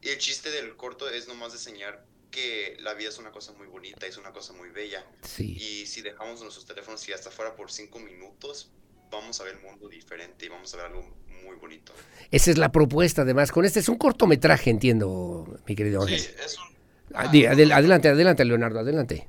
[0.00, 3.66] Y el chiste del corto es nomás enseñar que la vida es una cosa muy
[3.66, 5.04] bonita, es una cosa muy bella.
[5.38, 8.70] Y si dejamos nuestros teléfonos y hasta fuera por cinco minutos,
[9.10, 11.02] vamos a ver el mundo diferente y vamos a ver algo
[11.42, 11.92] muy bonito.
[12.30, 13.50] Esa es la propuesta, además.
[13.50, 16.20] Con este es un cortometraje, entiendo, mi querido Ángel.
[16.20, 16.76] Sí, es un...
[17.14, 19.28] Ah, adelante, adelante, Leonardo, adelante.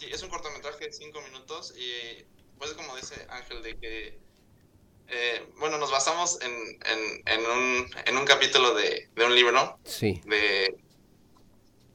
[0.00, 2.24] Sí, es un cortometraje de cinco minutos y
[2.56, 4.18] pues como dice Ángel, de que
[5.08, 6.52] eh, bueno, nos basamos en,
[7.26, 10.22] en, un, en un capítulo de, de, un libro sí.
[10.24, 10.74] de,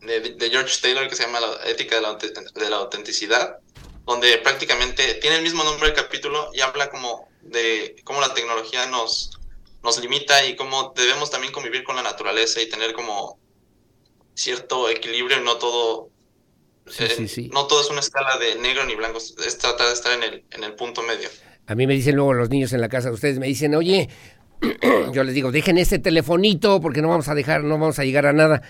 [0.02, 3.58] de, George Taylor que se llama La ética de la, de la autenticidad,
[4.06, 8.86] donde prácticamente tiene el mismo nombre el capítulo y habla como de cómo la tecnología
[8.86, 9.40] nos,
[9.82, 13.40] nos limita y cómo debemos también convivir con la naturaleza y tener como
[14.36, 16.12] cierto equilibrio y no todo
[17.00, 20.24] eh, no todo es una escala de negro ni blanco, es tratar de estar en
[20.24, 21.30] el, en el punto medio.
[21.68, 24.10] A mí me dicen luego los niños en la casa, ustedes me dicen, oye,
[25.14, 28.26] yo les digo, dejen ese telefonito porque no vamos a dejar, no vamos a llegar
[28.28, 28.62] a nada.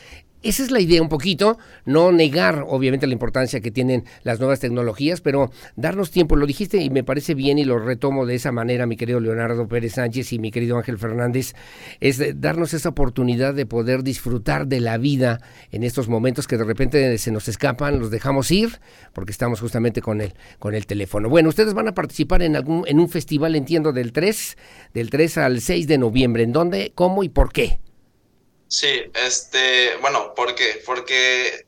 [0.45, 4.59] Esa es la idea un poquito, no negar obviamente la importancia que tienen las nuevas
[4.59, 8.51] tecnologías, pero darnos tiempo, lo dijiste y me parece bien y lo retomo de esa
[8.51, 11.55] manera, mi querido Leonardo Pérez Sánchez y mi querido Ángel Fernández,
[11.99, 15.41] es darnos esa oportunidad de poder disfrutar de la vida
[15.71, 18.79] en estos momentos que de repente se nos escapan, los dejamos ir
[19.13, 21.27] porque estamos justamente con el, con el teléfono.
[21.27, 24.57] Bueno, ustedes van a participar en algún en un festival, entiendo, del 3,
[24.93, 26.43] del 3 al 6 de noviembre.
[26.43, 27.79] ¿En dónde, cómo y por qué?
[28.75, 30.83] Sí, este, bueno, ¿por qué?
[30.85, 31.65] Porque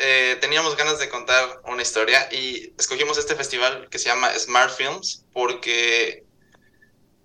[0.00, 4.76] eh, teníamos ganas de contar una historia y escogimos este festival que se llama Smart
[4.76, 6.24] Films porque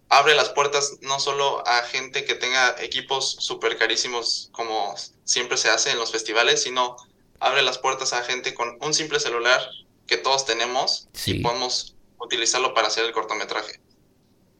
[0.09, 4.93] abre las puertas no solo a gente que tenga equipos súper carísimos como
[5.23, 6.95] siempre se hace en los festivales, sino
[7.39, 9.67] abre las puertas a gente con un simple celular
[10.05, 13.79] que todos tenemos y podemos utilizarlo para hacer el cortometraje.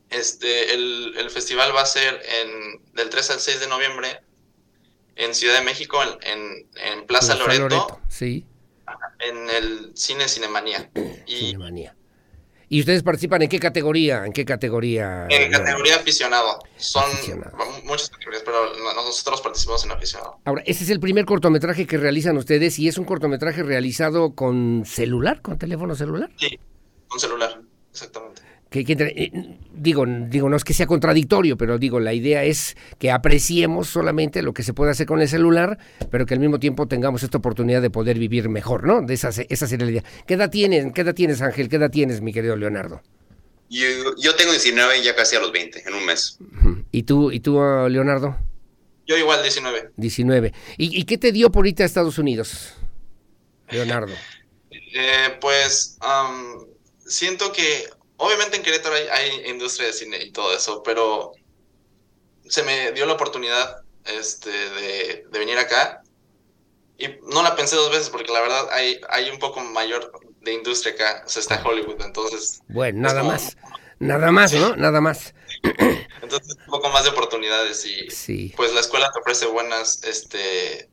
[0.10, 4.24] Este, el, el, festival va a ser en, del 3 al 6 de noviembre
[5.16, 8.46] en Ciudad de México, en, en, Plaza, Loreto, Sí.
[9.20, 10.90] En el cine Cinemanía.
[11.28, 11.96] Y, Cinemanía.
[12.70, 14.26] ¿Y ustedes participan en qué categoría?
[14.26, 15.28] ¿En qué categoría?
[15.30, 16.60] En categoría aficionado.
[16.78, 17.04] Son
[17.84, 20.40] muchas categorías, pero nosotros participamos en aficionado.
[20.46, 24.84] Ahora, ese es el primer cortometraje que realizan ustedes y es un cortometraje realizado con
[24.86, 26.32] celular, con teléfono celular.
[26.38, 26.60] Sí,
[27.08, 27.62] con celular,
[27.92, 28.43] exactamente
[28.74, 29.32] que, eh,
[29.72, 34.42] digo, digo, no es que sea contradictorio, pero digo, la idea es que apreciemos solamente
[34.42, 35.78] lo que se puede hacer con el celular,
[36.10, 39.04] pero que al mismo tiempo tengamos esta oportunidad de poder vivir mejor, ¿no?
[39.04, 40.04] De esa, esa sería la idea.
[40.26, 41.70] ¿Qué edad tienes, qué edad tienes, Ángel?
[41.70, 43.04] ¿Qué edad tienes, mi querido Leonardo?
[43.70, 43.86] Yo,
[44.18, 46.40] yo tengo 19 y ya casi a los 20, en un mes.
[46.92, 47.60] ¿Y tú, y tú
[47.90, 48.36] Leonardo?
[49.06, 49.92] Yo igual, 19.
[49.98, 50.54] 19.
[50.78, 52.74] ¿Y, y qué te dio por irte a Estados Unidos,
[53.70, 54.14] Leonardo?
[54.72, 55.98] Eh, pues
[57.06, 57.86] siento que
[58.18, 61.32] obviamente en Querétaro hay, industria de cine y todo eso, pero
[62.48, 66.04] se me dio la oportunidad este, de, venir acá
[66.98, 70.12] y no la pensé dos veces porque la verdad hay, hay un poco mayor
[70.42, 72.62] de industria acá, o sea, está Hollywood, entonces...
[72.68, 73.58] Bueno, nada más,
[74.00, 74.76] nada más, ¿no?
[74.76, 75.34] Nada más.
[76.22, 80.90] Entonces un poco más de oportunidades y pues la escuela te ofrece buenas este,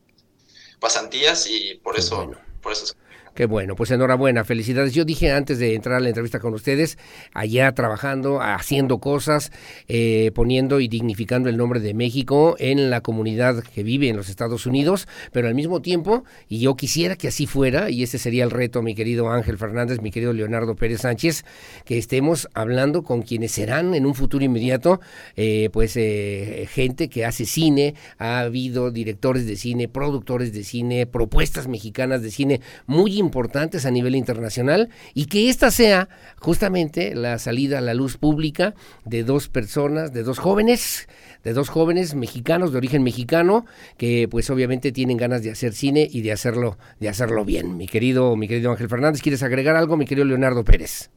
[0.79, 2.31] pasantías y por eso,
[2.61, 2.93] por eso
[3.33, 4.93] Qué bueno, pues enhorabuena, felicidades.
[4.93, 6.97] Yo dije antes de entrar a la entrevista con ustedes,
[7.33, 9.53] allá trabajando, haciendo cosas,
[9.87, 14.27] eh, poniendo y dignificando el nombre de México en la comunidad que vive en los
[14.27, 18.43] Estados Unidos, pero al mismo tiempo, y yo quisiera que así fuera, y ese sería
[18.43, 21.45] el reto, mi querido Ángel Fernández, mi querido Leonardo Pérez Sánchez,
[21.85, 24.99] que estemos hablando con quienes serán en un futuro inmediato,
[25.37, 31.05] eh, pues eh, gente que hace cine, ha habido directores de cine, productores de cine,
[31.05, 37.39] propuestas mexicanas de cine muy importantes a nivel internacional y que esta sea justamente la
[37.39, 38.75] salida a la luz pública
[39.05, 41.07] de dos personas, de dos jóvenes,
[41.45, 43.65] de dos jóvenes mexicanos de origen mexicano
[43.97, 47.77] que pues obviamente tienen ganas de hacer cine y de hacerlo de hacerlo bien.
[47.77, 51.09] Mi querido mi querido Ángel Fernández, ¿quieres agregar algo, mi querido Leonardo Pérez?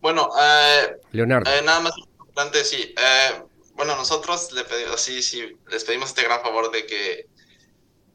[0.00, 1.50] Bueno, eh, Leonardo.
[1.50, 2.94] Eh, nada más importante, sí.
[2.96, 3.42] Eh,
[3.74, 7.26] bueno, nosotros le pedimos, sí, sí, les pedimos este gran favor de que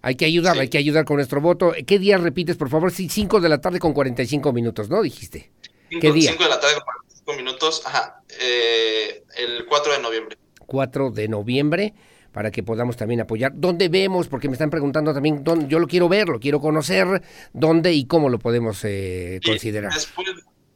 [0.01, 1.73] hay que ayudar, hay que ayudar con nuestro voto.
[1.85, 2.91] ¿Qué día repites, por favor?
[2.91, 5.01] Sí, 5 de la tarde con 45 minutos, ¿no?
[5.01, 5.51] Dijiste.
[5.89, 6.31] ¿Qué día?
[6.31, 8.21] 5 de la tarde con 45 minutos, ajá.
[8.39, 10.37] Eh, el 4 de noviembre.
[10.65, 11.93] 4 de noviembre
[12.31, 13.51] para que podamos también apoyar.
[13.55, 14.27] ¿Dónde vemos?
[14.27, 17.21] Porque me están preguntando también, dónde, yo lo quiero ver, lo quiero conocer,
[17.53, 19.93] ¿dónde y cómo lo podemos eh, considerar?
[19.93, 20.27] Después,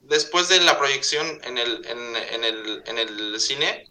[0.03, 3.85] después de la proyección en el, en, el, en el cine,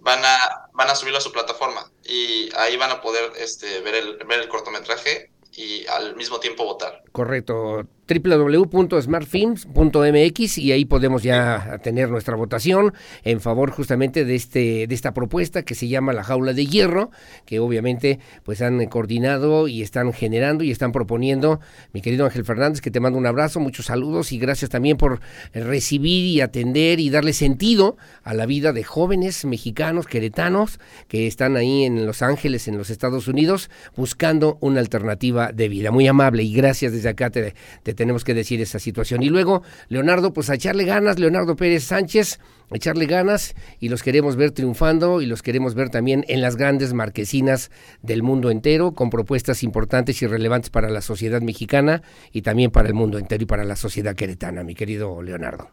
[0.00, 3.94] van, a, van a subirlo a su plataforma y ahí van a poder este, ver,
[3.94, 7.02] el, ver el cortometraje y al mismo tiempo votar.
[7.12, 12.92] Correcto www.smartfilms.mx y ahí podemos ya tener nuestra votación
[13.24, 17.10] en favor justamente de este de esta propuesta que se llama la jaula de hierro
[17.44, 21.60] que obviamente pues han coordinado y están generando y están proponiendo.
[21.92, 25.20] Mi querido Ángel Fernández que te mando un abrazo muchos saludos y gracias también por
[25.52, 31.56] recibir y atender y darle sentido a la vida de jóvenes mexicanos queretanos que están
[31.56, 35.90] ahí en Los Ángeles en los Estados Unidos buscando una alternativa de vida.
[35.90, 39.24] Muy amable y gracias desde acá te, te tenemos que decir esa situación.
[39.24, 42.38] Y luego, Leonardo, pues a echarle ganas, Leonardo Pérez Sánchez,
[42.70, 46.54] a echarle ganas y los queremos ver triunfando y los queremos ver también en las
[46.54, 52.42] grandes marquesinas del mundo entero con propuestas importantes y relevantes para la sociedad mexicana y
[52.42, 55.72] también para el mundo entero y para la sociedad queretana, mi querido Leonardo.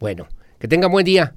[0.00, 0.26] Bueno,
[0.58, 1.36] que tenga buen día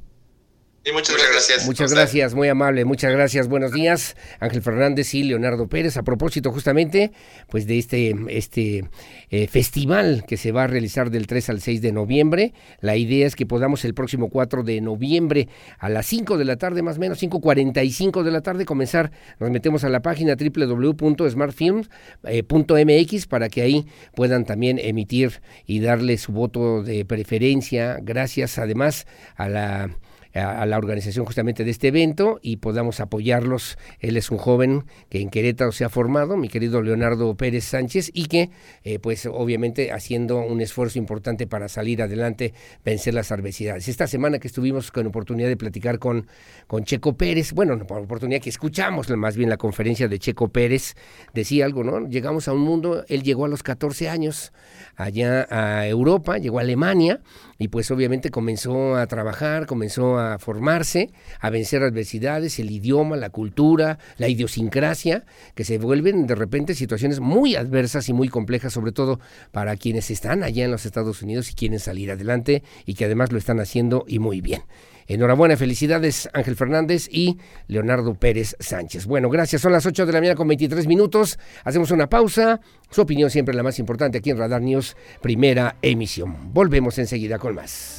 [0.94, 1.66] muchas, gracias.
[1.66, 3.48] Muchas gracias, muy amable, muchas gracias.
[3.48, 5.98] Buenos días, Ángel Fernández y Leonardo Pérez.
[5.98, 7.12] A propósito justamente,
[7.50, 8.86] pues de este, este
[9.30, 12.54] eh, festival que se va a realizar del 3 al 6 de noviembre.
[12.82, 16.58] La idea es que podamos el próximo 4 de noviembre a las 5 de la
[16.58, 19.12] tarde, más o menos, 5.45 de la tarde, comenzar.
[19.40, 23.86] Nos metemos a la página www.smartfilms.mx para que ahí
[24.16, 28.00] puedan también emitir y darle su voto de preferencia.
[28.02, 29.06] Gracias además
[29.36, 29.90] a la
[30.34, 33.78] a, la organización justamente de este evento y podamos apoyarlos.
[34.00, 38.12] Él es un joven que en Querétaro se ha formado, mi querido Leonardo Pérez Sánchez,
[38.14, 38.50] y que
[38.84, 42.54] eh, pues obviamente haciendo un esfuerzo importante para salir adelante,
[42.86, 43.88] vencer las adversidades.
[43.88, 46.28] Esta semana que estuvimos con oportunidad de platicar con,
[46.68, 50.96] con Checo Pérez, bueno, por oportunidad que escuchamos más bien la conferencia de Checo Pérez,
[51.34, 52.08] decía algo, ¿no?
[52.08, 54.54] Llegamos a un mundo, él llegó a los 14 años
[54.96, 57.22] allá a Europa, llegó a Alemania,
[57.60, 61.12] y pues obviamente comenzó a trabajar, comenzó a formarse,
[61.42, 65.26] a vencer adversidades, el idioma, la cultura, la idiosincrasia,
[65.56, 69.20] que se vuelven de repente situaciones muy adversas y muy complejas, sobre todo
[69.52, 73.34] para quienes están allá en los Estados Unidos y quieren salir adelante y que además
[73.34, 74.62] lo están haciendo y muy bien.
[75.10, 79.08] Enhorabuena, felicidades Ángel Fernández y Leonardo Pérez Sánchez.
[79.08, 79.64] Bueno, gracias.
[79.64, 81.40] Son las 8 de la mañana con 23 minutos.
[81.64, 82.62] Hacemos una pausa.
[82.92, 86.54] Su opinión siempre la más importante aquí en Radar News, primera emisión.
[86.54, 87.99] Volvemos enseguida con más.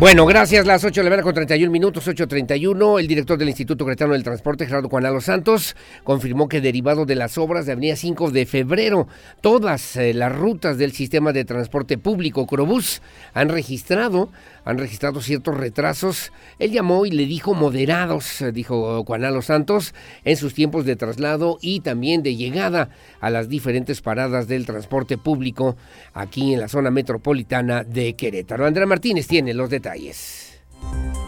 [0.00, 0.64] Bueno, gracias.
[0.64, 2.98] Las 8 de la mañana con 31 minutos, 8.31.
[2.98, 7.36] El director del Instituto Cretano del Transporte, Gerardo Juanalo Santos, confirmó que derivado de las
[7.36, 9.08] obras de Avenida 5 de Febrero,
[9.42, 13.02] todas eh, las rutas del sistema de transporte público Crobús
[13.34, 14.30] han registrado
[14.64, 16.32] han registrado ciertos retrasos.
[16.58, 19.94] Él llamó y le dijo moderados, eh, dijo Juanalo Santos,
[20.24, 22.90] en sus tiempos de traslado y también de llegada
[23.20, 25.76] a las diferentes paradas del transporte público
[26.14, 28.66] aquí en la zona metropolitana de Querétaro.
[28.66, 31.19] Andrea Martínez tiene los detalles calles.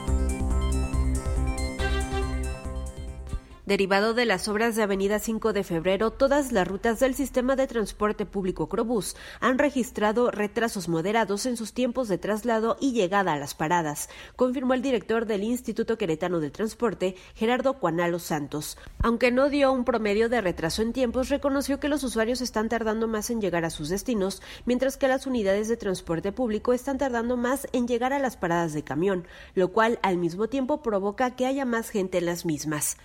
[3.64, 7.68] Derivado de las obras de Avenida 5 de Febrero, todas las rutas del sistema de
[7.68, 13.39] transporte público Crobús han registrado retrasos moderados en sus tiempos de traslado y llegada a
[13.39, 18.78] las paradas, confirmó el director del Instituto Queretano del Transporte, Gerardo Cuanalo Santos.
[19.01, 23.06] Aunque no dio un promedio de retraso en tiempos, reconoció que los usuarios están tardando
[23.06, 27.36] más en llegar a sus destinos, mientras que las unidades de transporte público están tardando
[27.36, 29.24] más en llegar a las paradas de camión,
[29.55, 32.97] lo cual al mismo tiempo provoca que haya más gente en las mismas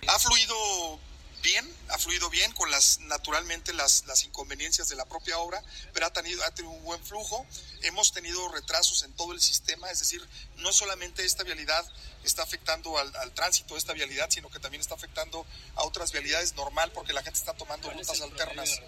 [1.42, 5.62] bien, ha fluido bien con las naturalmente las, las inconveniencias de la propia obra,
[5.92, 7.46] pero ha tenido, ha tenido un buen flujo.
[7.82, 10.26] Hemos tenido retrasos en todo el sistema, es decir,
[10.56, 11.84] no solamente esta vialidad
[12.24, 15.46] está afectando al, al tránsito de esta vialidad, sino que también está afectando
[15.76, 18.80] a otras vialidades normal porque la gente está tomando rutas alternas.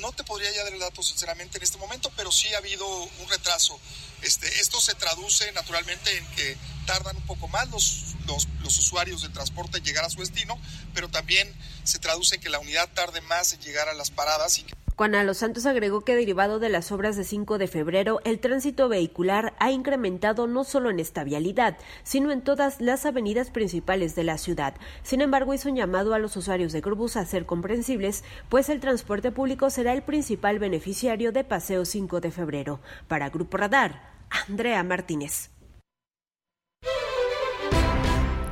[0.00, 2.86] No te podría ya dar el dato sinceramente en este momento, pero sí ha habido
[2.86, 3.78] un retraso.
[4.22, 6.56] Este, esto se traduce naturalmente en que
[6.86, 10.58] tardan un poco más los, los, los usuarios del transporte en llegar a su destino,
[10.94, 11.52] pero también
[11.84, 14.77] se traduce en que la unidad tarde más en llegar a las paradas y que
[14.98, 15.22] Juan A.
[15.22, 19.54] Los Santos agregó que derivado de las obras de 5 de febrero, el tránsito vehicular
[19.60, 24.38] ha incrementado no solo en esta vialidad, sino en todas las avenidas principales de la
[24.38, 24.74] ciudad.
[25.04, 28.80] Sin embargo, hizo un llamado a los usuarios de Grubus a ser comprensibles, pues el
[28.80, 32.80] transporte público será el principal beneficiario de Paseo 5 de febrero.
[33.06, 34.02] Para Grupo Radar,
[34.48, 35.50] Andrea Martínez.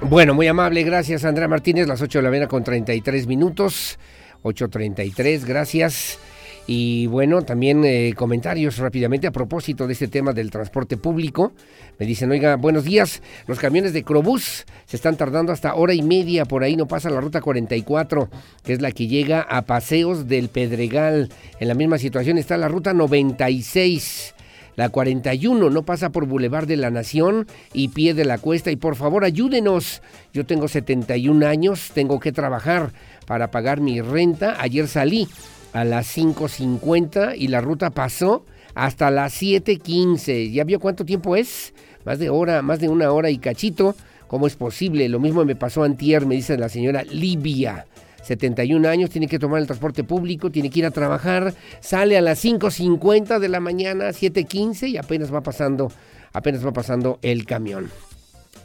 [0.01, 3.99] Bueno, muy amable, gracias Andrea Martínez, las 8 de la mañana con 33 minutos,
[4.45, 6.21] 8.33, gracias.
[6.67, 11.53] Y bueno, también eh, comentarios rápidamente a propósito de este tema del transporte público.
[11.99, 16.03] Me dicen, oiga, buenos días, los camiones de Crobús se están tardando hasta hora y
[16.03, 18.29] media, por ahí no pasa la ruta 44,
[18.65, 21.31] que es la que llega a Paseos del Pedregal.
[21.61, 24.35] En la misma situación está la ruta 96.
[24.75, 28.71] La 41 no pasa por Boulevard de la Nación y Pie de la Cuesta.
[28.71, 30.03] Y por favor, ayúdenos.
[30.35, 32.93] Yo tengo 71 años, tengo que trabajar
[33.27, 34.61] para pagar mi renta.
[34.61, 35.29] Ayer salí
[35.77, 40.51] a las 5.50 y la ruta pasó hasta las 7.15.
[40.51, 41.75] ¿Ya vio cuánto tiempo es?
[42.07, 43.95] Más de hora, más de una hora y cachito.
[44.27, 45.07] ¿Cómo es posible?
[45.11, 47.87] Lo mismo me pasó antier, me dice la señora Libia.
[48.23, 52.23] 71 años, tiene que tomar el transporte público, tiene que ir a trabajar, sale a
[52.23, 55.93] las 5.50 de la mañana, 7.15 y apenas va pasando,
[56.33, 57.91] apenas va pasando el camión.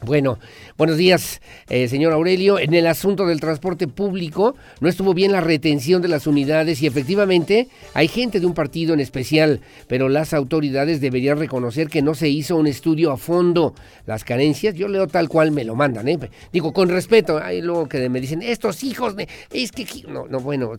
[0.04, 0.40] Bueno,
[0.76, 2.58] buenos días, eh, señor Aurelio.
[2.58, 6.88] En el asunto del transporte público no estuvo bien la retención de las unidades y
[6.88, 12.14] efectivamente hay gente de un partido en especial, pero las autoridades deberían reconocer que no
[12.14, 13.76] se hizo un estudio a fondo.
[14.04, 16.18] Las carencias, yo leo tal cual me lo mandan, ¿eh?
[16.52, 20.40] Digo, con respeto, hay luego que me dicen, estos hijos, de, es que, no, no,
[20.40, 20.72] bueno,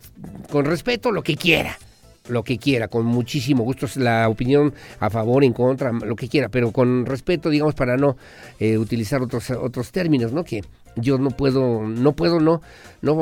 [0.51, 1.77] con respeto lo que quiera
[2.29, 6.49] lo que quiera, con muchísimo gusto, la opinión a favor, en contra, lo que quiera,
[6.49, 8.15] pero con respeto, digamos, para no
[8.59, 10.43] eh, utilizar otros, otros términos, ¿no?
[10.43, 10.61] Que
[10.95, 12.61] yo no puedo, no puedo, no,
[13.01, 13.13] no,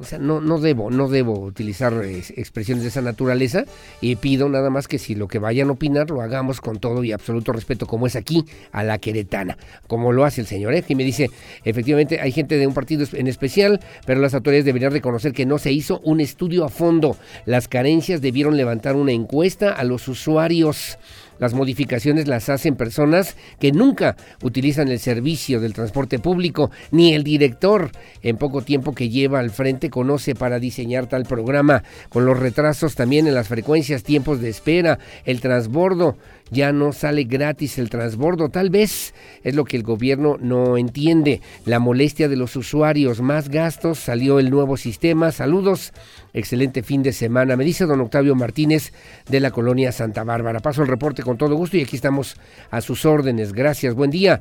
[0.00, 3.64] o sea, no, no debo, no debo utilizar expresiones de esa naturaleza
[4.00, 7.02] y pido nada más que si lo que vayan a opinar lo hagamos con todo
[7.04, 10.82] y absoluto respeto, como es aquí a la queretana, como lo hace el señor, ¿eh?
[10.82, 11.30] que me dice,
[11.64, 15.58] efectivamente hay gente de un partido en especial, pero las autoridades deberían reconocer que no
[15.58, 20.98] se hizo un estudio a fondo, las carencias debieron levantar una encuesta a los usuarios
[21.38, 27.24] las modificaciones las hacen personas que nunca utilizan el servicio del transporte público, ni el
[27.24, 27.90] director
[28.22, 32.94] en poco tiempo que lleva al frente conoce para diseñar tal programa, con los retrasos
[32.94, 36.16] también en las frecuencias, tiempos de espera, el transbordo,
[36.54, 38.48] ya no sale gratis el transbordo.
[38.48, 39.12] Tal vez
[39.42, 41.42] es lo que el gobierno no entiende.
[41.66, 45.32] La molestia de los usuarios, más gastos, salió el nuevo sistema.
[45.32, 45.92] Saludos,
[46.32, 47.56] excelente fin de semana.
[47.56, 48.92] Me dice don Octavio Martínez
[49.28, 50.60] de la colonia Santa Bárbara.
[50.60, 52.36] Paso el reporte con todo gusto y aquí estamos
[52.70, 53.52] a sus órdenes.
[53.52, 54.40] Gracias, buen día.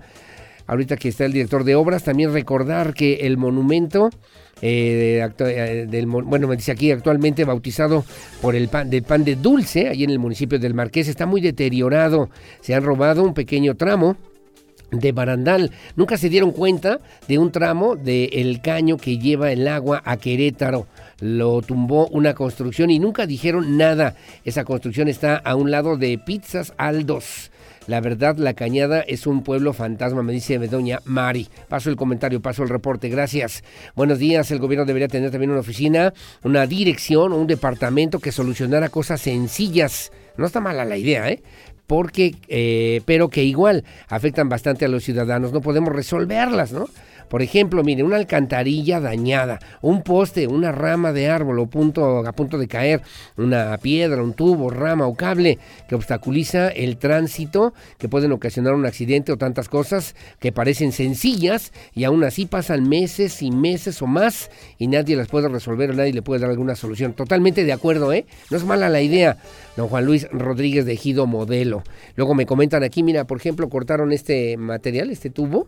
[0.68, 4.10] Ahorita que está el director de obras, también recordar que el monumento
[4.61, 8.06] eh, eh, del, bueno, me dice aquí actualmente bautizado
[8.41, 11.41] por el pan, del pan de dulce, ahí en el municipio del Marqués, está muy
[11.41, 12.30] deteriorado,
[12.61, 14.15] se han robado un pequeño tramo
[14.99, 15.72] de barandal.
[15.95, 20.88] Nunca se dieron cuenta de un tramo del caño que lleva el agua a Querétaro.
[21.19, 24.15] Lo tumbó una construcción y nunca dijeron nada.
[24.45, 27.52] Esa construcción está a un lado de Pizzas Aldos.
[27.85, 31.49] La verdad, La Cañada es un pueblo fantasma, me dice doña Mari.
[31.68, 33.64] Paso el comentario, paso el reporte, gracias.
[33.93, 38.88] Buenos días, el gobierno debería tener también una oficina, una dirección, un departamento que solucionara
[38.88, 40.11] cosas sencillas.
[40.38, 41.43] No está mala la idea, ¿eh?
[41.85, 45.51] Porque, eh, pero que igual afectan bastante a los ciudadanos.
[45.51, 46.88] No podemos resolverlas, ¿no?
[47.29, 52.31] Por ejemplo, mire, una alcantarilla dañada, un poste, una rama de árbol o punto, a
[52.33, 53.01] punto de caer,
[53.37, 58.85] una piedra, un tubo, rama o cable que obstaculiza el tránsito, que pueden ocasionar un
[58.85, 64.07] accidente o tantas cosas que parecen sencillas y aún así pasan meses y meses o
[64.07, 67.13] más y nadie las puede resolver o nadie le puede dar alguna solución.
[67.13, 68.25] Totalmente de acuerdo, ¿eh?
[68.49, 69.37] No es mala la idea.
[69.75, 71.83] Don Juan Luis Rodríguez de Ejido Modelo.
[72.15, 75.67] Luego me comentan aquí, mira, por ejemplo, cortaron este material, este tubo,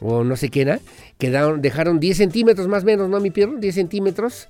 [0.00, 0.80] o no sé qué era,
[1.18, 3.20] quedaron, dejaron 10 centímetros más o menos, ¿no?
[3.20, 4.48] Mi pierna, 10 centímetros.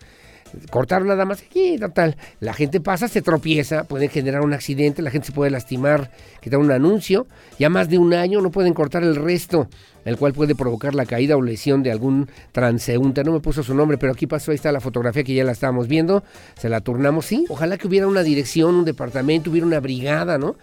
[0.71, 2.17] Cortaron nada más aquí, total.
[2.41, 6.11] La gente pasa, se tropieza, puede generar un accidente, la gente se puede lastimar,
[6.41, 7.27] quitar un anuncio.
[7.59, 9.69] Ya más de un año no pueden cortar el resto,
[10.05, 13.25] el cual puede provocar la caída o lesión de algún transeúnte.
[13.25, 15.53] No me puso su nombre, pero aquí pasó, ahí está la fotografía que ya la
[15.53, 16.23] estábamos viendo.
[16.57, 17.45] Se la turnamos, sí.
[17.49, 20.57] Ojalá que hubiera una dirección, un departamento, hubiera una brigada, ¿no?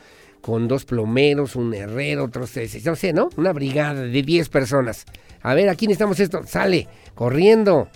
[0.43, 3.29] Con dos plomeros, un herrero, otros tres, no sé, ¿no?
[3.37, 5.05] Una brigada de 10 personas.
[5.41, 7.87] A ver, aquí necesitamos esto, sale, corriendo.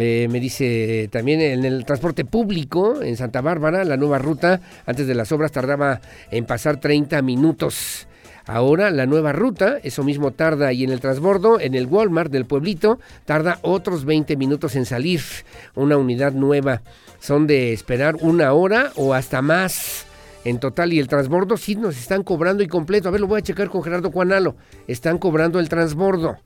[0.00, 5.06] Eh, me dice también en el transporte público en Santa Bárbara, la nueva ruta antes
[5.06, 6.00] de las obras tardaba
[6.32, 8.08] en pasar 30 minutos.
[8.46, 12.46] Ahora la nueva ruta, eso mismo tarda y en el transbordo, en el Walmart del
[12.46, 15.20] pueblito, tarda otros 20 minutos en salir.
[15.76, 16.82] Una unidad nueva.
[17.20, 20.05] Son de esperar una hora o hasta más
[20.46, 20.92] en total.
[20.92, 23.08] Y el transbordo sí nos están cobrando y completo.
[23.08, 24.56] A ver, lo voy a checar con Gerardo Juanalo.
[24.86, 26.36] Están cobrando el transbordo.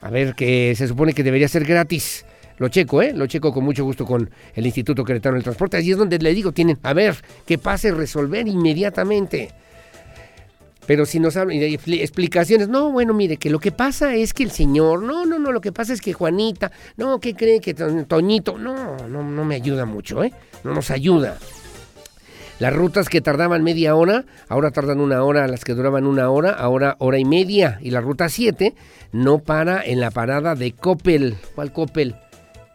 [0.00, 2.26] A ver, que se supone que debería ser gratis.
[2.58, 3.12] Lo checo, ¿eh?
[3.14, 5.76] Lo checo con mucho gusto con el Instituto Queretano del Transporte.
[5.76, 7.16] Allí es donde le digo, tienen, a ver,
[7.46, 9.50] que pase resolver inmediatamente.
[10.86, 14.50] Pero si nos hablan explicaciones, no, bueno, mire, que lo que pasa es que el
[14.50, 18.58] señor, no, no, no, lo que pasa es que Juanita, no, ¿qué cree que Toñito?
[18.58, 20.32] No, no, no me ayuda mucho, ¿eh?
[20.62, 21.38] No nos ayuda.
[22.60, 26.50] Las rutas que tardaban media hora, ahora tardan una hora, las que duraban una hora,
[26.50, 27.78] ahora hora y media.
[27.80, 28.74] Y la ruta 7
[29.12, 31.36] no para en la parada de Coppel.
[31.54, 32.14] ¿Cuál Coppel?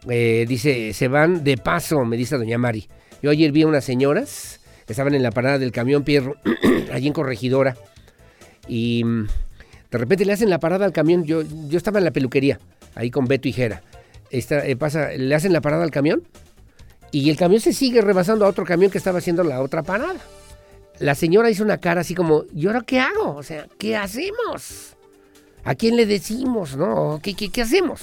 [0.08, 2.88] Eh, dice, se van de paso, me dice doña Mari.
[3.22, 4.60] Yo ayer vi a unas señoras
[4.92, 6.36] estaban en la parada del camión Pierro,
[6.92, 7.76] allí en Corregidora
[8.68, 9.26] y mm,
[9.90, 11.24] de repente le hacen la parada al camión.
[11.24, 12.60] Yo, yo estaba en la peluquería,
[12.94, 13.82] ahí con Beto y Jera.
[14.30, 16.22] Eh, pasa, le hacen la parada al camión
[17.10, 20.20] y el camión se sigue rebasando a otro camión que estaba haciendo la otra parada.
[20.98, 23.34] La señora hizo una cara así como, ¿y ahora qué hago?
[23.34, 24.96] O sea, ¿qué hacemos?
[25.64, 26.76] ¿A quién le decimos?
[26.76, 27.20] ¿No?
[27.22, 28.00] ¿Qué, qué, qué hacemos?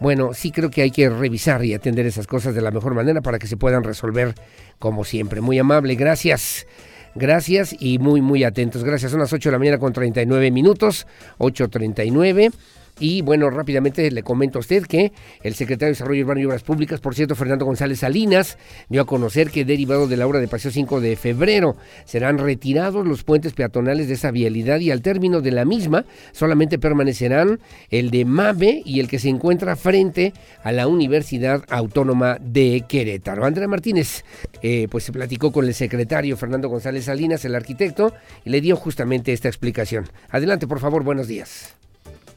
[0.00, 3.20] Bueno, sí creo que hay que revisar y atender esas cosas de la mejor manera
[3.20, 4.34] para que se puedan resolver
[4.78, 5.40] como siempre.
[5.40, 6.66] Muy amable, gracias.
[7.14, 8.82] Gracias y muy, muy atentos.
[8.82, 9.12] Gracias.
[9.12, 11.06] Son las 8 de la mañana con 39 minutos.
[11.38, 12.52] 8.39.
[13.00, 15.12] Y bueno, rápidamente le comento a usted que
[15.42, 18.56] el secretario de Desarrollo Urbano y Obras Públicas, por cierto, Fernando González Salinas,
[18.88, 23.04] dio a conocer que derivado de la obra de Paseo 5 de febrero serán retirados
[23.04, 27.58] los puentes peatonales de esa vialidad y al término de la misma solamente permanecerán
[27.90, 33.44] el de Mave y el que se encuentra frente a la Universidad Autónoma de Querétaro.
[33.44, 34.24] Andrea Martínez,
[34.62, 38.14] eh, pues se platicó con el secretario Fernando González Salinas, el arquitecto,
[38.44, 40.08] y le dio justamente esta explicación.
[40.30, 41.74] Adelante, por favor, buenos días.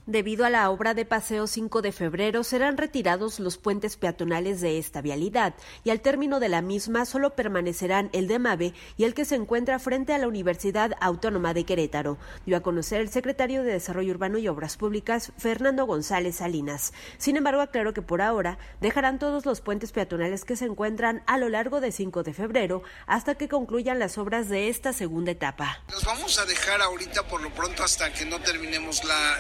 [0.08, 4.78] Debido a la obra de Paseo 5 de febrero, serán retirados los puentes peatonales de
[4.78, 5.54] esta vialidad
[5.84, 9.36] y al término de la misma solo permanecerán el de Mave y el que se
[9.36, 14.14] encuentra frente a la Universidad Autónoma de Querétaro, dio a conocer el secretario de Desarrollo
[14.14, 16.94] Urbano y Obras Públicas, Fernando González Salinas.
[17.18, 21.38] Sin embargo, aclaró que por ahora dejarán todos los puentes peatonales que se encuentran a
[21.38, 25.84] lo largo de 5 de febrero hasta que concluyan las obras de esta segunda etapa.
[25.92, 29.40] Los vamos a dejar ahorita por lo pronto hasta que no terminemos la,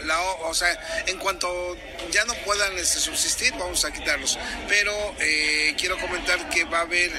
[0.58, 1.48] sea, en cuanto
[2.12, 4.38] ya no puedan este, subsistir, vamos a quitarlos.
[4.68, 7.12] Pero eh, quiero comentar que va a haber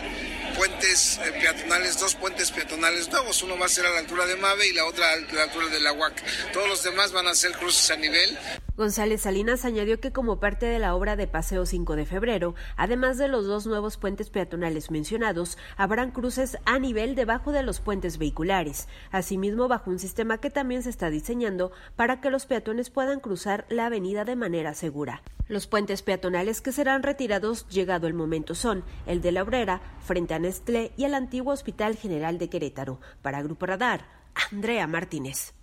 [0.56, 3.43] puentes eh, peatonales, dos puentes peatonales nuevos.
[3.43, 5.69] Uno va a ser a la altura de Mave y la otra a la altura
[5.69, 6.52] de la UAC.
[6.52, 8.36] Todos los demás van a ser cruces a nivel.
[8.77, 13.19] González Salinas añadió que como parte de la obra de Paseo 5 de febrero, además
[13.19, 18.19] de los dos nuevos puentes peatonales mencionados, habrán cruces a nivel debajo de los puentes
[18.19, 23.19] vehiculares, asimismo bajo un sistema que también se está diseñando para que los peatones puedan
[23.19, 23.27] cruzar
[23.68, 25.22] la avenida de manera segura.
[25.48, 30.34] Los puentes peatonales que serán retirados llegado el momento son el de la Obrera, frente
[30.34, 33.00] a Nestlé y el antiguo Hospital General de Querétaro.
[33.22, 34.05] Para Grupo Radar,
[34.52, 35.55] Andrea Martínez.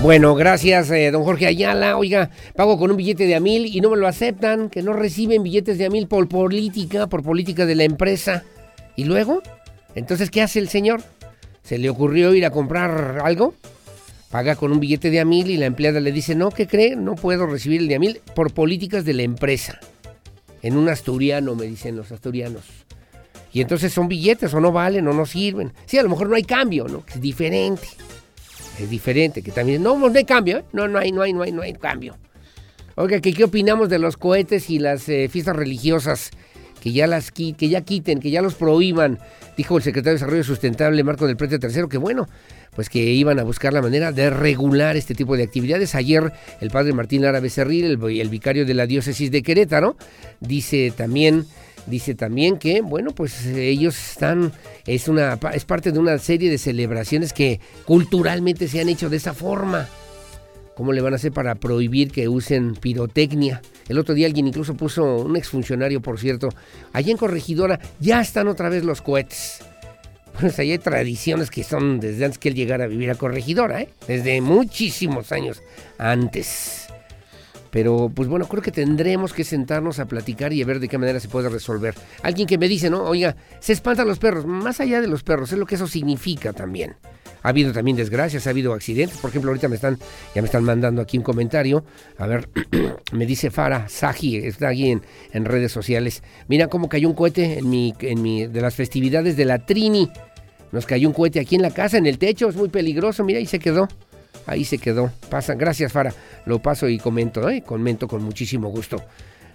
[0.00, 1.98] Bueno, gracias, eh, don Jorge Ayala.
[1.98, 4.92] Oiga, pago con un billete de a mil y no me lo aceptan, que no
[4.92, 8.44] reciben billetes de a mil por política, por política de la empresa.
[8.96, 9.42] ¿Y luego?
[9.94, 11.02] Entonces, ¿qué hace el señor?
[11.62, 13.54] ¿Se le ocurrió ir a comprar algo?
[14.30, 16.96] Paga con un billete de a mil y la empleada le dice, no, ¿qué cree?
[16.96, 19.80] No puedo recibir el de a mil por políticas de la empresa.
[20.62, 22.64] En un asturiano, me dicen los asturianos.
[23.52, 25.72] Y entonces son billetes o no valen o no sirven.
[25.86, 27.04] Sí, a lo mejor no hay cambio, ¿no?
[27.08, 27.88] Es diferente
[28.78, 30.64] es diferente, que también, no, no hay cambio, ¿eh?
[30.72, 32.16] no, no hay, no hay, no hay, no hay cambio.
[32.94, 36.30] Oiga, ¿qué, ¿qué opinamos de los cohetes y las eh, fiestas religiosas?
[36.82, 39.18] Que ya, las, que ya quiten, que ya los prohíban,
[39.56, 42.28] dijo el secretario de Desarrollo Sustentable, Marco del Prete Tercero, que bueno,
[42.74, 45.94] pues que iban a buscar la manera de regular este tipo de actividades.
[45.94, 49.96] Ayer el padre Martín Lara Becerril, el, el vicario de la diócesis de Querétaro,
[50.40, 51.46] dice también
[51.88, 54.52] Dice también que, bueno, pues ellos están,
[54.86, 59.16] es, una, es parte de una serie de celebraciones que culturalmente se han hecho de
[59.16, 59.88] esa forma.
[60.78, 63.60] ¿Cómo le van a hacer para prohibir que usen pirotecnia?
[63.88, 66.50] El otro día alguien incluso puso, un exfuncionario por cierto,
[66.92, 69.58] allá en Corregidora ya están otra vez los cohetes.
[70.38, 73.82] Pues ahí hay tradiciones que son desde antes que él llegara a vivir a Corregidora,
[73.82, 73.88] ¿eh?
[74.06, 75.60] desde muchísimos años
[75.98, 76.86] antes.
[77.72, 80.96] Pero pues bueno, creo que tendremos que sentarnos a platicar y a ver de qué
[80.96, 81.96] manera se puede resolver.
[82.22, 83.02] Alguien que me dice, ¿no?
[83.02, 84.46] Oiga, se espantan los perros.
[84.46, 86.94] Más allá de los perros, es lo que eso significa también.
[87.42, 89.18] Ha habido también desgracias, ha habido accidentes.
[89.18, 89.98] Por ejemplo, ahorita me están,
[90.34, 91.84] ya me están mandando aquí un comentario.
[92.18, 92.48] A ver,
[93.12, 96.22] me dice Farah Saji, está aquí en, redes sociales.
[96.48, 100.10] Mira cómo cayó un cohete en mi, en mi, de las festividades de la Trini.
[100.72, 103.38] Nos cayó un cohete aquí en la casa, en el techo, es muy peligroso, mira,
[103.38, 103.88] ahí se quedó.
[104.46, 105.12] Ahí se quedó.
[105.30, 106.12] Pasa, gracias Fara.
[106.46, 107.62] Lo paso y comento, ¿eh?
[107.62, 109.02] Comento con muchísimo gusto.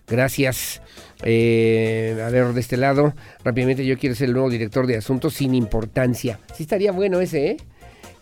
[0.07, 0.81] Gracias.
[1.23, 5.33] Eh, a ver, de este lado, rápidamente yo quiero ser el nuevo director de asuntos
[5.33, 6.39] sin importancia.
[6.53, 7.57] Sí estaría bueno ese, ¿eh?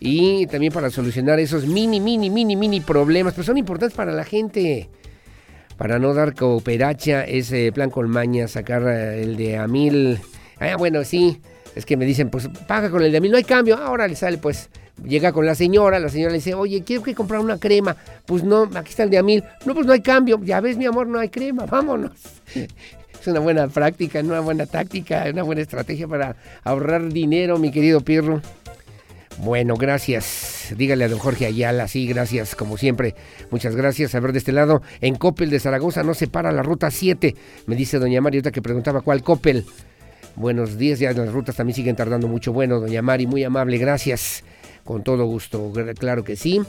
[0.04, 4.24] Y también para solucionar esos mini, mini, mini, mini problemas, pero son importantes para la
[4.24, 4.88] gente.
[5.76, 10.18] Para no dar cooperacha, ese plan colmaña, sacar eh, el de a mil.
[10.58, 11.40] Ah, bueno, sí.
[11.76, 13.76] Es que me dicen, pues paga con el de a mil, no hay cambio.
[13.76, 14.70] Ahora le sale, pues
[15.04, 17.96] llega con la señora, la señora le dice, oye, quiero que comprar una crema.
[18.26, 19.44] Pues no, aquí está el de a mil.
[19.64, 20.40] No, pues no hay cambio.
[20.42, 22.10] Ya ves, mi amor, no hay crema, vámonos.
[23.20, 26.34] Es una buena práctica, una buena táctica, una buena estrategia para
[26.64, 28.42] ahorrar dinero, mi querido Pirro.
[29.38, 30.74] Bueno, gracias.
[30.76, 33.14] Dígale a don Jorge Ayala, sí, gracias, como siempre.
[33.50, 34.14] Muchas gracias.
[34.14, 37.34] A ver, de este lado, en Coppel de Zaragoza no se para la ruta 7.
[37.66, 39.64] Me dice doña Mariota que preguntaba cuál Coppel.
[40.36, 42.52] Buenos días, ya las rutas también siguen tardando mucho.
[42.52, 44.44] Bueno, doña Mari, muy amable, gracias.
[44.84, 46.60] Con todo gusto, claro que sí.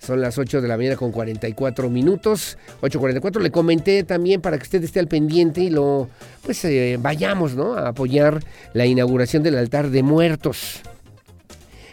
[0.00, 2.58] Son las 8 de la mañana con 44 minutos.
[2.82, 3.40] 8.44.
[3.40, 6.08] Le comenté también para que usted esté al pendiente y lo,
[6.42, 7.74] pues eh, vayamos, ¿no?
[7.74, 8.42] A apoyar
[8.72, 10.82] la inauguración del altar de muertos.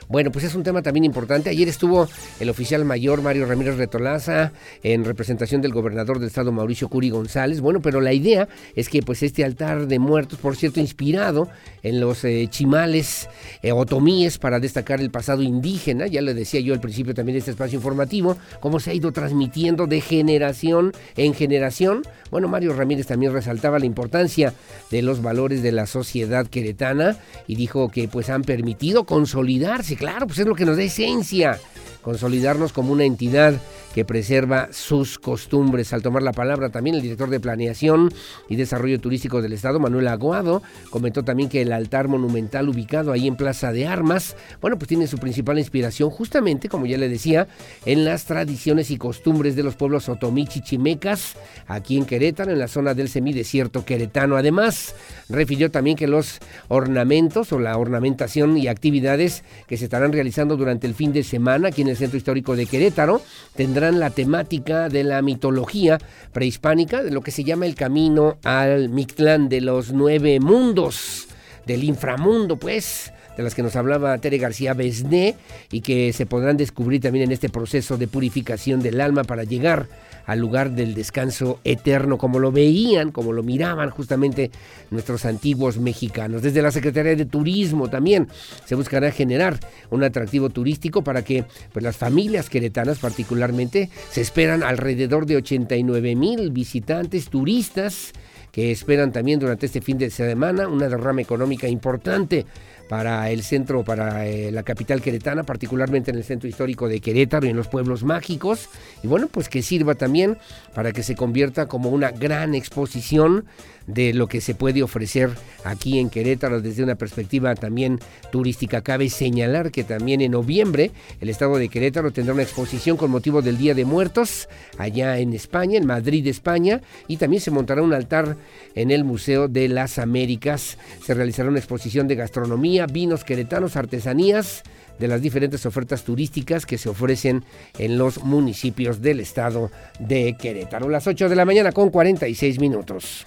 [0.08, 1.50] Bueno, pues es un tema también importante.
[1.50, 2.08] Ayer estuvo
[2.40, 4.52] el oficial mayor Mario Ramírez Retolaza
[4.84, 7.62] en representación del gobernador del estado Mauricio Curi González.
[7.62, 11.50] Bueno, pero la idea es que pues este altar de muertos, por cierto, inspirado
[11.84, 13.30] en los eh, chimales
[13.62, 17.40] eh, otomíes para destacar el pasado indígena, ya le decía yo al principio también de
[17.40, 22.04] este espacio informativo, cómo se ha ido transmitiendo de generación en generación.
[22.30, 24.54] Bueno, Mario Ramírez también resaltaba la importancia
[24.92, 27.18] de los valores de la sociedad queretana
[27.48, 31.60] y dijo que pues han permitido consolidarse claro, pues es lo que nos da esencia,
[32.04, 33.56] consolidarnos como una entidad
[33.96, 35.94] que preserva sus costumbres.
[35.94, 38.14] Al tomar la palabra también el director de Planeación
[38.50, 43.28] y Desarrollo Turístico del Estado, Manuel Aguado, comentó también que el altar monumental ubicado ahí
[43.28, 47.48] en Plaza de Armas, bueno, pues tiene su principal inspiración justamente, como ya le decía,
[47.86, 51.36] en las tradiciones y costumbres de los pueblos otomí chichimecas,
[51.68, 54.36] aquí en Querétaro, en la zona del semidesierto queretano.
[54.36, 54.96] Además,
[55.30, 60.88] refirió también que los ornamentos o la ornamentación y actividades que se estarán realizando durante
[60.88, 63.22] el fin de semana aquí en el Centro Histórico de Querétaro
[63.56, 65.98] tendrán la temática de la mitología
[66.32, 71.28] prehispánica, de lo que se llama el camino al Mictlán de los nueve mundos,
[71.66, 75.36] del inframundo, pues de las que nos hablaba Tere García Besné
[75.72, 79.88] y que se podrán descubrir también en este proceso de purificación del alma para llegar
[80.26, 84.52] al lugar del descanso eterno, como lo veían, como lo miraban justamente
[84.92, 86.42] nuestros antiguos mexicanos.
[86.42, 88.28] Desde la Secretaría de Turismo también
[88.66, 89.60] se buscará generar
[89.90, 96.16] un atractivo turístico para que pues, las familias queretanas particularmente se esperan alrededor de 89
[96.16, 98.14] mil visitantes turistas
[98.52, 102.46] que esperan también durante este fin de semana una derrama económica importante
[102.94, 107.48] para el centro, para eh, la capital queretana, particularmente en el centro histórico de Querétaro
[107.48, 108.70] y en los pueblos mágicos.
[109.02, 110.38] Y bueno, pues que sirva también
[110.76, 113.46] para que se convierta como una gran exposición
[113.88, 115.32] de lo que se puede ofrecer
[115.64, 118.00] aquí en Querétaro desde una perspectiva también
[118.32, 118.82] turística.
[118.82, 120.92] Cabe señalar que también en noviembre
[121.22, 124.48] el estado de Querétaro tendrá una exposición con motivo del Día de Muertos
[124.78, 128.38] allá en España, en Madrid, España, y también se montará un altar
[128.76, 130.78] en el Museo de las Américas.
[131.06, 134.64] Se realizará una exposición de gastronomía, vinos queretanos, artesanías
[135.00, 137.44] de las diferentes ofertas turísticas que se ofrecen
[137.80, 140.88] en los municipios del estado de Querétaro.
[140.90, 143.26] Las 8 de la mañana con 46 minutos.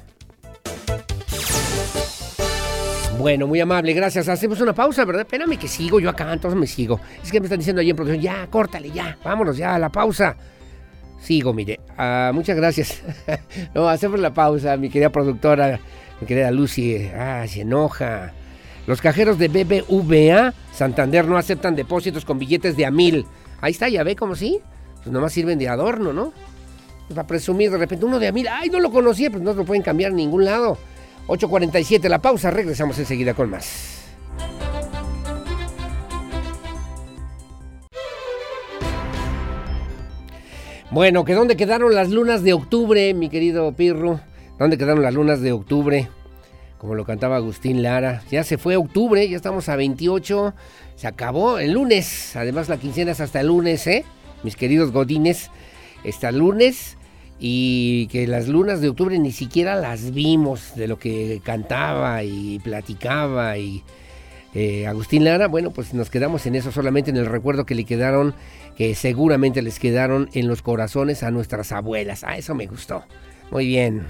[3.19, 4.29] Bueno, muy amable, gracias.
[4.29, 5.23] Hacemos una pausa, ¿verdad?
[5.23, 7.01] Espérame que sigo yo acá, entonces me sigo.
[7.23, 10.37] Es que me están diciendo ahí en producción, ya, córtale, ya, vámonos ya la pausa.
[11.21, 11.81] Sigo, mire.
[11.97, 13.03] Ah, muchas gracias.
[13.75, 15.81] no, hacemos la pausa, mi querida productora,
[16.21, 17.09] mi querida Lucy.
[17.17, 18.33] Ah, se enoja.
[18.87, 23.25] Los cajeros de BBVA Santander no aceptan depósitos con billetes de a mil.
[23.63, 24.61] Ahí está, ya ve como sí.
[24.97, 26.35] Pues nomás sirven de adorno, ¿no?
[27.09, 28.47] Para presumir de repente uno de a mil.
[28.47, 30.77] Ay, no lo conocía, pues no lo pueden cambiar en ningún lado.
[31.27, 34.05] 8.47 la pausa, regresamos enseguida con más.
[40.91, 44.21] Bueno, que dónde quedaron las lunas de octubre, mi querido Pirro.
[44.59, 46.09] ¿Dónde quedaron las lunas de octubre?
[46.79, 48.23] Como lo cantaba Agustín Lara.
[48.31, 50.55] Ya se fue octubre, ya estamos a 28.
[50.95, 52.37] Se acabó el lunes.
[52.37, 54.05] Además, la quincena es hasta el lunes, ¿eh?
[54.45, 55.51] Mis queridos godines.
[56.05, 56.97] Está el lunes
[57.39, 62.59] y que las lunas de octubre ni siquiera las vimos de lo que cantaba y
[62.61, 63.83] platicaba y
[64.55, 67.85] eh, Agustín Lara, bueno, pues nos quedamos en eso solamente en el recuerdo que le
[67.85, 68.35] quedaron,
[68.75, 72.25] que seguramente les quedaron en los corazones a nuestras abuelas.
[72.25, 73.05] Ah, eso me gustó.
[73.51, 74.07] Muy bien.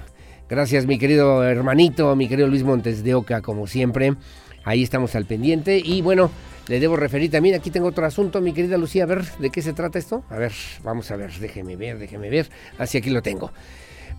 [0.49, 4.15] Gracias mi querido hermanito, mi querido Luis Montes de Oca, como siempre.
[4.63, 5.81] Ahí estamos al pendiente.
[5.83, 6.31] Y bueno,
[6.67, 9.61] le debo referir también, aquí tengo otro asunto, mi querida Lucía, a ver, ¿de qué
[9.61, 10.23] se trata esto?
[10.29, 10.51] A ver,
[10.83, 12.49] vamos a ver, déjeme ver, déjeme ver.
[12.77, 13.51] Así aquí lo tengo.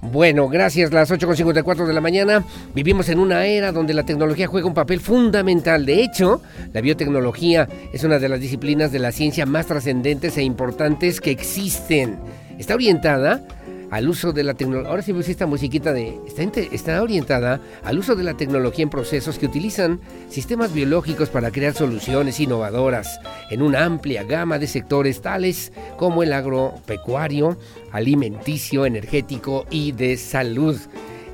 [0.01, 2.45] Bueno, gracias, las 8.54 de la mañana.
[2.73, 5.85] Vivimos en una era donde la tecnología juega un papel fundamental.
[5.85, 6.41] De hecho,
[6.73, 11.33] la biotecnología es una de las disciplinas de la ciencia más trascendentes e importantes que
[11.33, 12.17] existen.
[12.59, 13.45] Está orientada
[13.91, 14.91] al uso de la tecnología.
[14.91, 16.19] Ahora sí puse esta musiquita de.
[16.27, 21.51] Está, está, orientada al uso de la tecnología en procesos que utilizan sistemas biológicos para
[21.51, 23.21] crear soluciones innovadoras
[23.51, 27.57] en una amplia gama de sectores tales como el agropecuario,
[27.93, 30.79] alimenticio, energético y de salud.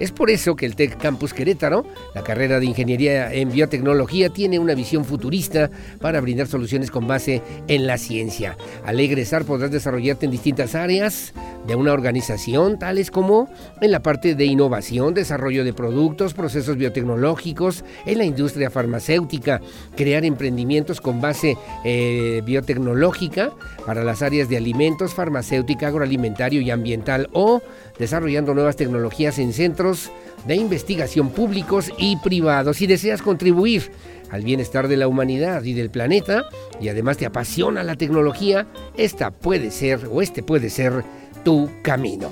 [0.01, 1.85] Es por eso que el Tech Campus Querétaro,
[2.15, 7.43] la carrera de Ingeniería en Biotecnología, tiene una visión futurista para brindar soluciones con base
[7.69, 8.57] en la ciencia.
[8.85, 11.33] Al egresar podrás desarrollarte en distintas áreas
[11.66, 13.49] de una organización, tales como
[13.81, 19.61] en la parte de innovación, desarrollo de productos, procesos biotecnológicos, en la industria farmacéutica,
[19.97, 23.53] crear emprendimientos con base eh, biotecnológica
[23.87, 27.62] para las áreas de alimentos, farmacéutica, agroalimentario y ambiental o
[27.99, 30.11] desarrollando nuevas tecnologías en centros
[30.47, 32.77] de investigación públicos y privados.
[32.79, 33.91] Si deseas contribuir
[34.31, 36.45] al bienestar de la humanidad y del planeta
[36.81, 38.66] y además te apasiona la tecnología,
[38.97, 41.05] esta puede ser o este puede ser
[41.45, 42.31] tu camino.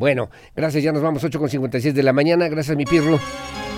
[0.00, 2.48] Bueno, gracias, ya nos vamos 8.56 de la mañana.
[2.48, 3.20] Gracias, mi pirro.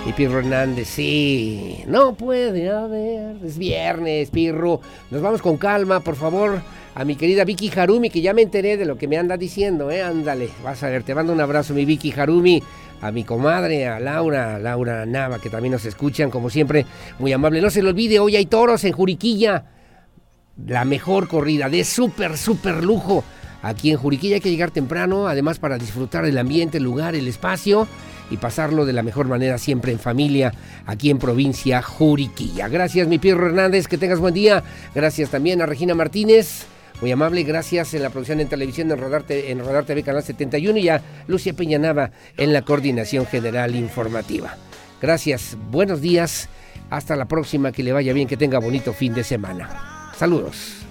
[0.05, 4.81] Y Pirro Hernández, sí, no puede haber, es viernes, Pirro.
[5.13, 6.61] Nos vamos con calma, por favor,
[6.97, 9.93] a mi querida Vicky Harumi, que ya me enteré de lo que me anda diciendo,
[9.93, 10.03] ¿eh?
[10.03, 12.61] Ándale, vas a ver, te mando un abrazo, mi Vicky Harumi,
[13.01, 16.85] a mi comadre, a Laura, a Laura Nava, que también nos escuchan, como siempre,
[17.21, 17.61] muy amable.
[17.61, 19.67] No se le olvide, hoy hay toros en Juriquilla,
[20.67, 23.23] la mejor corrida, de súper, súper lujo.
[23.63, 27.29] Aquí en Juriquilla hay que llegar temprano, además para disfrutar del ambiente, el lugar, el
[27.29, 27.87] espacio
[28.33, 30.53] y pasarlo de la mejor manera siempre en familia
[30.87, 32.69] aquí en provincia Juriquilla.
[32.69, 34.63] Gracias mi Pierro Hernández, que tengas buen día.
[34.95, 36.65] Gracias también a Regina Martínez.
[37.03, 40.79] Muy amable, gracias en la producción en televisión en Rodar, en Rodar TV Canal 71
[40.79, 44.57] y a Lucia Peñanava en la coordinación general informativa.
[45.01, 46.49] Gracias, buenos días,
[46.91, 50.13] hasta la próxima, que le vaya bien, que tenga bonito fin de semana.
[50.17, 50.82] Saludos.